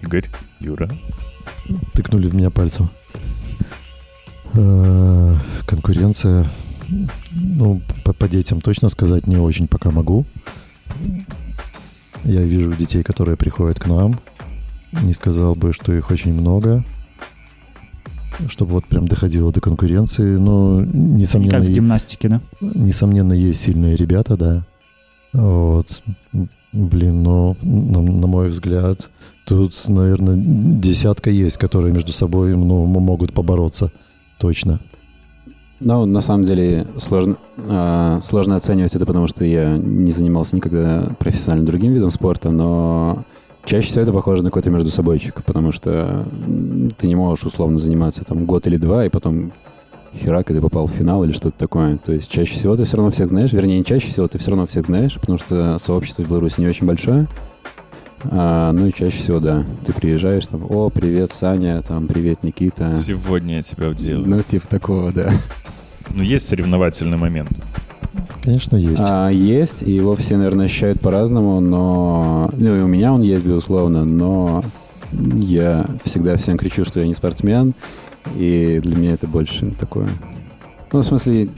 Игорь, 0.00 0.30
Юра. 0.60 0.88
Тыкнули 1.92 2.26
в 2.28 2.34
меня 2.34 2.48
пальцем. 2.48 2.88
Конкуренция. 5.68 6.50
Ну, 7.30 7.82
по, 8.02 8.14
по 8.14 8.26
детям 8.26 8.62
точно 8.62 8.88
сказать 8.88 9.26
не 9.26 9.36
очень 9.36 9.68
пока 9.68 9.90
могу. 9.90 10.24
Я 12.24 12.40
вижу 12.40 12.72
детей, 12.72 13.02
которые 13.02 13.36
приходят 13.36 13.78
к 13.78 13.86
нам. 13.86 14.18
Не 15.02 15.12
сказал 15.12 15.54
бы, 15.54 15.74
что 15.74 15.92
их 15.92 16.10
очень 16.10 16.32
много. 16.32 16.82
Чтобы 18.48 18.72
вот 18.72 18.86
прям 18.86 19.06
доходило 19.08 19.52
до 19.52 19.60
конкуренции. 19.60 20.36
Но, 20.36 20.80
Не 20.80 21.20
несомненно, 21.20 21.58
как 21.58 21.68
в 21.68 21.70
гимнастике, 21.70 22.28
да? 22.30 22.40
Несомненно, 22.62 23.34
есть 23.34 23.60
сильные 23.60 23.94
ребята, 23.94 24.38
да. 24.38 24.64
Вот. 25.34 26.02
Блин, 26.72 27.22
но 27.22 27.58
на, 27.60 28.00
на 28.00 28.26
мой 28.26 28.48
взгляд, 28.48 29.10
тут, 29.44 29.74
наверное, 29.86 30.36
десятка 30.38 31.28
есть, 31.28 31.58
которые 31.58 31.92
между 31.92 32.12
собой 32.12 32.56
ну, 32.56 32.86
могут 32.86 33.34
побороться. 33.34 33.92
Точно. 34.38 34.80
Ну, 35.80 36.06
на 36.06 36.20
самом 36.20 36.44
деле, 36.44 36.86
сложно, 36.98 37.36
а, 37.56 38.20
сложно 38.20 38.56
оценивать 38.56 38.94
это, 38.96 39.06
потому 39.06 39.28
что 39.28 39.44
я 39.44 39.76
не 39.76 40.10
занимался 40.10 40.56
никогда 40.56 41.04
профессионально 41.20 41.66
другим 41.66 41.92
видом 41.92 42.10
спорта, 42.10 42.50
но 42.50 43.22
чаще 43.64 43.88
всего 43.88 44.02
это 44.02 44.12
похоже 44.12 44.42
на 44.42 44.50
какой-то 44.50 44.70
между 44.70 44.90
собойчик, 44.90 45.44
потому 45.44 45.70
что 45.70 46.24
ты 46.98 47.06
не 47.06 47.14
можешь 47.14 47.44
условно 47.44 47.78
заниматься 47.78 48.24
там 48.24 48.44
год 48.44 48.66
или 48.66 48.76
два, 48.76 49.04
и 49.04 49.08
потом 49.08 49.52
херак, 50.14 50.50
и 50.50 50.54
ты 50.54 50.60
попал 50.60 50.86
в 50.86 50.90
финал 50.90 51.22
или 51.22 51.32
что-то 51.32 51.56
такое. 51.56 51.96
То 51.98 52.12
есть 52.12 52.28
чаще 52.28 52.54
всего 52.54 52.74
ты 52.74 52.82
все 52.82 52.96
равно 52.96 53.12
всех 53.12 53.28
знаешь, 53.28 53.52
вернее, 53.52 53.78
не 53.78 53.84
чаще 53.84 54.08
всего, 54.08 54.26
ты 54.26 54.38
все 54.38 54.50
равно 54.50 54.66
всех 54.66 54.86
знаешь, 54.86 55.14
потому 55.20 55.38
что 55.38 55.78
сообщество 55.78 56.22
в 56.22 56.28
Беларуси 56.28 56.60
не 56.60 56.66
очень 56.66 56.86
большое. 56.86 57.28
А, 58.24 58.72
ну 58.72 58.86
и 58.86 58.92
чаще 58.92 59.18
всего, 59.18 59.40
да, 59.40 59.64
ты 59.86 59.92
приезжаешь, 59.92 60.46
там, 60.46 60.66
о, 60.68 60.90
привет, 60.90 61.32
Саня, 61.32 61.80
там, 61.82 62.06
привет, 62.06 62.42
Никита. 62.42 62.94
Сегодня 62.94 63.56
я 63.56 63.62
тебя 63.62 63.88
уделаю. 63.88 64.28
Ну, 64.28 64.42
типа 64.42 64.66
такого, 64.68 65.12
да. 65.12 65.30
Ну, 66.14 66.22
есть 66.22 66.46
соревновательный 66.48 67.16
момент. 67.16 67.50
Конечно, 68.42 68.76
есть. 68.76 69.02
А, 69.06 69.28
есть, 69.28 69.82
и 69.82 69.92
его 69.92 70.16
все, 70.16 70.36
наверное, 70.36 70.66
ощущают 70.66 71.00
по-разному, 71.00 71.60
но... 71.60 72.50
Ну, 72.54 72.76
и 72.76 72.80
у 72.80 72.86
меня 72.86 73.12
он 73.12 73.22
есть, 73.22 73.44
безусловно, 73.44 74.04
но 74.04 74.64
я 75.12 75.86
всегда 76.04 76.36
всем 76.36 76.56
кричу, 76.56 76.84
что 76.84 77.00
я 77.00 77.06
не 77.06 77.14
спортсмен, 77.14 77.74
и 78.36 78.80
для 78.82 78.96
меня 78.96 79.12
это 79.14 79.26
больше 79.26 79.70
такое... 79.78 80.08
Ну, 80.92 81.00
в 81.00 81.04
смысле, 81.04 81.50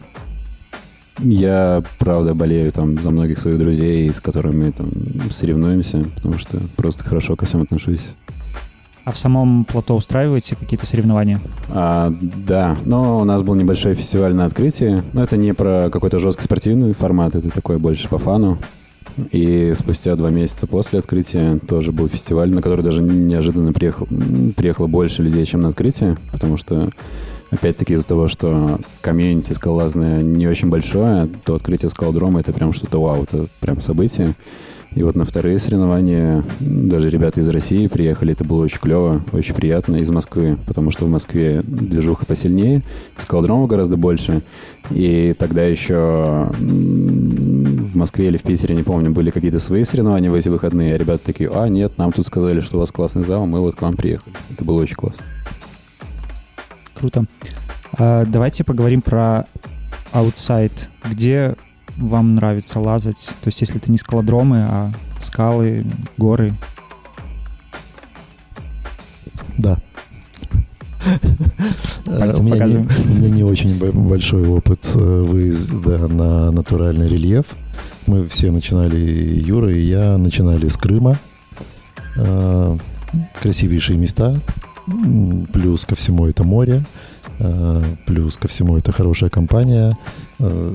я, 1.23 1.83
правда, 1.99 2.35
болею 2.35 2.71
там 2.73 3.01
за 3.01 3.11
многих 3.11 3.39
своих 3.39 3.59
друзей, 3.59 4.13
с 4.13 4.21
которыми 4.21 4.71
там 4.71 4.91
соревнуемся, 5.31 6.05
потому 6.17 6.39
что 6.39 6.59
просто 6.77 7.05
хорошо 7.05 7.37
ко 7.37 7.47
всем 7.47 7.63
отношусь. 7.63 8.07
А 9.05 9.13
в 9.13 9.19
самом 9.19 9.65
плато 9.65 9.97
устраиваете 9.97 10.57
какие-то 10.57 10.87
соревнования? 10.87 11.41
А, 11.71 12.15
да, 12.21 12.77
но 12.85 13.21
у 13.21 13.25
нас 13.25 13.43
был 13.43 13.55
небольшой 13.55 13.95
фестиваль 13.95 14.35
на 14.35 14.45
открытии. 14.45 15.03
Но 15.15 15.25
это 15.25 15.37
не 15.37 15.55
про 15.55 15.89
какой-то 15.91 16.19
жесткий 16.19 16.45
спортивный 16.45 16.93
формат, 16.93 17.35
это 17.35 17.49
такой 17.51 17.79
больше 17.79 18.09
по 18.09 18.19
фану. 18.19 18.59
И 19.33 19.73
спустя 19.77 20.17
два 20.17 20.31
месяца 20.31 20.67
после 20.67 20.99
открытия 20.99 21.59
тоже 21.67 21.93
был 21.93 22.09
фестиваль, 22.09 22.51
на 22.51 22.63
который 22.63 22.85
даже 22.85 23.03
неожиданно 23.03 23.73
приехал, 23.73 24.07
приехало 24.57 24.87
больше 24.87 25.23
людей, 25.23 25.45
чем 25.45 25.61
на 25.61 25.69
открытие, 25.69 26.17
потому 26.31 26.57
что, 26.57 26.91
опять-таки, 27.51 27.95
из-за 27.95 28.07
того, 28.07 28.29
что 28.29 28.79
комьюнити 29.01 29.53
скалолазное 29.53 30.23
не 30.23 30.47
очень 30.47 30.69
большое, 30.69 31.29
то 31.45 31.55
открытие 31.55 31.91
скалодрома— 31.91 32.41
это 32.43 32.53
прям 32.53 32.73
что-то 32.73 33.01
вау, 33.01 33.25
это 33.25 33.47
прям 33.61 33.81
событие. 33.81 34.35
И 34.95 35.05
вот 35.05 35.15
на 35.15 35.25
вторые 35.25 35.57
соревнования 35.59 36.45
даже 36.59 37.11
ребята 37.11 37.41
из 37.41 37.49
России 37.49 37.87
приехали, 37.87 38.33
это 38.33 38.43
было 38.43 38.65
очень 38.65 38.81
клево, 38.81 39.23
очень 39.33 39.55
приятно, 39.55 39.97
из 39.97 40.11
Москвы, 40.11 40.59
потому 40.67 40.91
что 40.91 41.07
в 41.07 41.09
Москве 41.09 41.63
движуха 41.63 42.27
посильнее, 42.27 42.83
скалодромов 43.17 43.69
гораздо 43.69 43.97
больше, 43.97 44.43
и 44.91 45.33
тогда 45.39 45.63
еще 45.63 46.49
в 46.59 47.97
Москве 47.97 48.27
или 48.27 48.37
в 48.37 48.43
Питере, 48.43 48.75
не 48.75 48.83
помню, 48.83 49.13
были 49.13 49.31
какие-то 49.31 49.61
свои 49.61 49.85
соревнования 49.85 50.29
в 50.29 50.35
эти 50.35 50.49
выходные, 50.49 50.95
а 50.95 50.99
ребята 50.99 51.21
такие, 51.25 51.51
а 51.55 51.69
нет, 51.69 51.97
нам 51.97 52.11
тут 52.11 52.27
сказали, 52.27 52.59
что 52.59 52.79
у 52.79 52.81
вас 52.81 52.91
классный 52.91 53.23
зал, 53.23 53.47
мы 53.47 53.61
вот 53.61 53.77
к 53.77 53.83
вам 53.83 53.97
приехали. 53.97 54.35
Это 54.51 54.65
было 54.65 54.81
очень 54.81 54.97
классно. 54.97 55.25
Круто. 57.01 57.25
А, 57.99 58.27
давайте 58.27 58.63
поговорим 58.63 59.01
про 59.01 59.47
аутсайд. 60.13 60.91
Где 61.03 61.57
вам 61.97 62.35
нравится 62.35 62.79
лазать? 62.79 63.31
То 63.41 63.49
есть, 63.49 63.63
если 63.63 63.79
это 63.79 63.91
не 63.91 63.97
скалодромы, 63.97 64.67
а 64.69 64.93
скалы, 65.19 65.87
горы. 66.19 66.53
Да. 69.57 69.79
У 72.05 72.43
меня, 72.43 72.67
не, 72.67 72.77
у 72.77 73.15
меня 73.15 73.31
не 73.31 73.45
очень 73.45 73.79
большой 73.79 74.47
опыт 74.47 74.81
э, 74.95 74.99
выезда 74.99 76.07
на 76.07 76.51
натуральный 76.51 77.09
рельеф. 77.09 77.47
Мы 78.07 78.29
все 78.29 78.51
начинали, 78.51 78.99
Юра 78.99 79.73
и 79.73 79.81
я 79.81 80.19
начинали 80.19 80.69
с 80.69 80.77
Крыма. 80.77 81.19
Э, 82.19 82.77
Красивейшие 83.41 83.99
места. 83.99 84.39
Плюс 85.53 85.85
ко 85.85 85.95
всему 85.95 86.27
это 86.27 86.45
море. 86.45 86.85
Э, 87.39 87.83
Плюс 88.07 88.37
ко 88.37 88.49
всему 88.49 88.77
это 88.77 88.93
хорошая 88.93 89.31
компания. 89.31 89.97
Э, 90.39 90.75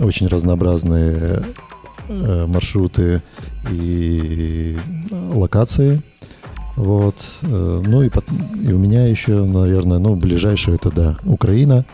Очень 0.00 0.28
разнообразные 0.28 1.42
э, 2.08 2.46
маршруты 2.46 3.22
и 3.70 4.76
локации. 5.34 6.00
Вот. 6.76 7.16
Ну 7.42 8.02
и, 8.02 8.08
и 8.08 8.72
у 8.72 8.78
меня 8.78 9.06
еще, 9.06 9.44
наверное, 9.44 9.98
ну, 9.98 10.14
ближайшее 10.16 10.76
это, 10.76 10.90
да, 10.90 11.18
Украина. 11.24 11.84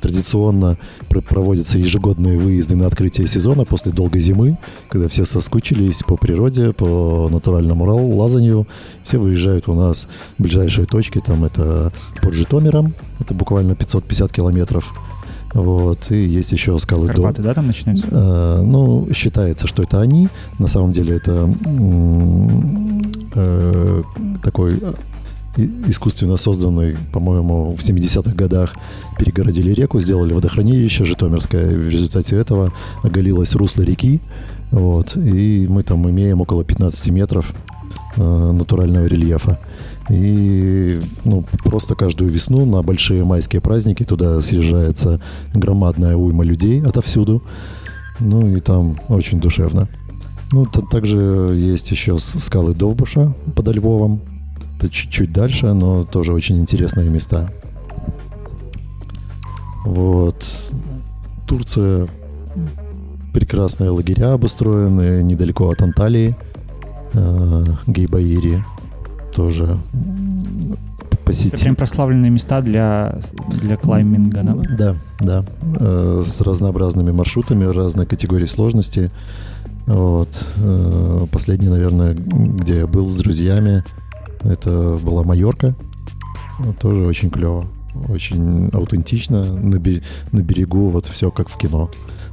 Традиционно 0.00 0.76
пр- 1.08 1.22
проводятся 1.22 1.78
ежегодные 1.78 2.38
выезды 2.38 2.76
на 2.76 2.86
открытие 2.86 3.26
сезона 3.26 3.64
после 3.64 3.90
долгой 3.92 4.20
зимы, 4.20 4.58
когда 4.88 5.08
все 5.08 5.24
соскучились 5.24 6.02
по 6.06 6.16
природе, 6.16 6.72
по 6.72 7.28
натуральному 7.30 7.84
ра- 7.84 8.14
лазанию. 8.14 8.66
Все 9.02 9.18
выезжают 9.18 9.68
у 9.68 9.74
нас 9.74 10.08
в 10.38 10.42
ближайшие 10.42 10.86
точки, 10.86 11.20
там 11.20 11.44
это 11.44 11.92
под 12.22 12.34
Житомиром, 12.34 12.94
это 13.18 13.34
буквально 13.34 13.74
550 13.74 14.32
километров. 14.32 14.92
Вот, 15.54 16.10
и 16.10 16.26
есть 16.26 16.52
еще 16.52 16.78
скалы 16.78 17.06
Дон. 17.06 17.16
Карпаты, 17.16 17.42
да, 17.42 17.54
там 17.54 17.66
начинаются? 17.66 18.06
Э, 18.10 18.60
ну, 18.62 19.08
считается, 19.14 19.66
что 19.66 19.82
это 19.82 19.98
они. 20.00 20.28
На 20.58 20.66
самом 20.66 20.92
деле 20.92 21.16
это 21.16 21.50
э, 23.34 24.02
такой 24.42 24.80
искусственно 25.86 26.36
созданный, 26.36 26.96
по-моему, 27.12 27.74
в 27.74 27.80
70-х 27.80 28.34
годах 28.34 28.74
перегородили 29.18 29.72
реку, 29.72 30.00
сделали 30.00 30.32
водохранилище 30.32 31.04
Житомирское. 31.04 31.66
В 31.66 31.88
результате 31.88 32.36
этого 32.36 32.72
оголилось 33.02 33.54
русло 33.54 33.82
реки. 33.82 34.20
Вот, 34.70 35.16
и 35.16 35.66
мы 35.68 35.82
там 35.82 36.08
имеем 36.10 36.40
около 36.40 36.62
15 36.62 37.08
метров 37.10 37.54
э, 38.16 38.52
натурального 38.52 39.06
рельефа. 39.06 39.58
И 40.10 41.00
ну, 41.24 41.44
просто 41.64 41.94
каждую 41.94 42.30
весну 42.30 42.64
на 42.64 42.82
большие 42.82 43.24
майские 43.24 43.60
праздники 43.60 44.04
туда 44.04 44.40
съезжается 44.40 45.20
громадная 45.54 46.16
уйма 46.16 46.44
людей 46.44 46.82
отовсюду. 46.82 47.42
Ну 48.20 48.56
и 48.56 48.60
там 48.60 48.98
очень 49.08 49.40
душевно. 49.40 49.88
Ну, 50.52 50.64
та- 50.66 50.80
также 50.80 51.52
есть 51.56 51.90
еще 51.90 52.18
скалы 52.18 52.74
Довбуша 52.74 53.34
под 53.54 53.68
Львовом. 53.68 54.20
Это 54.78 54.88
чуть-чуть 54.90 55.32
дальше, 55.32 55.72
но 55.72 56.04
тоже 56.04 56.32
очень 56.32 56.58
интересные 56.60 57.10
места. 57.10 57.50
Вот. 59.84 60.70
Турция. 61.46 62.08
Прекрасные 63.32 63.90
лагеря 63.90 64.32
обустроены 64.32 65.22
недалеко 65.22 65.68
от 65.70 65.82
Анталии. 65.82 66.36
Э, 67.14 67.64
Гейбаири 67.86 68.62
тоже 69.34 69.76
Это 71.06 71.16
посетить. 71.24 71.60
прям 71.60 71.76
прославленные 71.76 72.30
места 72.30 72.60
для, 72.60 73.18
для 73.60 73.76
клайминга, 73.76 74.42
да? 74.42 74.54
Да, 74.76 74.94
да. 75.20 75.44
Э, 75.78 76.22
С 76.26 76.40
разнообразными 76.40 77.10
маршрутами, 77.12 77.64
разной 77.64 78.06
категории 78.06 78.46
сложности. 78.46 79.10
Вот. 79.86 80.28
Э, 80.58 81.26
Последний, 81.32 81.68
наверное, 81.68 82.14
где 82.14 82.78
я 82.78 82.86
был 82.86 83.08
с 83.08 83.16
друзьями, 83.16 83.84
это 84.44 84.98
была 85.02 85.22
Майорка. 85.22 85.74
Тоже 86.80 87.04
очень 87.06 87.30
клево. 87.30 87.66
очень 88.08 88.68
аутентично, 88.72 89.44
на, 89.44 89.78
бе- 89.78 90.02
на 90.32 90.40
берегу 90.40 90.90
вот 90.90 91.06
все 91.06 91.30
как 91.30 91.48
в 91.48 91.56
кино. 91.56 91.90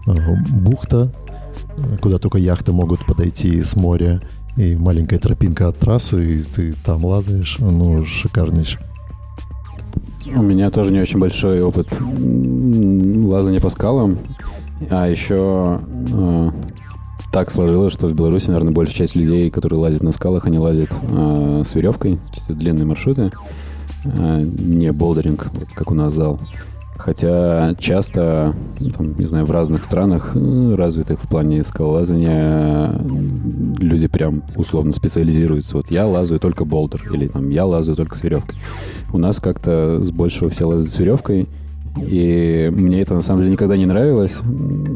Э, 0.08 0.36
Бухта, 0.52 1.12
куда 2.02 2.18
только 2.18 2.38
яхты 2.38 2.72
могут 2.72 3.06
подойти 3.06 3.64
с 3.64 3.76
моря, 3.76 4.22
и 4.58 4.76
маленькая 4.76 5.20
тропинка 5.20 5.68
от 5.68 5.78
трассы, 5.78 6.38
и 6.38 6.42
ты 6.42 6.74
там 6.74 7.04
лазаешь, 7.06 7.58
ну, 7.60 8.06
шикарнейший. 8.06 8.80
У 10.34 10.42
меня 10.42 10.72
тоже 10.72 10.92
не 10.92 11.00
очень 11.00 11.20
большой 11.20 11.62
опыт 11.62 11.88
лазания 12.00 13.60
по 13.60 13.70
скалам. 13.70 14.18
А 14.90 15.08
еще 15.08 15.80
э, 16.12 16.50
так 17.36 17.52
сложилось, 17.52 17.92
что 17.92 18.08
в 18.08 18.14
Беларуси, 18.14 18.48
наверное, 18.48 18.72
большая 18.72 18.96
часть 18.96 19.14
людей, 19.14 19.52
которые 19.52 19.78
лазят 19.78 20.02
на 20.02 20.14
скалах, 20.14 20.46
они 20.46 20.58
лазят 20.58 20.88
э, 21.02 21.64
с 21.66 21.76
веревкой, 21.76 22.16
то 22.16 22.34
есть 22.36 22.50
это 22.50 22.58
длинные 22.58 22.86
маршруты, 22.86 23.30
э, 24.06 24.42
не 24.42 24.94
болдеринг, 24.94 25.48
вот 25.52 25.68
как 25.76 25.92
у 25.92 25.94
нас 25.94 26.14
зал. 26.14 26.40
Хотя 26.96 27.76
часто, 27.78 28.56
там, 28.96 29.18
не 29.18 29.26
знаю, 29.26 29.46
в 29.46 29.52
разных 29.52 29.84
странах, 29.84 30.32
э, 30.34 30.76
развитых 30.76 31.22
в 31.22 31.28
плане 31.28 31.66
скалолазания, 31.66 32.98
люди 33.80 34.08
прям 34.08 34.42
условно 34.56 34.94
специализируются. 34.94 35.76
Вот 35.76 35.92
я 35.92 36.08
лазаю 36.08 36.40
только 36.40 36.64
болдер, 36.64 37.02
или 37.14 37.28
там 37.28 37.50
я 37.50 37.66
лазаю 37.66 37.98
только 37.98 38.16
с 38.16 38.24
веревкой. 38.24 38.58
У 39.12 39.18
нас 39.18 39.42
как-то 39.42 40.02
с 40.02 40.10
большего 40.10 40.50
все 40.50 40.64
лазят 40.64 40.90
с 40.90 40.98
веревкой, 40.98 41.50
и 41.98 42.70
мне 42.74 43.02
это 43.02 43.14
на 43.14 43.22
самом 43.22 43.42
деле 43.42 43.54
никогда 43.54 43.78
не 43.78 43.86
нравилось. 43.86 44.38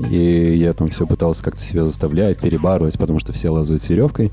И 0.10 0.56
я 0.58 0.74
там 0.74 0.90
все 0.90 1.08
пытался 1.08 1.44
как-то 1.44 1.62
себя 1.62 1.86
заставлять, 1.86 2.40
перебарывать, 2.40 2.98
потому 2.98 3.20
что 3.20 3.32
все 3.32 3.50
лазают 3.50 3.82
с 3.82 3.90
веревкой. 3.90 4.32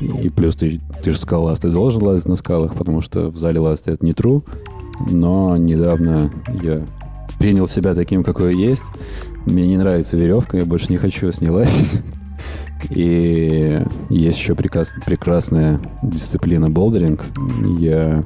И 0.00 0.28
плюс 0.30 0.56
ты, 0.56 0.80
ты 1.02 1.12
же 1.12 1.18
скалолаз, 1.18 1.60
ты 1.60 1.68
должен 1.68 2.02
лазить 2.02 2.28
на 2.28 2.36
скалах, 2.36 2.74
потому 2.74 3.00
что 3.00 3.28
в 3.28 3.36
зале 3.36 3.60
лазать 3.60 3.88
это 3.88 4.04
не 4.04 4.12
true. 4.12 4.42
Но 5.10 5.56
недавно 5.56 6.32
я 6.62 6.84
принял 7.38 7.68
себя 7.68 7.94
таким, 7.94 8.24
какой 8.24 8.56
есть. 8.56 8.84
Мне 9.44 9.66
не 9.66 9.76
нравится 9.76 10.16
веревка, 10.16 10.58
я 10.58 10.64
больше 10.64 10.90
не 10.90 10.96
хочу 10.96 11.30
с 11.30 11.40
ней 11.40 11.50
лазить. 11.50 12.02
И 12.90 13.82
есть 14.08 14.38
еще 14.38 14.54
прекрасная 14.54 15.80
дисциплина 16.02 16.70
болдеринг. 16.70 17.24
Я 17.78 18.24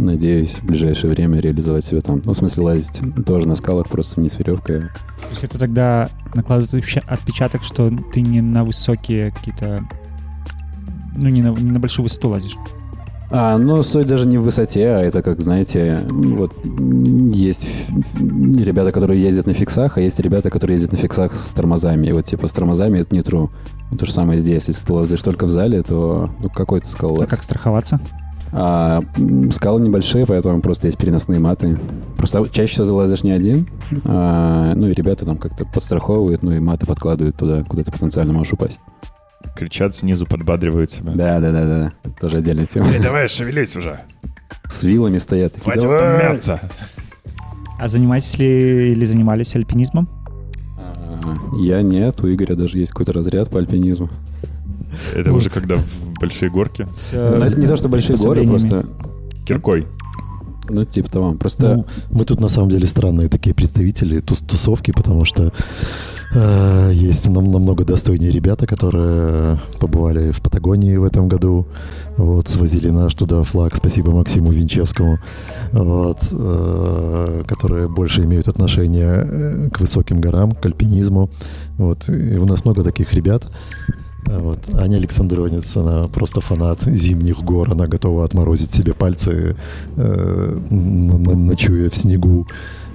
надеюсь 0.00 0.54
в 0.56 0.64
ближайшее 0.64 1.10
время 1.10 1.40
реализовать 1.40 1.84
себя 1.84 2.00
там. 2.00 2.20
Ну, 2.24 2.32
в 2.32 2.36
смысле, 2.36 2.62
лазить 2.64 3.00
тоже 3.26 3.46
на 3.46 3.56
скалах, 3.56 3.88
просто 3.88 4.20
не 4.20 4.28
с 4.30 4.38
веревкой. 4.38 4.80
То 4.80 5.30
есть 5.30 5.44
это 5.44 5.58
тогда 5.58 6.08
накладывает 6.34 6.72
отпеча- 6.74 7.04
отпечаток, 7.06 7.62
что 7.62 7.90
ты 8.12 8.20
не 8.20 8.40
на 8.40 8.64
высокие 8.64 9.30
какие-то... 9.32 9.84
Ну, 11.16 11.28
не 11.28 11.42
на, 11.42 11.50
не 11.50 11.70
на 11.70 11.80
большую 11.80 12.04
высоту 12.04 12.28
лазишь. 12.28 12.56
А, 13.32 13.58
ну, 13.58 13.80
суть 13.84 14.08
даже 14.08 14.26
не 14.26 14.38
в 14.38 14.42
высоте, 14.42 14.88
а 14.88 15.00
это, 15.00 15.22
как, 15.22 15.40
знаете, 15.40 16.00
вот 16.08 16.52
есть 17.32 17.64
ребята, 18.18 18.90
которые 18.90 19.22
ездят 19.22 19.46
на 19.46 19.54
фиксах, 19.54 19.98
а 19.98 20.00
есть 20.00 20.18
ребята, 20.18 20.50
которые 20.50 20.74
ездят 20.76 20.92
на 20.92 20.98
фиксах 20.98 21.36
с 21.36 21.52
тормозами. 21.52 22.08
И 22.08 22.12
вот, 22.12 22.24
типа, 22.24 22.48
с 22.48 22.52
тормозами 22.52 22.98
это 22.98 23.14
не 23.14 23.20
true. 23.20 23.48
То 23.96 24.04
же 24.04 24.12
самое 24.12 24.40
здесь. 24.40 24.66
Если 24.66 24.84
ты 24.84 24.92
лазишь 24.92 25.22
только 25.22 25.46
в 25.46 25.50
зале, 25.50 25.82
то 25.82 26.28
ну, 26.42 26.48
какой 26.50 26.80
ты 26.80 26.88
А 26.88 26.90
скалолаз? 26.90 27.28
как 27.28 27.44
страховаться? 27.44 28.00
А, 28.52 29.02
скалы 29.52 29.80
небольшие, 29.80 30.26
поэтому 30.26 30.60
просто 30.60 30.86
есть 30.88 30.98
переносные 30.98 31.38
маты. 31.38 31.78
Просто 32.16 32.46
чаще 32.50 32.72
всего 32.72 32.86
ты 32.86 32.92
лазишь 32.92 33.22
не 33.22 33.30
один, 33.30 33.68
а, 34.04 34.74
ну 34.74 34.88
и 34.88 34.92
ребята 34.92 35.24
там 35.24 35.36
как-то 35.36 35.64
подстраховывают, 35.64 36.42
ну 36.42 36.52
и 36.52 36.58
маты 36.58 36.86
подкладывают 36.86 37.36
туда, 37.36 37.62
куда 37.62 37.84
ты 37.84 37.92
потенциально 37.92 38.32
можешь 38.32 38.52
упасть. 38.52 38.80
Кричат 39.56 39.94
снизу, 39.94 40.26
подбадривают 40.26 40.90
себя. 40.90 41.12
Да, 41.14 41.38
да, 41.40 41.52
да, 41.52 41.64
да. 41.64 41.92
Это 42.04 42.20
тоже 42.20 42.36
отдельная 42.38 42.66
тема. 42.66 42.88
Эй, 42.92 42.98
давай, 43.00 43.28
шевелись 43.28 43.76
уже. 43.76 44.00
С 44.68 44.82
вилами 44.82 45.18
стоят. 45.18 45.52
такие, 45.54 45.64
Хватит 45.64 45.82
«Давай!» 45.82 45.98
там 46.00 46.32
мяться. 46.32 46.60
А 47.78 47.88
занимаетесь 47.88 48.36
ли 48.38 48.92
или 48.92 49.04
занимались 49.04 49.54
альпинизмом? 49.56 50.08
А, 50.76 51.36
Я 51.58 51.82
нет, 51.82 52.20
у 52.20 52.28
Игоря 52.30 52.54
даже 52.54 52.78
есть 52.78 52.92
какой-то 52.92 53.12
разряд 53.12 53.48
по 53.48 53.58
альпинизму. 53.58 54.10
Это 55.14 55.32
уже 55.32 55.50
когда 55.50 55.76
в 55.76 56.09
большие 56.20 56.50
горки. 56.50 56.86
С, 56.94 57.12
Но 57.12 57.18
э, 57.18 57.38
Ну, 57.38 57.44
это 57.46 57.60
не 57.60 57.66
то, 57.66 57.76
что 57.76 57.88
большие 57.88 58.16
горы, 58.16 58.46
просто, 58.46 58.84
Киркой. 59.46 59.86
ну, 60.68 60.84
типа 60.84 61.10
того. 61.10 61.32
Просто 61.32 61.74
Ну, 61.76 61.86
мы 62.10 62.24
тут 62.24 62.40
на 62.40 62.48
самом 62.48 62.68
деле 62.68 62.86
странные 62.86 63.28
такие 63.28 63.54
представители 63.54 64.20
тус- 64.20 64.44
тусовки, 64.46 64.92
потому 64.92 65.24
что 65.24 65.52
э, 66.32 66.90
есть 66.94 67.26
нам 67.26 67.50
намного 67.50 67.84
достойнее 67.84 68.30
ребята, 68.30 68.66
которые 68.66 69.58
побывали 69.80 70.30
в 70.30 70.40
Патагонии 70.40 70.96
в 70.96 71.04
этом 71.04 71.28
году, 71.28 71.66
вот, 72.16 72.48
свозили 72.48 72.90
наш 72.90 73.14
туда 73.14 73.42
флаг, 73.42 73.74
спасибо 73.76 74.12
Максиму 74.12 74.52
Винчевскому, 74.52 75.18
вот, 75.72 76.18
э, 76.30 77.42
которые 77.48 77.88
больше 77.88 78.22
имеют 78.24 78.46
отношение 78.46 79.24
э, 79.26 79.70
к 79.72 79.80
высоким 79.80 80.20
горам, 80.20 80.52
к 80.52 80.64
альпинизму, 80.66 81.30
вот, 81.78 82.08
и 82.08 82.36
у 82.38 82.46
нас 82.46 82.64
много 82.64 82.82
таких 82.84 83.12
ребят, 83.14 83.48
Вот. 84.26 84.58
Аня 84.74 84.96
Александровец, 84.96 85.76
она 85.76 86.08
просто 86.08 86.40
фанат 86.40 86.82
зимних 86.82 87.42
гор, 87.42 87.70
она 87.70 87.86
готова 87.86 88.24
отморозить 88.24 88.74
себе 88.74 88.92
пальцы, 88.92 89.56
э, 89.96 90.58
ночуя 90.70 91.90
в 91.90 91.96
снегу, 91.96 92.46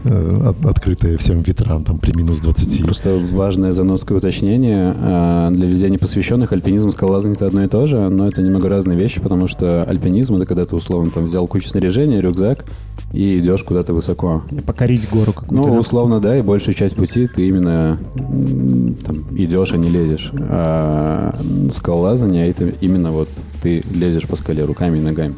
от- 0.05 0.65
открытые 0.65 1.17
всем 1.17 1.41
ветрам, 1.41 1.83
там 1.83 1.97
при 1.97 2.15
минус 2.15 2.39
20. 2.39 2.83
Просто 2.83 3.17
важное 3.31 3.71
заноское 3.71 4.17
уточнение. 4.17 4.93
А, 4.97 5.51
Для 5.51 5.67
людей 5.67 5.89
непосвященных 5.89 6.51
альпинизм 6.53 6.89
и 6.89 6.91
скалолазание 6.91 7.35
это 7.35 7.47
одно 7.47 7.63
и 7.63 7.67
то 7.67 7.87
же, 7.87 8.09
но 8.09 8.27
это 8.27 8.41
немного 8.41 8.69
разные 8.69 8.97
вещи, 8.97 9.19
потому 9.19 9.47
что 9.47 9.83
альпинизм 9.83 10.35
это 10.35 10.45
когда 10.45 10.65
ты 10.65 10.75
условно 10.75 11.11
там 11.11 11.25
взял 11.25 11.47
кучу 11.47 11.69
снаряжения, 11.69 12.19
рюкзак 12.19 12.65
и 13.11 13.39
идешь 13.39 13.63
куда-то 13.63 13.93
высоко. 13.93 14.43
Покорить 14.65 15.09
гору 15.09 15.31
какую-то. 15.33 15.53
Ну, 15.55 15.63
да? 15.73 15.79
условно, 15.79 16.19
да, 16.19 16.37
и 16.37 16.41
большую 16.41 16.75
часть 16.75 16.95
пути 16.95 17.27
ты 17.27 17.47
именно 17.47 17.97
там, 19.05 19.25
идешь, 19.37 19.73
а 19.73 19.77
не 19.77 19.89
лезешь. 19.89 20.31
А 20.49 21.35
скалолазание 21.71 22.49
это 22.49 22.67
именно 22.81 23.11
вот 23.11 23.29
ты 23.61 23.83
лезешь 23.93 24.27
по 24.27 24.35
скале 24.35 24.63
руками 24.65 24.97
и 24.97 25.01
ногами. 25.01 25.35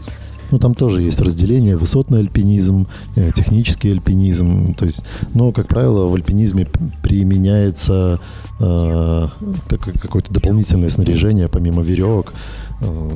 Ну, 0.52 0.60
там 0.60 0.74
тоже 0.76 1.02
есть 1.02 1.22
разделение, 1.22 1.76
высотный 1.78 2.20
альпинизм, 2.20 2.88
э, 3.16 3.32
технический 3.36 3.92
альпинизм. 3.92 4.74
То 4.76 4.86
есть, 4.86 5.04
но, 5.34 5.52
как 5.52 5.68
правило, 5.68 6.08
в 6.08 6.14
альпинизме 6.16 6.68
применяется 7.04 8.20
э, 8.60 9.28
как- 9.70 10.00
какое-то 10.02 10.34
дополнительное 10.34 10.90
снаряжение, 10.90 11.48
помимо 11.48 11.84
веревок. 11.84 12.34
Э, 12.82 13.10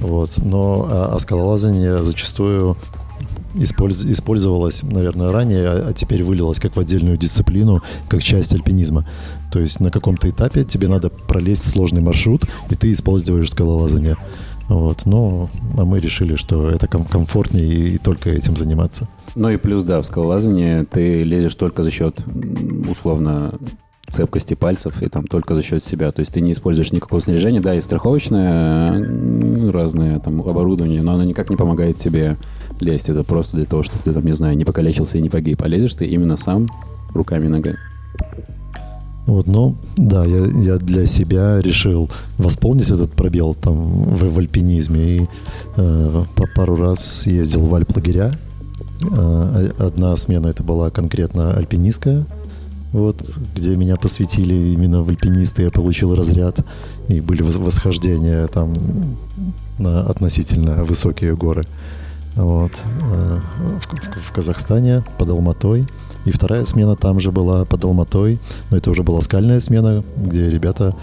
Вот. 0.00 0.38
Но 0.38 0.86
а, 0.90 1.14
а 1.16 1.18
скалолазание 1.18 2.02
зачастую 2.04 2.76
использ- 3.54 4.04
использовалось, 4.08 4.82
наверное, 4.84 5.32
ранее, 5.32 5.66
а, 5.68 5.88
а 5.88 5.92
теперь 5.92 6.22
вылилось 6.22 6.60
как 6.60 6.76
в 6.76 6.80
отдельную 6.80 7.16
дисциплину, 7.16 7.82
как 8.08 8.22
часть 8.22 8.54
альпинизма. 8.54 9.06
То 9.50 9.58
есть 9.58 9.80
на 9.80 9.90
каком-то 9.90 10.28
этапе 10.30 10.62
тебе 10.64 10.86
надо 10.88 11.08
пролезть 11.10 11.68
сложный 11.68 12.00
маршрут, 12.00 12.44
и 12.70 12.74
ты 12.76 12.92
используешь 12.92 13.50
скалолазание. 13.50 14.16
Вот, 14.68 15.06
но 15.06 15.48
а 15.76 15.84
мы 15.84 15.98
решили, 15.98 16.34
что 16.34 16.70
это 16.70 16.86
ком- 16.86 17.04
комфортнее 17.04 17.66
и, 17.66 17.94
и 17.94 17.98
только 17.98 18.30
этим 18.30 18.56
заниматься. 18.56 19.08
Ну 19.34 19.48
и 19.48 19.56
плюс, 19.56 19.84
да, 19.84 20.00
в 20.02 20.06
скалолазании 20.06 20.84
ты 20.84 21.22
лезешь 21.22 21.54
только 21.54 21.82
за 21.82 21.90
счет, 21.90 22.20
условно, 22.88 23.54
цепкости 24.10 24.54
пальцев 24.54 25.02
и 25.02 25.08
там 25.08 25.26
только 25.26 25.54
за 25.54 25.62
счет 25.62 25.82
себя. 25.82 26.10
То 26.12 26.20
есть 26.20 26.32
ты 26.32 26.40
не 26.40 26.52
используешь 26.52 26.92
никакого 26.92 27.20
снаряжения. 27.20 27.60
Да, 27.60 27.74
и 27.74 27.80
страховочное, 27.80 29.70
разное 29.70 30.18
там 30.18 30.40
оборудование, 30.40 31.02
но 31.02 31.12
оно 31.12 31.24
никак 31.24 31.50
не 31.50 31.56
помогает 31.56 31.98
тебе 31.98 32.36
лезть. 32.80 33.08
Это 33.08 33.24
просто 33.24 33.56
для 33.56 33.66
того, 33.66 33.82
чтобы 33.82 34.02
ты 34.04 34.12
там, 34.12 34.24
не 34.24 34.32
знаю, 34.32 34.56
не 34.56 34.64
покалечился 34.64 35.18
и 35.18 35.22
не 35.22 35.30
погиб. 35.30 35.62
А 35.62 35.68
лезешь 35.68 35.94
ты 35.94 36.06
именно 36.06 36.36
сам 36.36 36.68
руками 37.14 37.46
и 37.46 37.48
ногами. 37.48 37.78
Вот, 39.28 39.46
ну, 39.46 39.74
да, 39.98 40.24
я, 40.24 40.46
я 40.46 40.78
для 40.78 41.06
себя 41.06 41.60
решил 41.60 42.08
восполнить 42.38 42.88
этот 42.90 43.12
пробел 43.12 43.54
там 43.54 44.14
в, 44.16 44.24
в 44.34 44.38
альпинизме 44.38 45.00
и 45.18 45.28
э, 45.76 46.24
по 46.34 46.46
пару 46.56 46.76
раз 46.76 47.26
ездил 47.26 47.66
в 47.66 47.74
Альп-лагеря. 47.74 48.32
Э, 49.02 49.70
одна 49.78 50.16
смена 50.16 50.46
это 50.46 50.62
была 50.62 50.90
конкретно 50.90 51.52
альпинистская, 51.52 52.24
вот, 52.94 53.38
где 53.54 53.76
меня 53.76 53.96
посвятили 53.96 54.54
именно 54.72 55.02
в 55.02 55.10
альпинисты, 55.10 55.62
я 55.64 55.70
получил 55.70 56.14
разряд, 56.14 56.64
и 57.08 57.20
были 57.20 57.44
вос- 57.44 57.62
восхождения 57.62 58.46
там 58.46 58.74
на 59.78 60.00
относительно 60.06 60.84
высокие 60.84 61.36
горы. 61.36 61.66
Вот, 62.34 62.72
э, 63.12 63.38
в, 63.78 63.94
в- 63.94 64.28
в 64.28 64.32
Казахстане 64.32 65.04
под 65.18 65.28
Алматой. 65.28 65.86
И 66.24 66.30
вторая 66.30 66.64
смена 66.64 66.96
там 66.96 67.20
же 67.20 67.32
была 67.32 67.64
под 67.64 67.84
Алматой, 67.84 68.38
но 68.70 68.76
это 68.76 68.90
уже 68.90 69.02
была 69.02 69.20
скальная 69.20 69.60
смена, 69.60 70.04
где 70.16 70.50
ребята 70.50 70.94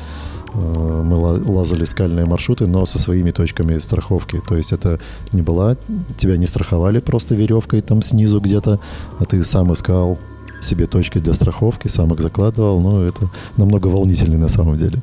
э, 0.54 1.04
мы 1.04 1.16
ла- 1.18 1.42
лазали 1.46 1.86
скальные 1.86 2.26
маршруты, 2.26 2.68
но 2.68 2.86
со 2.86 3.00
своими 3.00 3.32
точками 3.32 3.80
страховки. 3.80 4.42
То 4.48 4.56
есть 4.56 4.72
это 4.72 5.00
не 5.32 5.42
была, 5.42 5.78
тебя 6.18 6.38
не 6.38 6.48
страховали 6.48 7.00
просто 7.00 7.36
веревкой 7.36 7.82
там 7.82 8.02
снизу 8.02 8.40
где-то, 8.40 8.80
а 9.20 9.26
ты 9.26 9.44
сам 9.44 9.74
искал 9.74 10.18
себе 10.62 10.88
точки 10.88 11.20
для 11.20 11.34
страховки, 11.34 11.88
сам 11.88 12.14
их 12.14 12.22
закладывал, 12.22 12.80
но 12.80 13.04
это 13.04 13.30
намного 13.58 13.88
волнительнее 13.88 14.40
на 14.40 14.48
самом 14.48 14.78
деле. 14.78 15.02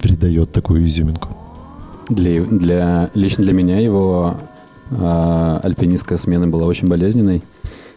Придает 0.00 0.52
такую 0.52 0.86
изюминку. 0.86 1.28
Для, 2.08 2.42
для, 2.42 3.10
лично 3.14 3.44
для 3.44 3.52
меня 3.52 3.78
его 3.78 4.36
а 4.90 5.60
альпинистская 5.62 6.18
смена 6.18 6.48
была 6.48 6.66
очень 6.66 6.88
болезненной, 6.88 7.42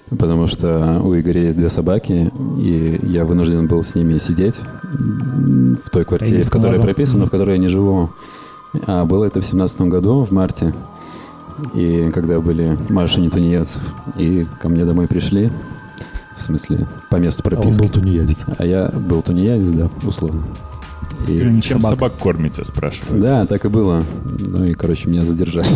потому 0.09 0.47
что 0.47 1.01
у 1.03 1.13
Игоря 1.17 1.41
есть 1.43 1.57
две 1.57 1.69
собаки, 1.69 2.31
и 2.59 2.99
я 3.03 3.25
вынужден 3.25 3.67
был 3.67 3.84
с 3.84 3.95
ними 3.95 4.17
сидеть 4.17 4.55
в 4.84 5.89
той 5.91 6.05
квартире, 6.05 6.43
в 6.43 6.49
которой 6.49 6.75
я 6.77 6.81
прописан, 6.81 7.19
но 7.19 7.25
в 7.25 7.30
которой 7.30 7.53
я 7.53 7.57
не 7.57 7.67
живу. 7.67 8.09
А 8.88 9.05
было 9.05 9.25
это 9.25 9.41
в 9.41 9.45
семнадцатом 9.45 9.89
году, 9.89 10.23
в 10.23 10.31
марте. 10.31 10.73
И 11.75 12.09
когда 12.13 12.39
были 12.39 12.77
Маша 12.89 13.21
и 13.21 13.30
Тунеядцев, 13.30 13.81
и 14.17 14.47
ко 14.59 14.69
мне 14.69 14.85
домой 14.85 15.07
пришли, 15.07 15.51
в 16.35 16.41
смысле, 16.41 16.88
по 17.11 17.17
месту 17.17 17.43
А 17.45 17.49
он 17.49 17.55
прописки. 17.61 17.81
был 17.81 17.89
тунеядец. 17.89 18.45
А 18.57 18.65
я 18.65 18.88
был 18.89 19.21
тунеядец, 19.21 19.71
да, 19.71 19.89
условно. 20.03 20.41
И- 21.27 21.34
не 21.43 21.61
Чем 21.61 21.80
собак. 21.80 21.97
собак 21.99 22.13
кормите, 22.19 22.63
спрашивают. 22.63 23.21
да, 23.23 23.45
так 23.45 23.65
и 23.65 23.67
было. 23.69 24.03
Ну 24.39 24.65
и, 24.65 24.73
короче, 24.73 25.07
меня 25.07 25.23
задержали. 25.25 25.67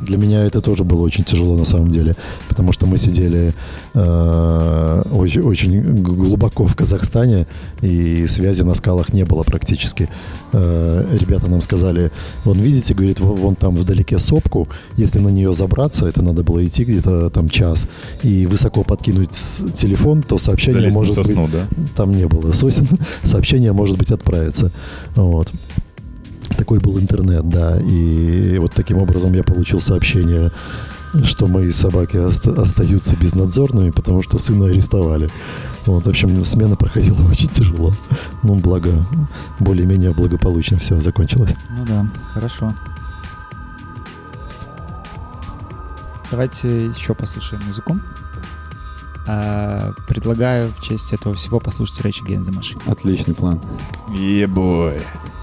Для 0.00 0.16
меня 0.16 0.44
это 0.44 0.60
тоже 0.60 0.84
было 0.84 1.02
очень 1.02 1.24
тяжело 1.24 1.56
на 1.56 1.64
самом 1.64 1.90
деле, 1.90 2.16
потому 2.48 2.72
что 2.72 2.86
мы 2.86 2.98
сидели 2.98 3.54
э, 3.94 5.02
очень, 5.12 5.42
очень 5.42 6.02
глубоко 6.02 6.66
в 6.66 6.74
Казахстане, 6.74 7.46
и 7.80 8.26
связи 8.26 8.62
на 8.62 8.74
скалах 8.74 9.12
не 9.12 9.24
было 9.24 9.42
практически. 9.42 10.08
Э, 10.52 11.06
ребята 11.20 11.48
нам 11.48 11.60
сказали, 11.60 12.10
вон 12.44 12.58
видите, 12.60 12.94
говорит, 12.94 13.20
вон, 13.20 13.36
вон 13.36 13.56
там 13.56 13.76
вдалеке 13.76 14.18
сопку, 14.18 14.68
если 14.96 15.18
на 15.18 15.28
нее 15.28 15.54
забраться, 15.54 16.06
это 16.06 16.22
надо 16.22 16.42
было 16.42 16.64
идти 16.66 16.84
где-то 16.84 17.30
там 17.30 17.48
час, 17.48 17.86
и 18.22 18.46
высоко 18.46 18.82
подкинуть 18.84 19.30
телефон, 19.74 20.22
то 20.22 20.38
сообщение 20.38 20.80
Залезть 20.80 20.96
может 20.96 21.16
быть 21.16 21.26
сосну, 21.26 21.48
да? 21.52 21.66
там 21.96 22.14
не 22.14 22.26
было 22.26 22.52
сосен, 22.52 22.86
сообщение, 23.22 23.72
может 23.72 23.96
быть, 23.98 24.10
отправится. 24.10 24.70
Вот. 25.14 25.52
Такой 26.56 26.78
был 26.78 26.98
интернет, 26.98 27.48
да. 27.48 27.78
И 27.80 28.58
вот 28.58 28.72
таким 28.72 28.98
образом 28.98 29.32
я 29.34 29.42
получил 29.42 29.80
сообщение, 29.80 30.52
что 31.24 31.46
мои 31.46 31.70
собаки 31.70 32.16
оста- 32.16 32.60
остаются 32.60 33.16
безнадзорными, 33.16 33.90
потому 33.90 34.22
что 34.22 34.38
сына 34.38 34.66
арестовали. 34.66 35.30
Вот, 35.86 36.06
в 36.06 36.08
общем, 36.08 36.44
смена 36.44 36.76
проходила 36.76 37.20
очень 37.30 37.48
тяжело. 37.48 37.92
Ну, 38.42 38.54
благо, 38.54 38.90
более-менее 39.58 40.12
благополучно 40.12 40.78
все 40.78 41.00
закончилось. 41.00 41.54
Ну 41.70 41.84
да, 41.86 42.06
хорошо. 42.32 42.72
Давайте 46.30 46.86
еще 46.86 47.14
послушаем 47.14 47.62
музыку. 47.66 47.98
А, 49.26 49.92
предлагаю 50.08 50.72
в 50.76 50.82
честь 50.82 51.12
этого 51.12 51.34
всего 51.34 51.60
послушать 51.60 52.00
Rage 52.00 52.24
Against 52.26 52.46
the 52.46 52.52
Machine. 52.58 52.90
Отличный 52.90 53.34
план. 53.34 53.60
Ебой. 54.08 54.98
Some 54.98 55.33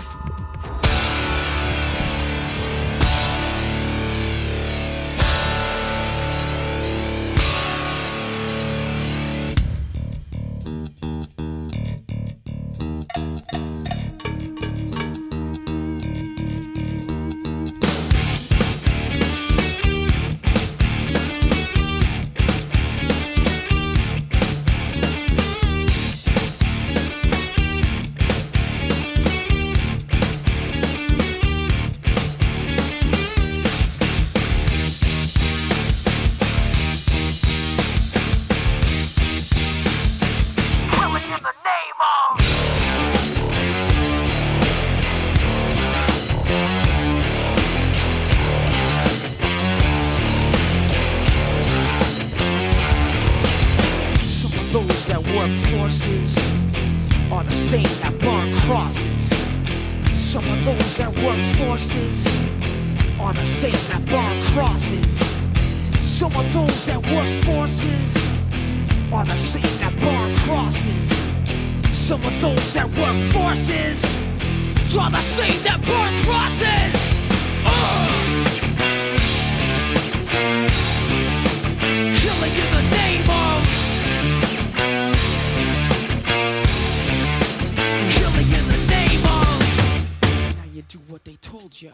And 90.34 90.58
now 90.58 90.64
you 90.74 90.82
do 90.84 90.98
what 91.08 91.24
they 91.24 91.36
told 91.42 91.82
ya. 91.82 91.92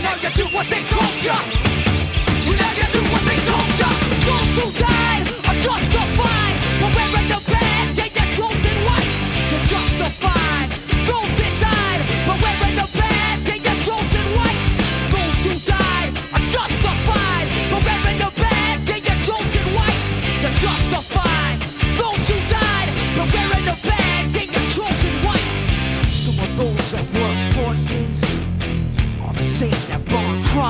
Now 0.02 0.14
you 0.22 0.30
do 0.30 0.44
what 0.54 0.68
they 0.70 0.82
told 0.84 1.22
you. 1.22 1.34
And 1.34 1.50
now 1.50 1.50
you 1.54 1.66
do 1.72 1.90
what 1.90 1.90
they 1.90 1.92
told 2.04 2.04
you. 2.06 2.10
And 2.48 2.56
now 2.60 2.72
you 2.80 2.86
do 2.92 3.02
what 3.12 3.22
they 3.24 3.38
told 3.50 3.72
you. 3.80 3.90
Those 4.28 4.52
who 4.58 4.66
died 4.78 5.26
are 5.48 5.58
justified 5.66 6.56
for 6.78 6.90
wearing 6.96 7.28
the 7.32 7.40
badge 7.50 7.98
and 8.04 8.12
your 8.14 8.28
chosen 8.36 8.78
white. 8.86 9.10
You're 9.50 9.66
justified. 9.74 10.68
Those 11.08 11.32
that 11.40 11.63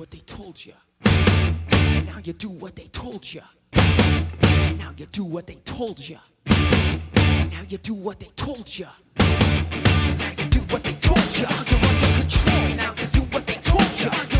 what 0.00 0.10
they 0.10 0.20
told 0.20 0.64
you. 0.64 0.72
And 1.04 2.06
now 2.06 2.20
you 2.24 2.32
do 2.32 2.48
what 2.48 2.74
they 2.74 2.84
told 2.84 3.34
you. 3.34 3.42
And 3.74 4.78
now 4.78 4.94
you 4.96 5.04
do 5.04 5.24
what 5.24 5.46
they 5.46 5.56
told 5.66 5.98
you. 6.08 6.16
And 6.46 7.50
now 7.50 7.60
you 7.68 7.76
do 7.76 7.92
what 7.92 8.18
they 8.18 8.30
told 8.34 8.78
you. 8.78 8.86
And 9.18 10.18
now 10.18 10.30
you 10.38 10.48
do 10.48 10.60
what 10.72 10.84
they 10.84 10.94
told 10.94 11.38
you. 11.38 11.46
Under 11.46 12.18
control. 12.18 12.56
And 12.56 12.76
now 12.78 12.94
you 12.98 13.06
do 13.08 13.20
what 13.30 13.46
they 13.46 13.56
told 13.56 14.00
you. 14.00 14.39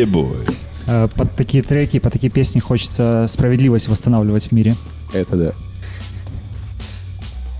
Ебой. 0.00 0.46
Э, 0.86 1.08
Под 1.14 1.36
такие 1.36 1.62
треки, 1.62 1.98
под 1.98 2.12
такие 2.12 2.30
песни 2.30 2.60
хочется 2.60 3.26
справедливость 3.28 3.88
восстанавливать 3.88 4.46
в 4.46 4.52
мире. 4.52 4.76
Это 5.12 5.36
да. 5.36 5.50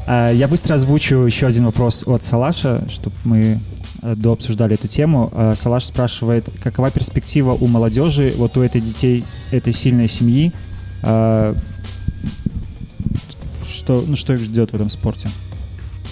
А, 0.07 0.31
Я 0.33 0.49
быстро 0.49 0.75
озвучу 0.75 1.17
еще 1.17 1.47
один 1.47 1.67
вопрос 1.67 2.05
от 2.07 2.25
Салаша, 2.25 2.89
чтобы 2.89 3.17
мы 3.25 3.61
э, 4.03 4.15
дообсуждали 4.17 4.75
эту 4.75 4.89
тему. 4.89 5.33
Салаш 5.57 5.85
спрашивает, 5.85 6.49
какова 6.63 6.91
перспектива 6.91 7.53
у 7.53 7.67
молодежи, 7.67 8.35
вот 8.37 8.57
у 8.57 8.63
этой 8.63 8.81
детей, 8.81 9.25
этой 9.51 9.73
сильной 9.73 10.09
семьи, 10.09 10.53
что, 13.81 14.05
ну, 14.07 14.15
что 14.17 14.35
их 14.35 14.41
ждет 14.41 14.73
в 14.73 14.75
этом 14.75 14.91
спорте? 14.91 15.31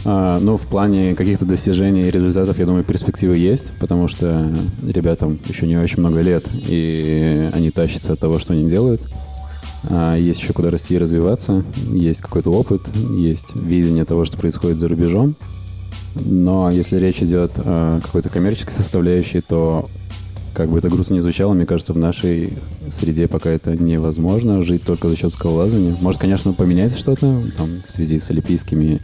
А, 0.05 0.39
ну, 0.41 0.57
в 0.57 0.67
плане 0.67 1.15
каких-то 1.15 1.45
достижений 1.45 2.09
и 2.09 2.11
результатов, 2.11 2.59
я 2.59 2.67
думаю, 2.67 2.85
перспективы 2.85 3.37
есть, 3.37 3.73
потому 3.81 4.09
что 4.09 4.53
ребятам 4.87 5.39
еще 5.49 5.67
не 5.67 5.77
очень 5.77 6.01
много 6.01 6.21
лет, 6.21 6.49
и 6.53 7.51
они 7.53 7.71
тащатся 7.71 8.13
от 8.13 8.21
того, 8.21 8.39
что 8.39 8.53
они 8.53 8.69
делают. 8.69 9.09
А, 9.91 10.17
есть 10.17 10.41
еще 10.41 10.53
куда 10.53 10.71
расти 10.71 10.95
и 10.95 10.99
развиваться, 10.99 11.65
есть 11.93 12.21
какой-то 12.21 12.51
опыт, 12.51 12.83
есть 13.17 13.55
видение 13.55 14.05
того, 14.05 14.25
что 14.25 14.37
происходит 14.37 14.79
за 14.79 14.89
рубежом. 14.89 15.37
Но 16.15 16.71
если 16.71 16.99
речь 16.99 17.23
идет 17.23 17.53
о 17.57 18.01
какой-то 18.01 18.29
коммерческой 18.29 18.73
составляющей, 18.73 19.41
то, 19.41 19.89
как 20.55 20.71
бы 20.71 20.79
это 20.79 20.89
грустно 20.89 21.15
не 21.15 21.21
звучало, 21.21 21.53
мне 21.53 21.67
кажется, 21.67 21.93
в 21.93 21.99
нашей 21.99 22.55
среде 22.91 23.29
пока 23.29 23.51
это 23.51 23.77
невозможно. 23.77 24.63
Жить 24.63 24.83
только 24.83 25.09
за 25.09 25.17
счет 25.17 25.33
скалолазания. 25.33 25.97
Может, 26.01 26.21
конечно, 26.21 26.53
поменять 26.53 26.97
что-то 26.99 27.43
там, 27.57 27.83
в 27.87 27.93
связи 27.93 28.19
с 28.19 28.31
олимпийскими 28.31 29.01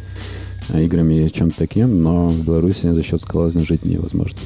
играми 0.73 1.27
и 1.27 1.33
чем-то 1.33 1.59
таким, 1.59 2.03
но 2.03 2.29
в 2.29 2.45
Беларуси 2.45 2.93
за 2.93 3.03
счет 3.03 3.21
скалолазания 3.21 3.67
жить 3.67 3.85
невозможно. 3.85 4.39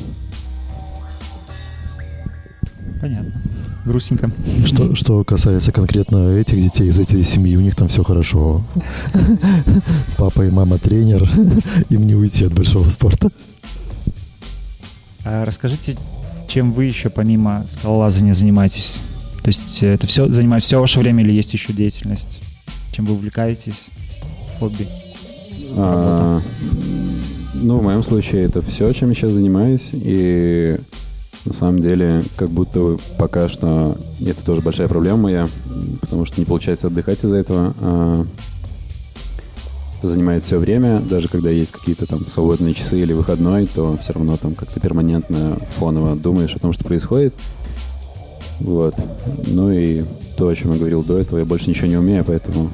Понятно. 3.01 3.33
Грустненько. 3.85 4.31
Что, 4.67 4.95
что 4.95 5.25
касается 5.25 5.73
конкретно 5.73 6.37
этих 6.37 6.59
детей 6.59 6.89
из 6.89 6.99
этой 6.99 7.23
семьи, 7.23 7.57
у 7.57 7.61
них 7.61 7.75
там 7.75 7.89
все 7.89 8.03
хорошо. 8.03 8.63
Папа 10.19 10.47
и 10.47 10.51
мама 10.51 10.79
тренер, 10.79 11.31
им 11.89 12.07
не 12.07 12.15
уйти 12.15 12.45
от 12.45 12.53
большого 12.53 12.89
спорта. 12.91 13.31
А 15.25 15.45
расскажите, 15.45 15.97
чем 16.49 16.73
вы 16.73 16.87
еще 16.87 17.09
помимо 17.09 17.67
скалолазания 17.69 18.35
занимаетесь? 18.35 19.01
То 19.43 19.49
есть 19.49 19.83
э, 19.83 19.95
это 19.95 20.07
все 20.07 20.29
занимает 20.29 20.63
все 20.63 20.81
ваше 20.81 21.01
время 21.01 21.23
или 21.23 21.33
есть 21.33 21.53
еще 21.53 21.73
деятельность? 21.73 22.41
Чем 22.93 23.07
вы 23.07 23.15
увлекаетесь? 23.15 23.87
Хобби? 24.59 24.89
А, 25.77 26.41
ну, 27.55 27.79
в 27.79 27.83
моем 27.83 28.03
случае 28.03 28.45
это 28.45 28.63
все, 28.63 28.93
чем 28.93 29.11
я 29.11 29.15
сейчас 29.15 29.33
занимаюсь. 29.33 29.91
И 29.93 30.79
на 31.45 31.53
самом 31.53 31.81
деле, 31.81 32.25
как 32.37 32.51
будто 32.51 32.99
пока 33.19 33.49
что 33.49 33.97
это 34.21 34.45
тоже 34.45 34.61
большая 34.61 34.89
проблема 34.89 35.19
моя, 35.19 35.49
потому 36.01 36.25
что 36.25 36.41
не 36.41 36.45
получается 36.45 36.89
отдыхать 36.89 37.25
из-за 37.25 37.37
этого. 37.37 37.75
А, 37.81 38.27
это 39.99 40.09
занимает 40.09 40.45
все 40.45 40.59
время, 40.59 41.01
даже 41.01 41.29
когда 41.29 41.51
есть 41.51 41.73
какие-то 41.73 42.07
там 42.07 42.29
свободные 42.29 42.73
часы 42.73 43.01
или 43.01 43.13
выходной, 43.13 43.67
то 43.67 43.97
все 44.01 44.13
равно 44.13 44.37
там 44.37 44.55
как-то 44.55 44.79
перманентно 44.79 45.59
фоново 45.77 46.15
думаешь 46.15 46.55
о 46.55 46.61
том, 46.61 46.73
что 46.73 46.85
происходит. 46.85 47.35
Вот. 48.61 48.95
Ну 49.47 49.73
и 49.73 50.05
то, 50.39 50.47
о 50.47 50.55
чем 50.55 50.73
я 50.73 50.79
говорил 50.79 51.03
до 51.03 51.19
этого, 51.19 51.41
я 51.41 51.45
больше 51.45 51.69
ничего 51.69 51.89
не 51.89 51.97
умею, 51.97 52.25
поэтому, 52.25 52.71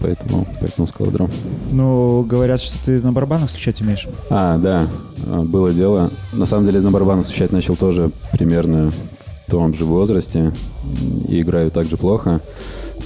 поэтому, 0.00 0.46
поэтому 0.60 0.86
скалодром. 0.86 1.30
Ну, 1.70 2.22
говорят, 2.22 2.58
что 2.58 2.82
ты 2.82 3.02
на 3.02 3.12
барабанах 3.12 3.50
стучать 3.50 3.82
умеешь. 3.82 4.08
А, 4.30 4.56
да, 4.56 4.88
а, 5.26 5.42
было 5.42 5.74
дело. 5.74 6.10
На 6.32 6.46
самом 6.46 6.64
деле 6.64 6.80
на 6.80 6.90
барабанах 6.90 7.26
стучать 7.26 7.52
начал 7.52 7.76
тоже 7.76 8.10
примерно 8.32 8.92
в 9.46 9.50
том 9.50 9.74
же 9.74 9.84
возрасте. 9.84 10.52
И 11.28 11.42
играю 11.42 11.70
так 11.70 11.86
же 11.86 11.98
плохо. 11.98 12.40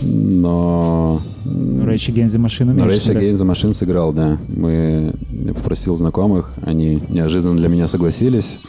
Но... 0.00 1.20
Rage 1.44 2.14
Against 2.14 2.36
the 2.36 2.38
Machine 2.38 2.66
Но 2.66 2.84
умеешь 2.84 3.00
Rage 3.00 3.06
сыграть? 3.06 3.26
Against 3.26 3.42
the 3.42 3.52
Machine 3.52 3.72
сыграл, 3.72 4.12
да. 4.12 4.38
Мы... 4.46 5.14
Я 5.30 5.52
попросил 5.52 5.96
знакомых, 5.96 6.52
они 6.62 7.02
неожиданно 7.08 7.56
для 7.56 7.68
меня 7.68 7.88
согласились. 7.88 8.60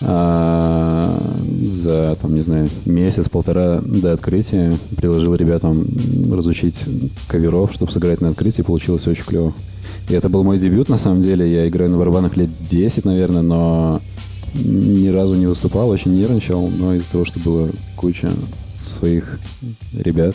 А, 0.00 1.20
за, 1.72 2.16
там, 2.20 2.34
не 2.34 2.40
знаю, 2.40 2.70
месяц-полтора 2.84 3.80
до 3.80 4.12
открытия 4.12 4.78
приложил 4.96 5.34
ребятам 5.34 5.86
разучить 6.32 6.84
каверов, 7.28 7.72
чтобы 7.72 7.92
сыграть 7.92 8.20
на 8.20 8.28
открытии. 8.28 8.62
Получилось 8.62 9.06
очень 9.06 9.24
клево. 9.24 9.52
И 10.08 10.14
это 10.14 10.28
был 10.28 10.42
мой 10.44 10.58
дебют, 10.58 10.88
на 10.88 10.96
самом 10.96 11.22
деле. 11.22 11.50
Я 11.52 11.68
играю 11.68 11.90
на 11.90 11.98
барабанах 11.98 12.36
лет 12.36 12.50
10, 12.68 13.04
наверное, 13.04 13.42
но 13.42 14.00
ни 14.54 15.08
разу 15.08 15.34
не 15.34 15.46
выступал, 15.46 15.90
очень 15.90 16.14
нервничал. 16.14 16.68
Но 16.68 16.94
из-за 16.94 17.10
того, 17.10 17.24
что 17.24 17.38
было 17.40 17.68
куча 17.96 18.30
своих 18.80 19.38
ребят, 19.92 20.34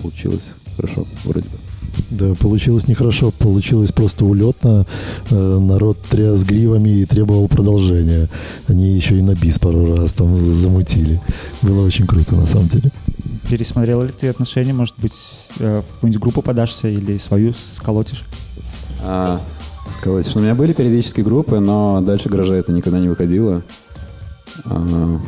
получилось 0.00 0.52
хорошо, 0.76 1.06
вроде 1.24 1.48
бы. 1.48 1.67
Да, 2.10 2.34
получилось 2.34 2.88
нехорошо, 2.88 3.30
получилось 3.30 3.92
просто 3.92 4.24
улетно. 4.24 4.86
Э, 5.30 5.58
Народ 5.58 6.00
тряс 6.08 6.44
гривами 6.44 7.00
и 7.00 7.04
требовал 7.04 7.48
продолжения. 7.48 8.28
Они 8.66 8.92
еще 8.92 9.18
и 9.18 9.22
на 9.22 9.34
бис 9.34 9.58
пару 9.58 9.94
раз 9.94 10.12
там 10.12 10.36
замутили. 10.36 11.20
Было 11.62 11.84
очень 11.84 12.06
круто, 12.06 12.34
на 12.34 12.46
самом 12.46 12.68
деле. 12.68 12.90
Пересмотрел 13.48 14.02
ли 14.02 14.10
ты 14.10 14.28
отношения, 14.28 14.72
может 14.72 14.94
быть, 14.98 15.12
э, 15.58 15.82
в 15.82 15.94
какую-нибудь 15.94 16.20
группу 16.20 16.42
подашься 16.42 16.88
или 16.88 17.18
свою 17.18 17.52
сколотишь? 17.52 18.24
А, 19.02 19.40
что 19.90 20.38
у 20.38 20.40
меня 20.40 20.54
были 20.54 20.72
периодические 20.72 21.24
группы, 21.24 21.58
но 21.58 22.00
дальше 22.00 22.28
гаража 22.28 22.54
это 22.54 22.72
никогда 22.72 22.98
не 23.00 23.08
выходило. 23.08 23.62
А, 24.64 25.20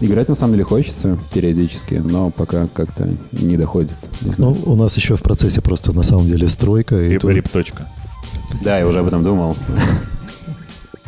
играть 0.00 0.28
на 0.28 0.34
самом 0.34 0.52
деле 0.54 0.64
хочется 0.64 1.18
периодически, 1.34 1.94
но 1.94 2.30
пока 2.30 2.66
как-то 2.68 3.08
не 3.32 3.56
доходит. 3.56 3.98
Не. 4.22 4.32
Ну, 4.38 4.56
у 4.64 4.76
нас 4.76 4.96
еще 4.96 5.16
в 5.16 5.22
процессе 5.22 5.60
просто 5.60 5.92
на 5.92 6.02
самом 6.02 6.26
деле 6.26 6.48
стройка. 6.48 7.00
И 7.00 7.18
тут- 7.18 7.30
рип, 7.32 7.48
точка. 7.48 7.86
Да, 8.62 8.78
я 8.78 8.86
уже 8.86 9.00
об 9.00 9.06
этом 9.06 9.22
думал. 9.24 9.56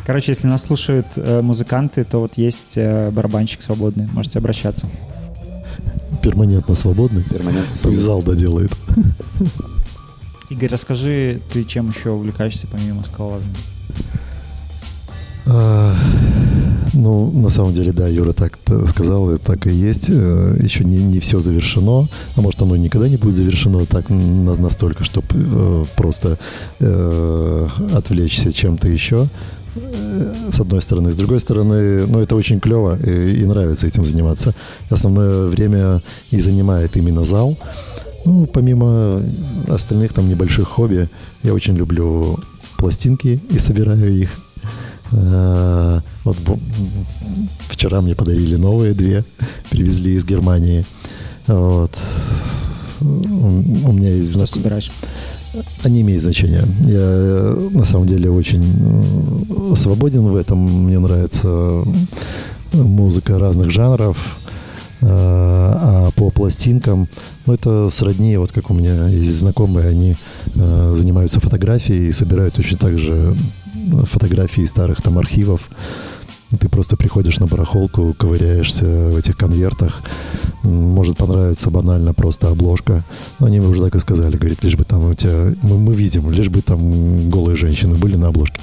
Короче, 0.05 0.31
если 0.33 0.47
нас 0.47 0.61
слушают 0.63 1.07
э, 1.15 1.41
музыканты, 1.41 2.03
то 2.03 2.19
вот 2.19 2.33
есть 2.37 2.73
э, 2.77 3.09
барабанщик 3.11 3.61
свободный, 3.61 4.07
можете 4.13 4.39
обращаться. 4.39 4.87
перманентно 6.21 6.75
свободный. 6.75 7.23
Перманентно 7.23 7.69
Пусть 7.71 7.79
свободный. 8.01 8.03
зал 8.03 8.21
доделает. 8.21 8.71
Игорь, 10.49 10.69
расскажи, 10.69 11.39
ты 11.51 11.63
чем 11.63 11.89
еще 11.89 12.09
увлекаешься 12.11 12.67
помимо 12.67 13.03
скалолазания? 13.03 13.55
Ну, 16.93 17.31
на 17.31 17.49
самом 17.49 17.73
деле, 17.73 17.91
да, 17.91 18.07
Юра 18.07 18.33
так 18.33 18.59
сказал, 18.87 19.31
и 19.31 19.37
так 19.37 19.65
и 19.67 19.71
есть. 19.73 20.09
Э, 20.09 20.57
Еще 20.63 20.83
не, 20.83 20.97
не 20.97 21.19
все 21.19 21.39
завершено, 21.39 22.07
а 22.35 22.41
может 22.41 22.61
оно 22.61 22.75
никогда 22.75 23.09
не 23.09 23.17
будет 23.17 23.35
завершено 23.35 23.85
так 23.85 24.09
на- 24.11 24.55
настолько, 24.55 25.03
чтобы 25.03 25.87
просто 25.95 26.37
э, 26.79 27.67
отвлечься 27.95 28.51
чем-то 28.53 28.87
еще. 28.89 29.27
Э, 29.75 30.35
С 30.51 30.59
одной 30.59 30.81
стороны. 30.81 31.11
С 31.11 31.15
другой 31.15 31.39
стороны, 31.39 32.05
ну, 32.05 32.19
это 32.19 32.35
очень 32.35 32.59
клево 32.59 32.95
и, 33.03 33.41
и 33.41 33.45
нравится 33.45 33.87
этим 33.87 34.05
заниматься. 34.05 34.53
Основное 34.91 35.47
время 35.47 36.03
и 36.31 36.39
занимает 36.39 36.95
именно 36.97 37.23
зал. 37.23 37.57
Ну, 38.25 38.45
помимо 38.45 39.21
остальных 39.67 40.13
там 40.13 40.29
небольших 40.29 40.67
хобби, 40.67 41.09
я 41.43 41.53
очень 41.53 41.75
люблю 41.75 42.37
пластинки 42.77 43.41
и 43.49 43.57
собираю 43.59 44.11
их. 44.21 44.29
Э, 45.13 45.99
Вот 46.23 46.37
вчера 47.69 48.01
мне 48.01 48.15
подарили 48.15 48.55
новые 48.55 48.93
две, 48.93 49.23
привезли 49.69 50.15
из 50.15 50.25
Германии. 50.25 50.85
Вот. 51.47 51.97
У 53.01 53.91
меня 53.91 54.09
есть 54.15 54.29
Что 54.29 54.39
знак- 54.39 54.49
собираешь? 54.49 54.91
они 55.83 56.01
имеют 56.01 56.23
значение. 56.23 56.65
Я 56.85 56.97
э, 56.99 57.69
на 57.71 57.85
самом 57.85 58.07
деле 58.07 58.29
очень 58.31 58.63
э, 59.71 59.75
свободен 59.75 60.23
в 60.23 60.35
этом. 60.35 60.57
Мне 60.85 60.97
нравится 60.99 61.83
музыка 62.71 63.37
разных 63.37 63.69
жанров, 63.69 64.37
а 65.01 66.09
по 66.15 66.31
пластинкам, 66.31 67.07
ну, 67.45 67.53
это 67.53 67.89
сродни, 67.91 68.35
вот 68.37 68.51
как 68.51 68.71
у 68.71 68.73
меня 68.73 69.07
есть 69.09 69.31
знакомые, 69.37 69.89
они 69.89 70.15
занимаются 70.55 71.39
фотографией 71.39 72.07
и 72.07 72.11
собирают 72.11 72.55
точно 72.55 72.77
так 72.79 72.97
же 72.97 73.35
фотографии 74.05 74.65
старых 74.65 75.01
там 75.01 75.17
архивов. 75.17 75.69
Ты 76.59 76.69
просто 76.69 76.95
приходишь 76.97 77.39
на 77.39 77.47
барахолку, 77.47 78.13
ковыряешься 78.17 78.85
в 78.85 79.17
этих 79.17 79.35
конвертах. 79.35 80.01
Может 80.61 81.17
понравиться 81.17 81.71
банально 81.71 82.13
просто 82.13 82.49
обложка. 82.49 83.03
Но 83.39 83.47
они 83.47 83.59
уже 83.59 83.83
так 83.83 83.95
и 83.95 83.99
сказали, 83.99 84.37
говорит, 84.37 84.63
лишь 84.63 84.75
бы 84.75 84.83
там 84.83 85.09
у 85.09 85.13
тебя... 85.15 85.55
Мы, 85.63 85.77
мы 85.77 85.93
видим, 85.93 86.29
лишь 86.29 86.49
бы 86.49 86.61
там 86.61 87.29
голые 87.29 87.55
женщины 87.55 87.95
были 87.95 88.15
на 88.15 88.27
обложке. 88.27 88.61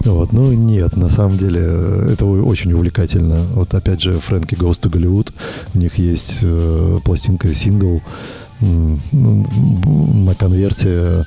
Вот, 0.00 0.32
ну 0.32 0.52
нет, 0.52 0.96
на 0.96 1.08
самом 1.08 1.36
деле 1.36 1.60
э, 1.62 2.10
это 2.12 2.26
очень 2.26 2.72
увлекательно. 2.72 3.44
Вот 3.54 3.74
опять 3.74 4.00
же, 4.00 4.18
Фрэнки 4.18 4.54
Goes 4.54 4.80
to 4.80 4.90
Голливуд, 4.90 5.32
у 5.74 5.78
них 5.78 5.98
есть 5.98 6.40
э, 6.42 6.98
пластинка 7.04 7.52
сингл 7.52 8.02
на 8.60 10.34
конверте 10.34 11.26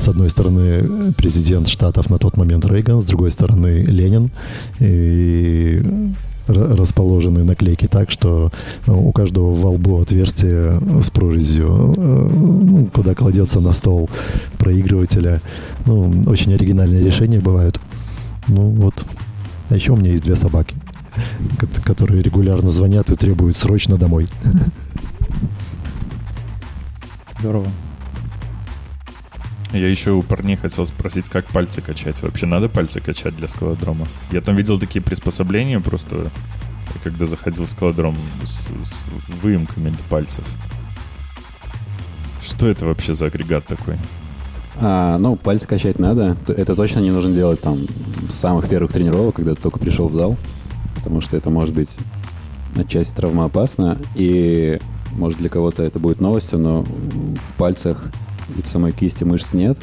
с 0.00 0.08
одной 0.08 0.30
стороны 0.30 1.12
президент 1.16 1.68
штатов 1.68 2.10
на 2.10 2.18
тот 2.18 2.36
момент 2.36 2.64
Рейган, 2.64 3.00
с 3.00 3.04
другой 3.04 3.30
стороны 3.30 3.84
Ленин. 3.84 4.30
И 4.80 5.82
расположены 6.48 7.42
наклейки 7.42 7.88
так, 7.88 8.10
что 8.10 8.52
у 8.86 9.10
каждого 9.12 9.52
во 9.52 9.70
лбу 9.70 10.00
отверстие 10.00 10.80
с 11.02 11.10
прорезью, 11.10 11.92
э, 11.96 12.30
ну, 12.32 12.88
куда 12.92 13.16
кладется 13.16 13.58
на 13.58 13.72
стол 13.72 14.08
проигрывателя. 14.56 15.40
Ну, 15.86 16.22
очень 16.26 16.54
оригинальные 16.54 17.04
решения 17.04 17.40
бывают. 17.40 17.80
Ну 18.46 18.68
вот. 18.68 19.04
А 19.70 19.74
еще 19.74 19.92
у 19.92 19.96
меня 19.96 20.12
есть 20.12 20.22
две 20.22 20.36
собаки, 20.36 20.76
ко- 21.58 21.66
которые 21.82 22.22
регулярно 22.22 22.70
звонят 22.70 23.10
и 23.10 23.16
требуют 23.16 23.56
срочно 23.56 23.96
домой. 23.96 24.28
Здорово. 27.38 27.66
Я 29.72 29.88
еще 29.88 30.12
у 30.12 30.22
парней 30.22 30.56
хотел 30.56 30.86
спросить, 30.86 31.28
как 31.28 31.46
пальцы 31.46 31.82
качать. 31.82 32.22
Вообще 32.22 32.46
надо 32.46 32.68
пальцы 32.68 33.00
качать 33.00 33.36
для 33.36 33.48
скалодрома? 33.48 34.06
Я 34.30 34.40
там 34.40 34.56
видел 34.56 34.78
такие 34.78 35.02
приспособления 35.02 35.80
просто, 35.80 36.30
когда 37.02 37.26
заходил 37.26 37.64
в 37.64 37.68
скалодром 37.68 38.16
с, 38.44 38.68
с 38.68 39.02
выемками 39.42 39.90
для 39.90 40.04
пальцев. 40.08 40.44
Что 42.42 42.68
это 42.68 42.86
вообще 42.86 43.14
за 43.14 43.26
агрегат 43.26 43.66
такой? 43.66 43.96
А, 44.78 45.18
ну, 45.18 45.36
пальцы 45.36 45.66
качать 45.66 45.98
надо. 45.98 46.36
Это 46.46 46.74
точно 46.74 47.00
не 47.00 47.10
нужно 47.10 47.34
делать 47.34 47.60
там 47.60 47.80
с 48.30 48.34
самых 48.34 48.68
первых 48.68 48.92
тренировок, 48.92 49.36
когда 49.36 49.54
ты 49.54 49.60
только 49.60 49.78
пришел 49.78 50.08
в 50.08 50.14
зал, 50.14 50.36
потому 50.94 51.20
что 51.20 51.36
это 51.36 51.50
может 51.50 51.74
быть 51.74 51.90
отчасти 52.76 53.14
травмоопасно, 53.14 53.98
и 54.14 54.78
может 55.16 55.38
для 55.38 55.48
кого-то 55.48 55.82
это 55.82 55.98
будет 55.98 56.20
новостью, 56.20 56.58
но 56.58 56.82
в 56.82 57.58
пальцах 57.58 58.02
и 58.56 58.62
в 58.62 58.68
самой 58.68 58.92
кисти 58.92 59.24
мышц 59.24 59.52
нет. 59.52 59.78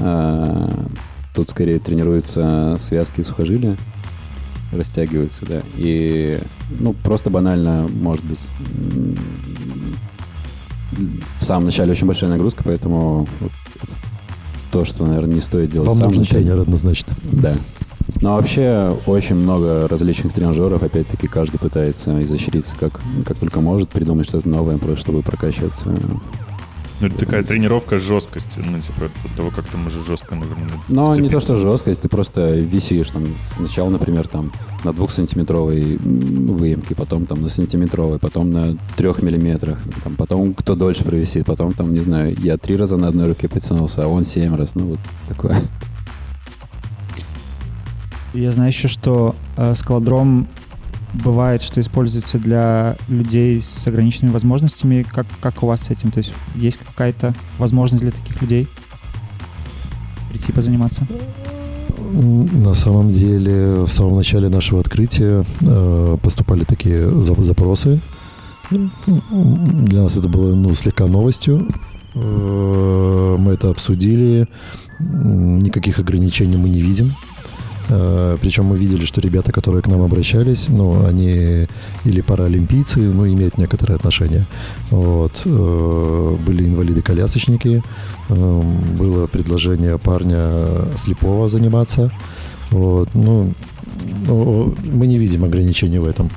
А, 0.00 0.86
тут 1.34 1.50
скорее 1.50 1.78
тренируются 1.78 2.76
связки 2.80 3.20
и 3.20 3.24
сухожилия, 3.24 3.76
растягиваются, 4.72 5.46
да. 5.46 5.62
И, 5.76 6.38
ну, 6.80 6.92
просто 6.92 7.30
банально, 7.30 7.88
может 7.88 8.24
быть, 8.24 8.40
в 11.38 11.44
самом 11.44 11.66
начале 11.66 11.92
очень 11.92 12.06
большая 12.06 12.30
нагрузка, 12.30 12.62
поэтому 12.64 13.28
то, 14.72 14.84
что, 14.84 15.06
наверное, 15.06 15.34
не 15.34 15.40
стоит 15.40 15.70
делать 15.70 15.88
в 15.88 15.92
Вам 15.92 15.98
самом 15.98 16.16
начале. 16.16 16.42
тренер 16.42 16.60
однозначно. 16.60 17.14
Да. 17.32 17.54
Но 18.20 18.34
вообще 18.36 18.96
очень 19.06 19.36
много 19.36 19.88
различных 19.88 20.32
тренажеров. 20.32 20.82
Опять-таки 20.82 21.26
каждый 21.26 21.58
пытается 21.58 22.22
изощриться 22.22 22.74
как, 22.78 23.00
как 23.26 23.36
только 23.38 23.60
может, 23.60 23.90
придумать 23.90 24.26
что-то 24.26 24.48
новое, 24.48 24.78
просто 24.78 25.00
чтобы 25.00 25.22
прокачиваться. 25.22 25.94
Ну, 26.98 27.08
это 27.08 27.18
такая 27.18 27.42
тренировка 27.42 27.98
жесткости. 27.98 28.60
Ну, 28.60 28.80
типа, 28.80 29.10
от 29.24 29.36
того, 29.36 29.50
как 29.50 29.66
там 29.66 29.86
уже 29.86 30.02
жестко, 30.02 30.34
наверное. 30.34 30.66
Но 30.88 31.14
не 31.14 31.28
то, 31.28 31.40
что 31.40 31.56
жесткость, 31.56 32.00
ты 32.00 32.08
просто 32.08 32.56
висишь 32.56 33.10
там 33.10 33.34
сначала, 33.56 33.90
например, 33.90 34.26
там 34.28 34.50
на 34.82 34.92
двухсантиметровой 34.94 35.98
выемке, 35.98 36.94
потом 36.94 37.26
там 37.26 37.42
на 37.42 37.50
сантиметровой, 37.50 38.18
потом 38.18 38.50
на 38.50 38.78
трех 38.96 39.22
миллиметрах, 39.22 39.78
там, 40.02 40.16
потом 40.16 40.54
кто 40.54 40.74
дольше 40.74 41.04
провисит, 41.04 41.44
потом 41.44 41.74
там, 41.74 41.92
не 41.92 42.00
знаю, 42.00 42.34
я 42.40 42.56
три 42.56 42.76
раза 42.76 42.96
на 42.96 43.08
одной 43.08 43.28
руке 43.28 43.48
потянулся, 43.48 44.04
а 44.04 44.08
он 44.08 44.24
семь 44.24 44.54
раз, 44.54 44.74
ну 44.74 44.86
вот 44.86 45.00
такое. 45.28 45.60
Я 48.36 48.50
знаю 48.50 48.68
еще, 48.68 48.86
что 48.86 49.34
э, 49.56 49.74
скалодром 49.74 50.46
бывает, 51.14 51.62
что 51.62 51.80
используется 51.80 52.38
для 52.38 52.96
людей 53.08 53.62
с 53.62 53.86
ограниченными 53.86 54.30
возможностями. 54.32 55.06
Как, 55.10 55.26
как 55.40 55.62
у 55.62 55.66
вас 55.66 55.80
с 55.84 55.90
этим? 55.90 56.10
То 56.10 56.18
есть 56.18 56.34
есть 56.54 56.78
какая-то 56.78 57.34
возможность 57.58 58.02
для 58.02 58.12
таких 58.12 58.42
людей 58.42 58.68
прийти 60.30 60.52
позаниматься? 60.52 61.06
На 62.12 62.74
самом 62.74 63.08
деле, 63.08 63.84
в 63.84 63.88
самом 63.88 64.16
начале 64.16 64.50
нашего 64.50 64.80
открытия 64.80 65.42
э, 65.62 66.18
поступали 66.22 66.64
такие 66.64 67.20
за- 67.22 67.42
запросы. 67.42 68.00
Для 68.70 70.02
нас 70.02 70.16
это 70.16 70.28
было 70.28 70.54
ну, 70.54 70.74
слегка 70.74 71.06
новостью. 71.06 71.68
Э, 72.14 73.36
Мы 73.38 73.52
это 73.52 73.70
обсудили. 73.70 74.46
Никаких 74.98 75.98
ограничений 75.98 76.56
мы 76.58 76.68
не 76.68 76.82
видим. 76.82 77.14
Э, 77.88 78.36
Причем 78.40 78.64
мы 78.66 78.78
видели, 78.78 79.04
что 79.04 79.20
ребята, 79.20 79.52
которые 79.52 79.82
к 79.82 79.88
нам 79.88 80.02
обращались, 80.02 80.68
ну, 80.68 81.06
они 81.06 81.66
или 82.04 82.20
паралимпийцы, 82.20 83.00
ну, 83.00 83.26
имеют 83.26 83.58
некоторое 83.58 83.94
отношение. 83.94 84.44
Вот. 84.90 85.42
Э, 85.44 86.36
Были 86.46 86.64
инвалиды-колясочники. 86.66 87.82
Эм, 88.28 88.96
Было 88.98 89.26
предложение 89.26 89.98
парня 89.98 90.96
слепого 90.96 91.48
заниматься. 91.48 92.10
Вот. 92.70 93.08
Ну, 93.14 93.52
ну, 94.26 94.74
мы 94.92 95.06
не 95.06 95.18
видим 95.18 95.44
ограничений 95.44 95.98
в 95.98 96.06
этом. 96.06 96.30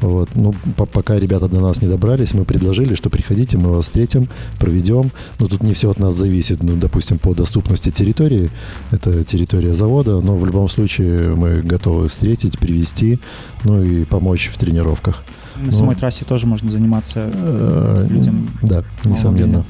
Вот. 0.00 0.28
Ну, 0.34 0.54
по- 0.76 0.86
пока 0.86 1.18
ребята 1.18 1.48
до 1.48 1.60
нас 1.60 1.80
не 1.82 1.88
добрались, 1.88 2.34
мы 2.34 2.44
предложили, 2.44 2.94
что 2.94 3.08
приходите, 3.10 3.56
мы 3.56 3.70
вас 3.72 3.86
встретим, 3.86 4.28
проведем. 4.58 5.10
Но 5.38 5.46
тут 5.46 5.62
не 5.62 5.72
все 5.72 5.90
от 5.90 5.98
нас 5.98 6.14
зависит, 6.14 6.62
ну, 6.62 6.76
допустим, 6.76 7.18
по 7.18 7.34
доступности 7.34 7.90
территории. 7.90 8.50
Это 8.90 9.24
территория 9.24 9.74
завода, 9.74 10.20
но 10.20 10.36
в 10.36 10.44
любом 10.44 10.68
случае 10.68 11.34
мы 11.34 11.62
готовы 11.62 12.08
встретить, 12.08 12.58
привести, 12.58 13.18
ну 13.64 13.82
и 13.82 14.04
помочь 14.04 14.50
в 14.52 14.58
тренировках. 14.58 15.22
На 15.60 15.72
самой 15.72 15.96
трассе 15.96 16.24
тоже 16.26 16.46
можно 16.46 16.70
заниматься 16.70 17.30
Э, 17.32 18.06
людям. 18.10 18.50
Да, 18.62 18.84
несомненно. 19.04 19.64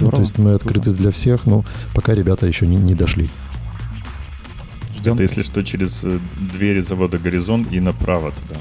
Ну, 0.00 0.10
то 0.10 0.20
есть 0.20 0.38
мы 0.38 0.52
открыты 0.54 0.92
для 0.92 1.10
всех, 1.10 1.44
но 1.44 1.64
пока 1.94 2.14
ребята 2.14 2.46
еще 2.46 2.66
не, 2.66 2.76
не 2.76 2.94
дошли. 2.94 3.28
Ждем. 4.98 5.14
Это, 5.14 5.22
если 5.22 5.42
что, 5.42 5.62
через 5.64 6.02
э, 6.04 6.18
двери 6.52 6.80
завода 6.80 7.18
«Горизонт» 7.18 7.72
и 7.72 7.80
направо 7.80 8.32
туда. 8.32 8.60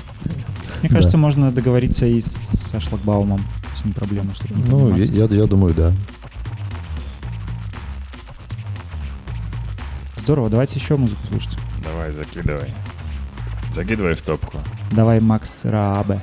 Мне 0.82 0.90
кажется, 0.90 1.18
можно 1.18 1.52
договориться 1.52 2.06
и 2.06 2.22
со 2.22 2.80
шлагбаумом. 2.80 3.44
С 3.80 3.84
ним 3.86 3.94
проблема, 3.94 4.34
чтобы 4.36 4.56
не 4.56 4.64
Ну, 4.70 4.90
подниматься. 4.90 5.12
я, 5.14 5.26
я 5.26 5.46
думаю, 5.48 5.74
да. 5.74 5.92
Здорово, 10.18 10.50
давайте 10.50 10.80
еще 10.80 10.98
музыку 10.98 11.22
слушать. 11.30 11.58
Давай, 11.84 12.12
закидывай. 12.12 12.72
Закидывай 13.74 14.16
в 14.16 14.22
топку. 14.22 14.58
Давай, 14.92 15.20
Макс 15.20 15.62
Раабе. 15.64 16.22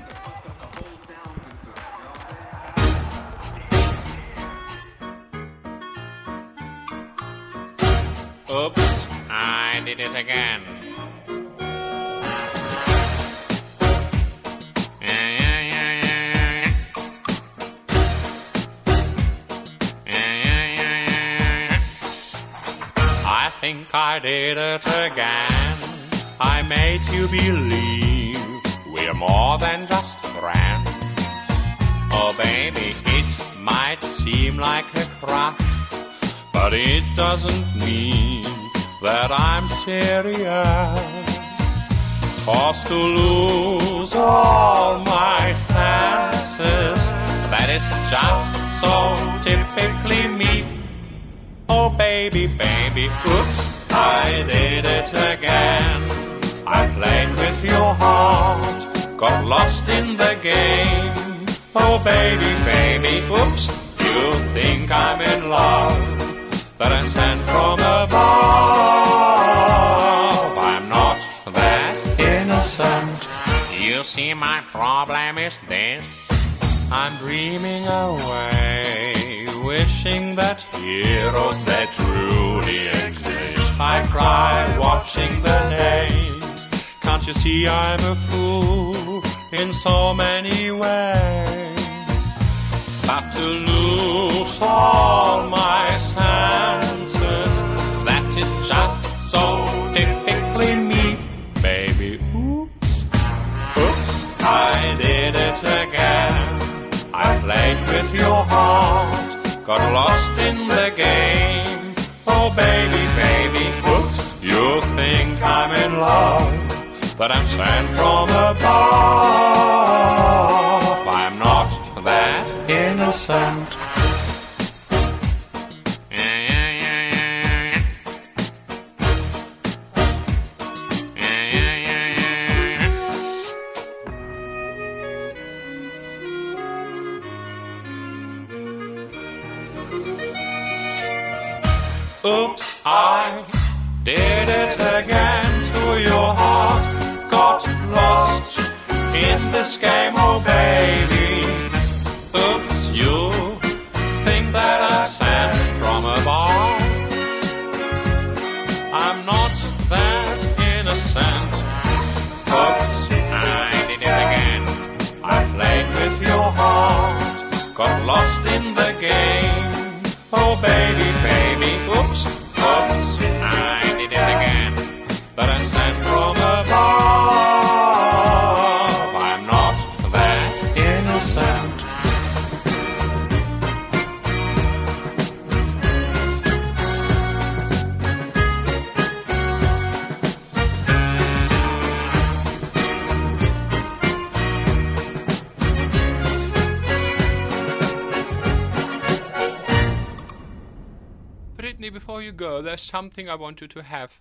go, 202.34 202.62
there's 202.62 202.82
something 202.82 203.30
I 203.30 203.36
want 203.36 203.62
you 203.62 203.68
to 203.68 203.84
have. 203.84 204.20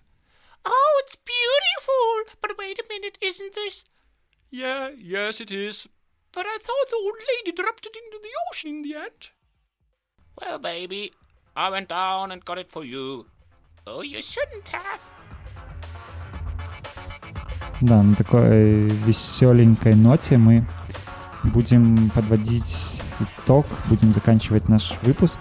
Oh, 0.63 1.01
it's 1.03 1.15
beautiful! 1.15 2.37
But 2.41 2.57
wait 2.57 2.79
a 2.79 2.83
minute, 2.87 3.17
isn't 3.19 3.55
this? 3.55 3.83
Yeah, 4.51 4.89
yes, 4.95 5.41
it 5.41 5.51
is. 5.51 5.87
But 6.31 6.45
I 6.45 6.57
thought 6.61 6.89
the 6.89 6.97
old 6.97 7.19
lady 7.31 7.51
dropped 7.55 7.87
it 7.87 7.95
into 7.95 8.19
the 8.21 8.29
ocean 8.49 8.69
in 8.69 8.81
the 8.83 8.95
end. 8.95 9.31
Well, 10.39 10.59
baby, 10.59 11.13
I 11.55 11.71
went 11.71 11.89
down 11.89 12.31
and 12.31 12.45
got 12.45 12.59
it 12.59 12.69
for 12.69 12.83
you. 12.85 13.25
Oh, 13.87 14.01
you 14.01 14.21
shouldn't 14.21 14.67
have. 14.67 15.01
Да, 17.81 18.03
на 18.03 18.15
такой 18.15 18.89
веселенькой 19.07 19.95
ноте 19.95 20.37
мы 20.37 20.67
будем 21.43 22.11
подводить 22.11 23.01
итог, 23.19 23.65
будем 23.85 24.13
заканчивать 24.13 24.69
наш 24.69 24.91
выпуск. 25.01 25.39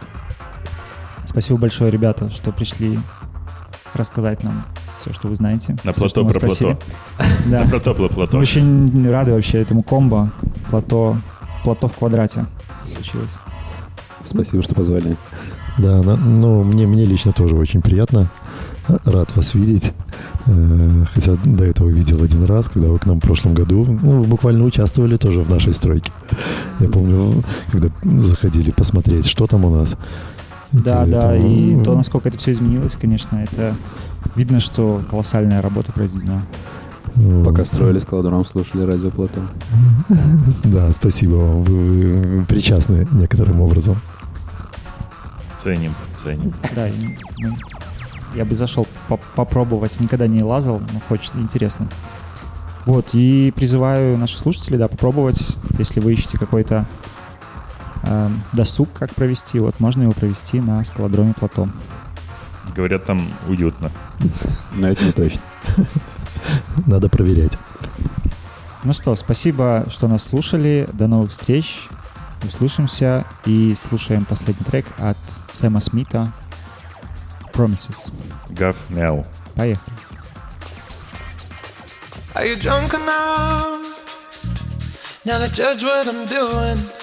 Спасибо 1.26 1.60
большое, 1.60 1.92
ребята, 1.92 2.30
что 2.30 2.52
пришли 2.52 3.00
рассказать 3.94 4.44
нам 4.44 4.66
все, 4.98 5.14
что 5.14 5.28
вы 5.28 5.36
знаете. 5.36 5.76
На 5.84 5.94
всё, 5.94 6.02
плато 6.02 6.24
про 6.26 6.40
спросили. 6.40 6.78
плато. 7.18 7.32
Да. 7.46 7.64
На 7.64 7.70
плато 7.70 7.94
про 7.94 8.08
плато. 8.10 8.38
Мы 8.38 8.44
очень 8.44 9.10
рады 9.10 9.34
вообще 9.34 9.60
этому 9.60 9.84
комбо. 9.84 10.32
Плато, 10.70 11.18
плато 11.64 11.88
в 11.88 11.94
квадрате 11.94 12.46
случилось. 12.96 13.32
Спасибо, 14.24 14.64
что 14.64 14.76
позвали. 14.76 15.18
Да, 15.78 16.02
ну, 16.02 16.64
мне, 16.64 16.88
мне 16.88 17.06
лично 17.06 17.34
тоже 17.34 17.56
очень 17.56 17.82
приятно. 17.82 18.30
Рад 19.06 19.36
вас 19.36 19.54
видеть. 19.54 19.92
Э, 20.46 21.06
Хотя 21.14 21.36
до 21.46 21.64
этого 21.64 21.90
видел 21.90 22.22
один 22.24 22.44
раз, 22.44 22.70
когда 22.70 22.90
вы 22.90 23.00
к 23.00 23.06
нам 23.06 23.20
в 23.20 23.24
прошлом 23.24 23.54
году 23.54 23.86
ну, 24.02 24.22
вы 24.22 24.28
буквально 24.28 24.66
участвовали 24.66 25.18
тоже 25.18 25.42
в 25.42 25.50
нашей 25.50 25.74
стройке. 25.74 26.12
Я 26.80 26.90
помню, 26.90 27.44
когда 27.72 27.90
заходили 28.20 28.72
посмотреть, 28.72 29.26
что 29.26 29.48
там 29.48 29.66
у 29.66 29.76
нас. 29.76 29.96
Да, 30.74 31.06
да, 31.06 31.36
и 31.36 31.76
ну, 31.76 31.84
то, 31.84 31.96
насколько 31.96 32.28
это 32.30 32.38
все 32.38 32.52
изменилось, 32.52 32.98
конечно, 33.00 33.38
это 33.38 33.76
видно, 34.36 34.60
что 34.60 35.02
колоссальная 35.10 35.62
работа 35.62 35.92
произведена. 35.92 36.44
Пока 37.46 37.64
строили 37.64 38.00
скалодром, 38.00 38.44
слушали 38.44 38.84
радио 38.84 39.12
Плато. 39.12 39.40
Да, 40.64 40.90
спасибо 40.92 41.36
вам. 41.36 41.64
Вы, 41.64 42.44
причастны 42.48 43.08
некоторым 43.12 43.62
образом. 43.62 43.96
Ценим, 45.60 45.94
ценим. 46.16 46.52
Да, 46.76 46.88
мы- 47.40 47.56
я 48.36 48.46
бы 48.46 48.56
зашел 48.56 48.88
по- 49.08 49.20
попробовать, 49.36 50.00
никогда 50.00 50.26
не 50.28 50.42
лазал, 50.42 50.80
но 50.80 51.00
хочется, 51.08 51.38
интересно. 51.38 51.88
Вот, 52.88 53.10
и 53.14 53.54
призываю 53.56 54.18
наших 54.18 54.40
слушателей, 54.40 54.78
да, 54.80 54.88
попробовать, 54.88 55.56
если 55.78 56.00
вы 56.00 56.14
ищете 56.14 56.38
какой-то 56.40 56.86
э, 58.04 58.30
досуг, 58.54 58.90
как 58.94 59.14
провести, 59.14 59.60
вот, 59.60 59.80
можно 59.80 60.04
его 60.04 60.14
провести 60.14 60.60
на 60.60 60.84
скалодроме 60.84 61.34
Плато. 61.34 61.68
Говорят, 62.76 63.06
там 63.06 63.28
уютно. 63.48 63.92
Но 64.74 64.88
это 64.88 65.04
не 65.06 65.12
точно. 65.12 65.42
Надо 66.86 67.10
проверять. 67.10 67.58
Ну 68.84 68.94
что, 68.94 69.16
спасибо, 69.16 69.86
что 69.90 70.08
нас 70.08 70.24
слушали, 70.24 70.90
до 70.92 71.08
новых 71.08 71.32
встреч, 71.32 71.88
услышимся 72.44 73.26
и 73.46 73.76
слушаем 73.76 74.26
последний 74.26 74.66
трек 74.66 74.86
от 74.98 75.18
Сэма 75.54 75.80
Смита 75.80 76.32
Promises. 77.54 78.12
Гав 78.50 78.76
мяу. 78.90 79.26
Поехали. 79.56 79.96
Are 82.36 82.46
you 82.46 82.56
drunk 82.56 82.94
enough 82.94 83.80
now 85.24 85.38
to 85.38 85.48
judge 85.54 85.84
what 85.84 86.08
I'm 86.08 86.26
doing? 86.26 87.03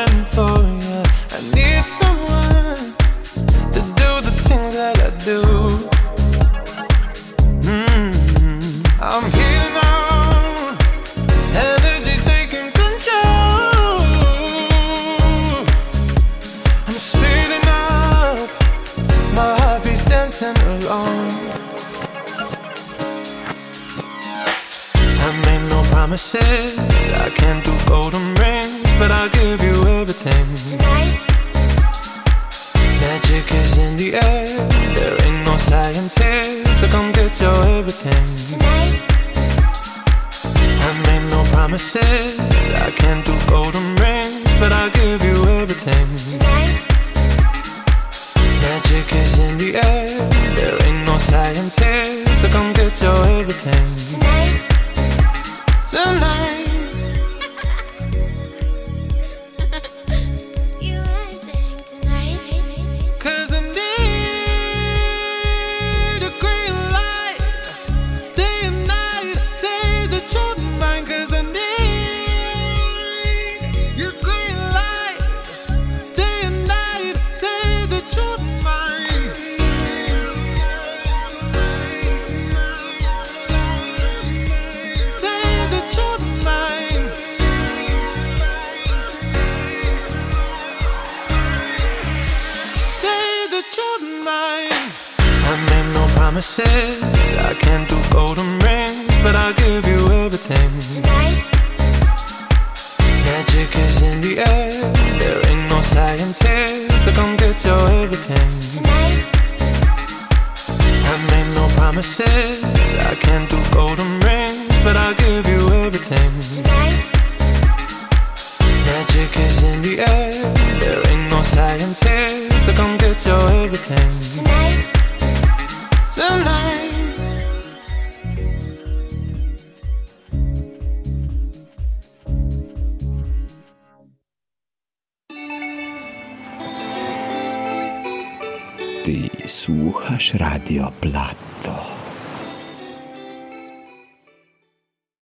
promises. 41.71 42.40